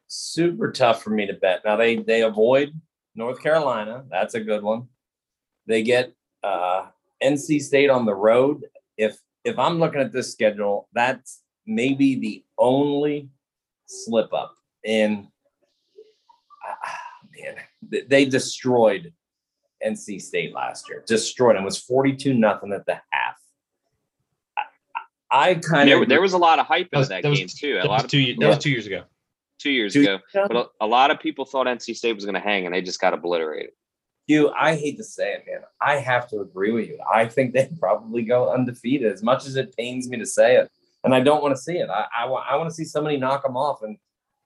[0.06, 1.60] Super tough for me to bet.
[1.66, 2.72] Now they they avoid
[3.18, 4.04] North Carolina.
[4.08, 4.88] That's a good one.
[5.66, 6.86] They get uh
[7.22, 8.62] NC State on the road.
[8.96, 13.28] If if I'm looking at this schedule, that's maybe the only
[13.86, 14.54] slip up.
[14.84, 15.26] And
[16.66, 16.88] uh,
[17.36, 17.56] man,
[18.08, 19.12] they destroyed
[19.84, 21.02] NC State last year.
[21.06, 21.62] Destroyed them.
[21.62, 23.36] It was 42 nothing at the half.
[24.56, 27.38] I, I kind of there was a lot of hype in was- that, that was-
[27.40, 27.78] game too.
[27.78, 29.02] A That lot was of two, that was two years ago.
[29.58, 32.40] Two years ago, but a, a lot of people thought NC State was going to
[32.40, 33.70] hang, and they just got obliterated.
[34.26, 35.62] you, I hate to say it, man.
[35.80, 36.98] I have to agree with you.
[37.12, 40.70] I think they probably go undefeated, as much as it pains me to say it.
[41.04, 41.88] And I don't want to see it.
[41.90, 43.96] I, I, I want to see somebody knock them off and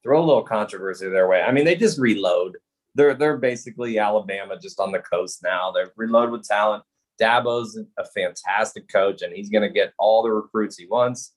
[0.02, 1.42] throw a little controversy their way.
[1.42, 2.56] I mean, they just reload.
[2.94, 5.72] They're they're basically Alabama just on the coast now.
[5.72, 6.84] They're reload with talent.
[7.20, 11.32] Dabo's a fantastic coach, and he's going to get all the recruits he wants.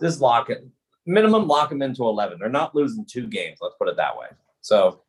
[0.00, 0.66] Just lock it,
[1.06, 2.38] minimum lock them into eleven.
[2.38, 3.58] They're not losing two games.
[3.60, 4.26] Let's put it that way.
[4.60, 5.02] So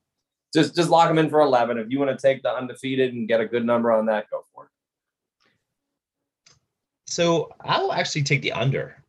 [0.53, 3.28] just just lock them in for 11 if you want to take the undefeated and
[3.28, 4.70] get a good number on that go for it
[7.07, 9.03] So I'll actually take the under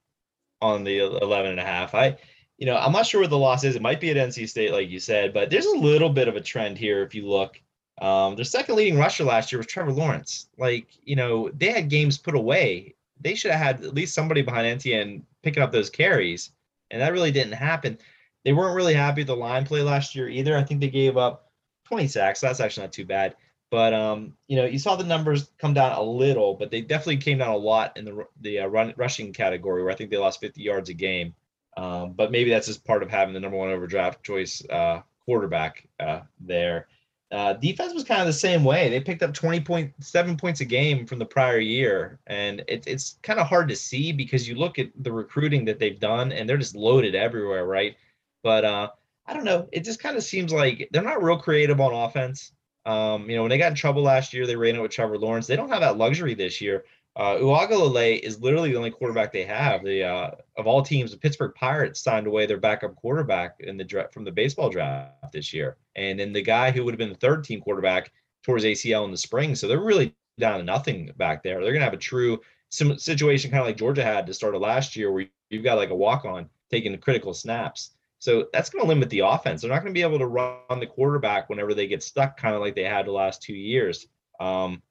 [0.62, 1.94] on the 11 and a half.
[1.94, 2.16] I,
[2.56, 3.76] you know, I'm not sure what the loss is.
[3.76, 6.36] It might be at NC State, like you said, but there's a little bit of
[6.36, 7.60] a trend here if you look.
[8.00, 10.48] Um, their second leading rusher last year was Trevor Lawrence.
[10.56, 12.94] Like, you know, they had games put away.
[13.20, 16.50] They should have had at least somebody behind Etienne picking up those carries,
[16.94, 17.98] and that really didn't happen.
[18.44, 20.56] They weren't really happy with the line play last year either.
[20.56, 21.50] I think they gave up
[21.86, 22.40] 20 sacks.
[22.40, 23.34] So that's actually not too bad.
[23.70, 27.16] But um, you know, you saw the numbers come down a little, but they definitely
[27.16, 30.16] came down a lot in the the uh, run rushing category, where I think they
[30.16, 31.34] lost 50 yards a game.
[31.76, 35.88] Um, but maybe that's just part of having the number one overdraft choice uh, quarterback
[35.98, 36.86] uh, there.
[37.32, 38.88] Uh, defense was kind of the same way.
[38.88, 43.40] They picked up 20.7 points a game from the prior year, and it, it's kind
[43.40, 46.56] of hard to see because you look at the recruiting that they've done, and they're
[46.58, 47.96] just loaded everywhere, right?
[48.42, 48.90] But uh,
[49.26, 49.68] I don't know.
[49.72, 52.52] It just kind of seems like they're not real creative on offense.
[52.86, 55.18] Um, you know, when they got in trouble last year, they ran it with Trevor
[55.18, 55.46] Lawrence.
[55.46, 56.84] They don't have that luxury this year.
[57.16, 59.84] Uh, Uiagalelei is literally the only quarterback they have.
[59.84, 64.08] The uh, of all teams, the Pittsburgh Pirates signed away their backup quarterback in the
[64.12, 67.14] from the baseball draft this year, and then the guy who would have been the
[67.14, 68.12] third team quarterback
[68.42, 69.54] tore his ACL in the spring.
[69.54, 71.62] So they're really down to nothing back there.
[71.62, 74.60] They're gonna have a true sim- situation, kind of like Georgia had to start of
[74.60, 77.90] last year, where you've got like a walk on taking the critical snaps.
[78.18, 79.60] So that's going to limit the offense.
[79.60, 82.54] They're not going to be able to run the quarterback whenever they get stuck, kind
[82.54, 84.06] of like they had the last two years.
[84.40, 84.82] Um,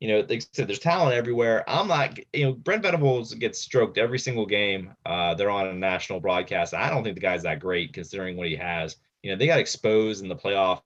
[0.00, 1.62] you know, like I said, there's talent everywhere.
[1.68, 4.94] I'm not, you know, Brent Venables gets stroked every single game.
[5.04, 6.72] Uh, they're on a national broadcast.
[6.72, 8.96] I don't think the guy's that great considering what he has.
[9.22, 10.80] You know, they got exposed in the playoff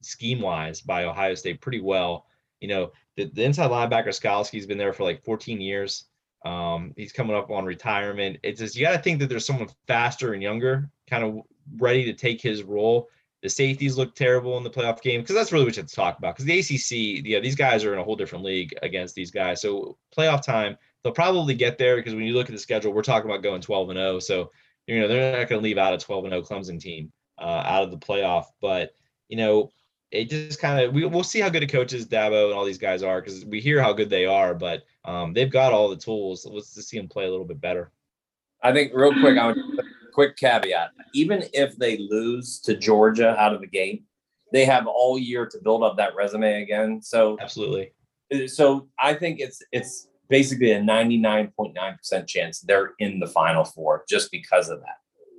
[0.00, 2.26] scheme wise by Ohio State pretty well.
[2.60, 6.04] You know, the, the inside linebacker Skalski's been there for like 14 years.
[6.44, 8.38] Um, he's coming up on retirement.
[8.44, 11.40] It's just you got to think that there's someone faster and younger, kind of
[11.78, 13.08] ready to take his role.
[13.42, 15.94] The safeties look terrible in the playoff game because that's really what you have to
[15.94, 16.36] talk about.
[16.36, 19.60] Because the ACC, yeah, these guys are in a whole different league against these guys.
[19.60, 23.02] So playoff time, they'll probably get there because when you look at the schedule, we're
[23.02, 24.18] talking about going 12 and 0.
[24.20, 24.50] So
[24.86, 27.62] you know they're not going to leave out a 12 and 0 Clemson team uh,
[27.66, 28.46] out of the playoff.
[28.60, 28.94] But
[29.28, 29.70] you know,
[30.10, 32.78] it just kind of we, we'll see how good a coaches Dabo and all these
[32.78, 35.96] guys are because we hear how good they are, but um, they've got all the
[35.96, 36.46] tools.
[36.46, 37.90] Let's just see them play a little bit better.
[38.62, 39.56] I think real quick, I would
[40.12, 40.90] quick caveat.
[41.14, 44.04] Even if they lose to Georgia out of the gate,
[44.52, 47.00] they have all year to build up that resume again.
[47.02, 47.92] So Absolutely.
[48.46, 54.30] so I think it's it's basically a 99.9% chance they're in the final four just
[54.30, 54.96] because of that.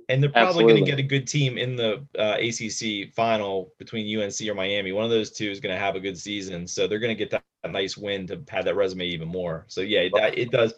[0.08, 4.06] And they're probably going to get a good team in the uh, ACC final between
[4.20, 4.92] UNC or Miami.
[4.92, 7.18] One of those two is going to have a good season, so they're going to
[7.18, 9.64] get that, that nice win to pad that resume even more.
[9.68, 10.74] So yeah, that, it does.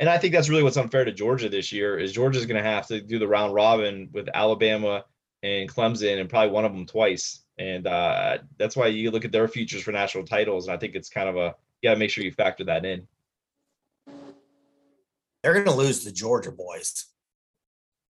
[0.00, 2.68] And I think that's really what's unfair to Georgia this year is Georgia's going to
[2.68, 5.04] have to do the round robin with Alabama
[5.42, 7.40] and Clemson and probably one of them twice.
[7.58, 10.68] And uh, that's why you look at their futures for national titles.
[10.68, 12.84] And I think it's kind of a you got to make sure you factor that
[12.84, 13.06] in.
[15.42, 17.06] They're going to lose to Georgia boys.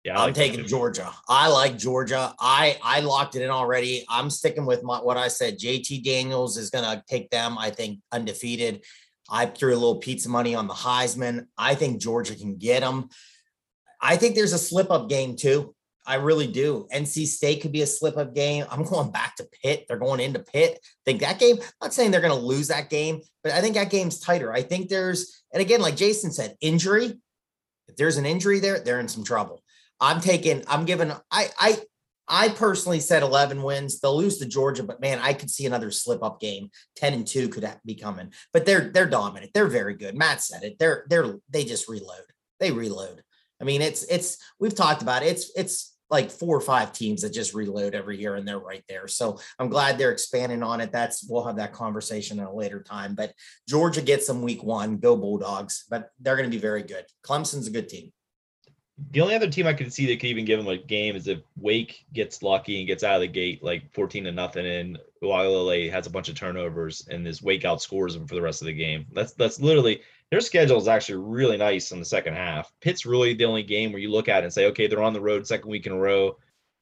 [0.04, 1.12] Yeah, I'm like taking Georgia.
[1.28, 2.32] I like Georgia.
[2.38, 4.04] I I locked it in already.
[4.08, 5.58] I'm sticking with my, what I said.
[5.58, 7.58] JT Daniels is going to take them.
[7.58, 8.84] I think undefeated.
[9.28, 11.46] I threw a little pizza money on the Heisman.
[11.58, 13.08] I think Georgia can get them.
[14.00, 15.74] I think there's a slip up game too.
[16.06, 16.86] I really do.
[16.94, 18.64] NC State could be a slip up game.
[18.70, 19.86] I'm going back to Pitt.
[19.88, 20.78] They're going into Pitt.
[20.82, 23.60] I think that game, I'm not saying they're going to lose that game, but I
[23.60, 24.52] think that game's tighter.
[24.52, 27.18] I think there's, and again, like Jason said, injury.
[27.88, 29.62] If there's an injury there, they're in some trouble.
[30.00, 31.78] I'm taking, I'm giving, I, I,
[32.28, 34.00] I personally said 11 wins.
[34.00, 36.70] They'll lose to Georgia, but man, I could see another slip up game.
[36.96, 38.32] 10 and 2 could be coming.
[38.52, 39.52] But they're they're dominant.
[39.54, 40.16] They're very good.
[40.16, 40.78] Matt said it.
[40.78, 42.24] They're they're they just reload.
[42.58, 43.22] They reload.
[43.60, 45.26] I mean, it's it's we've talked about it.
[45.26, 48.84] It's it's like four or five teams that just reload every year and they're right
[48.88, 49.08] there.
[49.08, 50.92] So I'm glad they're expanding on it.
[50.92, 53.14] That's we'll have that conversation at a later time.
[53.14, 53.32] But
[53.68, 54.98] Georgia gets them week one.
[54.98, 57.04] Go Bulldogs, but they're going to be very good.
[57.24, 58.12] Clemson's a good team.
[59.10, 61.28] The only other team I could see that could even give them a game is
[61.28, 64.98] if Wake gets lucky and gets out of the gate like 14 to nothing, and
[65.22, 68.66] Uiagalelei has a bunch of turnovers, and this Wake outscores them for the rest of
[68.66, 69.06] the game.
[69.12, 70.00] That's that's literally
[70.30, 72.72] their schedule is actually really nice in the second half.
[72.80, 75.12] Pitt's really the only game where you look at it and say, okay, they're on
[75.12, 76.36] the road second week in a row,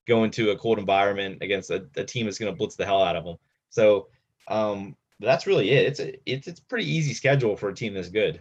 [0.06, 3.02] going to a cold environment against a, a team that's going to blitz the hell
[3.02, 3.36] out of them.
[3.70, 4.08] So
[4.48, 5.86] um, that's really it.
[5.86, 8.40] It's a it's it's pretty easy schedule for a team that's good.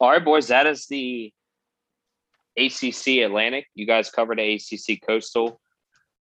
[0.00, 1.32] All right, boys, that is the
[2.56, 3.66] ACC Atlantic.
[3.74, 5.60] You guys covered the ACC Coastal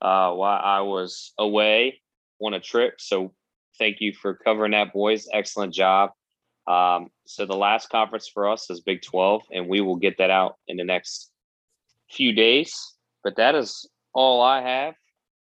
[0.01, 2.01] uh, while I was away
[2.41, 2.95] on a trip.
[2.99, 3.33] So
[3.79, 5.27] thank you for covering that, boys.
[5.33, 6.11] Excellent job.
[6.67, 10.31] Um, so the last conference for us is Big 12, and we will get that
[10.31, 11.31] out in the next
[12.11, 12.95] few days.
[13.25, 14.95] But that is all I have.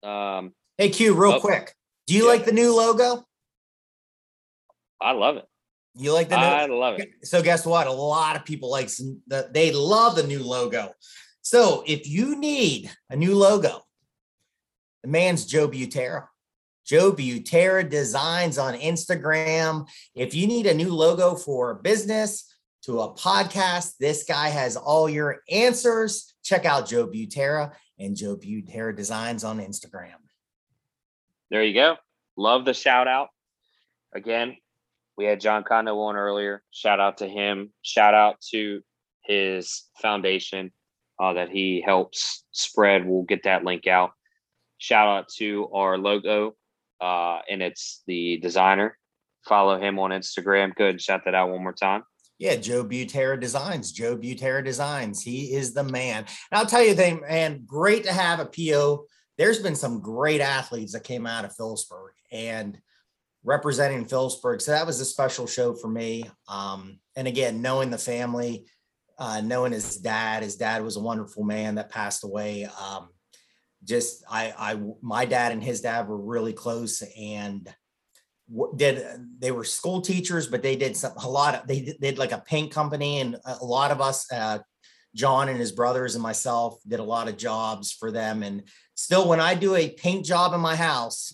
[0.04, 1.74] Um, hey, Q, real oh, quick.
[2.08, 2.32] Do you yeah.
[2.32, 3.24] like the new logo?
[5.02, 5.46] I love it.
[5.98, 6.44] You like the new?
[6.44, 7.10] I love it.
[7.24, 7.88] So guess what?
[7.88, 10.94] A lot of people like the, they love the new logo.
[11.42, 13.82] So if you need a new logo,
[15.04, 16.28] the man's Joe Butera.
[16.86, 19.88] Joe Butera Designs on Instagram.
[20.16, 22.54] If you need a new logo for a business
[22.84, 26.36] to a podcast, this guy has all your answers.
[26.44, 30.16] Check out Joe Butera and Joe Butera Designs on Instagram.
[31.50, 31.98] There you go.
[32.38, 33.30] Love the shout out.
[34.14, 34.56] Again,
[35.18, 36.62] we had Jon Condo on earlier.
[36.72, 37.74] Shout out to him.
[37.82, 38.82] Shout out to
[39.24, 40.72] his foundation
[41.20, 43.06] uh, that he helps spread.
[43.06, 44.12] We'll get that link out.
[44.78, 46.56] Shout out to our logo,
[47.02, 48.98] uh, and it's the designer.
[49.48, 50.76] Follow him on Instagram.
[50.76, 51.02] Good.
[51.02, 52.04] Shout that out one more time.
[52.38, 53.92] Yeah, Joe Butera Designs.
[53.92, 55.24] Joe Butera Designs.
[55.24, 56.20] He is the man.
[56.20, 59.06] And I'll tell you, they man, great to have a PO.
[59.40, 62.80] There's been some great athletes that came out of Philipsburg, and
[63.44, 64.62] representing Philipsburg.
[64.62, 66.30] So that was a special show for me.
[66.48, 68.66] Um, and again, knowing the family,
[69.18, 72.66] uh, knowing his dad, his dad was a wonderful man that passed away.
[72.66, 73.10] Um,
[73.84, 77.68] just I, I, my dad and his dad were really close and
[78.76, 79.06] did
[79.40, 82.20] they were school teachers, but they did some a lot of they did, they did
[82.20, 84.60] like a paint company, and a lot of us, uh,
[85.14, 88.44] John and his brothers and myself, did a lot of jobs for them.
[88.44, 88.64] And
[88.96, 91.34] still, when I do a paint job in my house,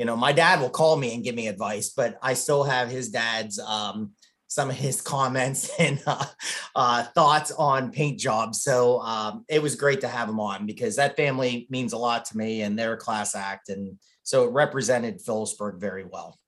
[0.00, 2.88] you know, my dad will call me and give me advice, but I still have
[2.88, 4.12] his dad's um,
[4.46, 6.24] some of his comments and uh,
[6.74, 8.62] uh, thoughts on paint jobs.
[8.62, 12.24] So um, it was great to have him on because that family means a lot
[12.24, 13.68] to me and they're a class act.
[13.68, 16.38] And so it represented Philipsburg very well.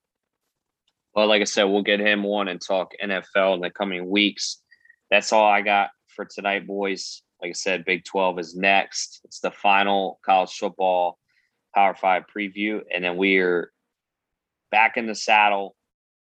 [1.13, 4.63] Well, like I said, we'll get him on and talk NFL in the coming weeks.
[5.11, 7.21] That's all I got for tonight, boys.
[7.39, 9.21] Like I said, Big 12 is next.
[9.25, 11.19] It's the final college football
[11.73, 13.71] Power Five preview, and then we are
[14.71, 15.75] back in the saddle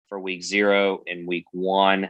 [0.07, 2.09] for Week Zero and Week One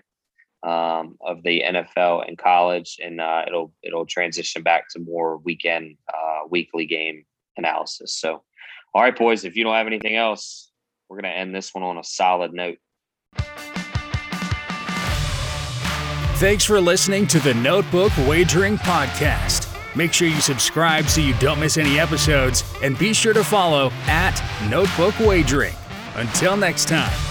[0.63, 5.97] um, of the NFL and college, and uh, it'll it'll transition back to more weekend
[6.13, 7.25] uh, weekly game
[7.57, 8.15] analysis.
[8.15, 8.43] So,
[8.93, 10.71] all right, boys, if you don't have anything else,
[11.09, 12.77] we're gonna end this one on a solid note.
[16.39, 19.68] Thanks for listening to the Notebook Wagering Podcast.
[19.95, 23.91] Make sure you subscribe so you don't miss any episodes, and be sure to follow
[24.07, 25.75] at Notebook Wagering.
[26.15, 27.28] Until next time.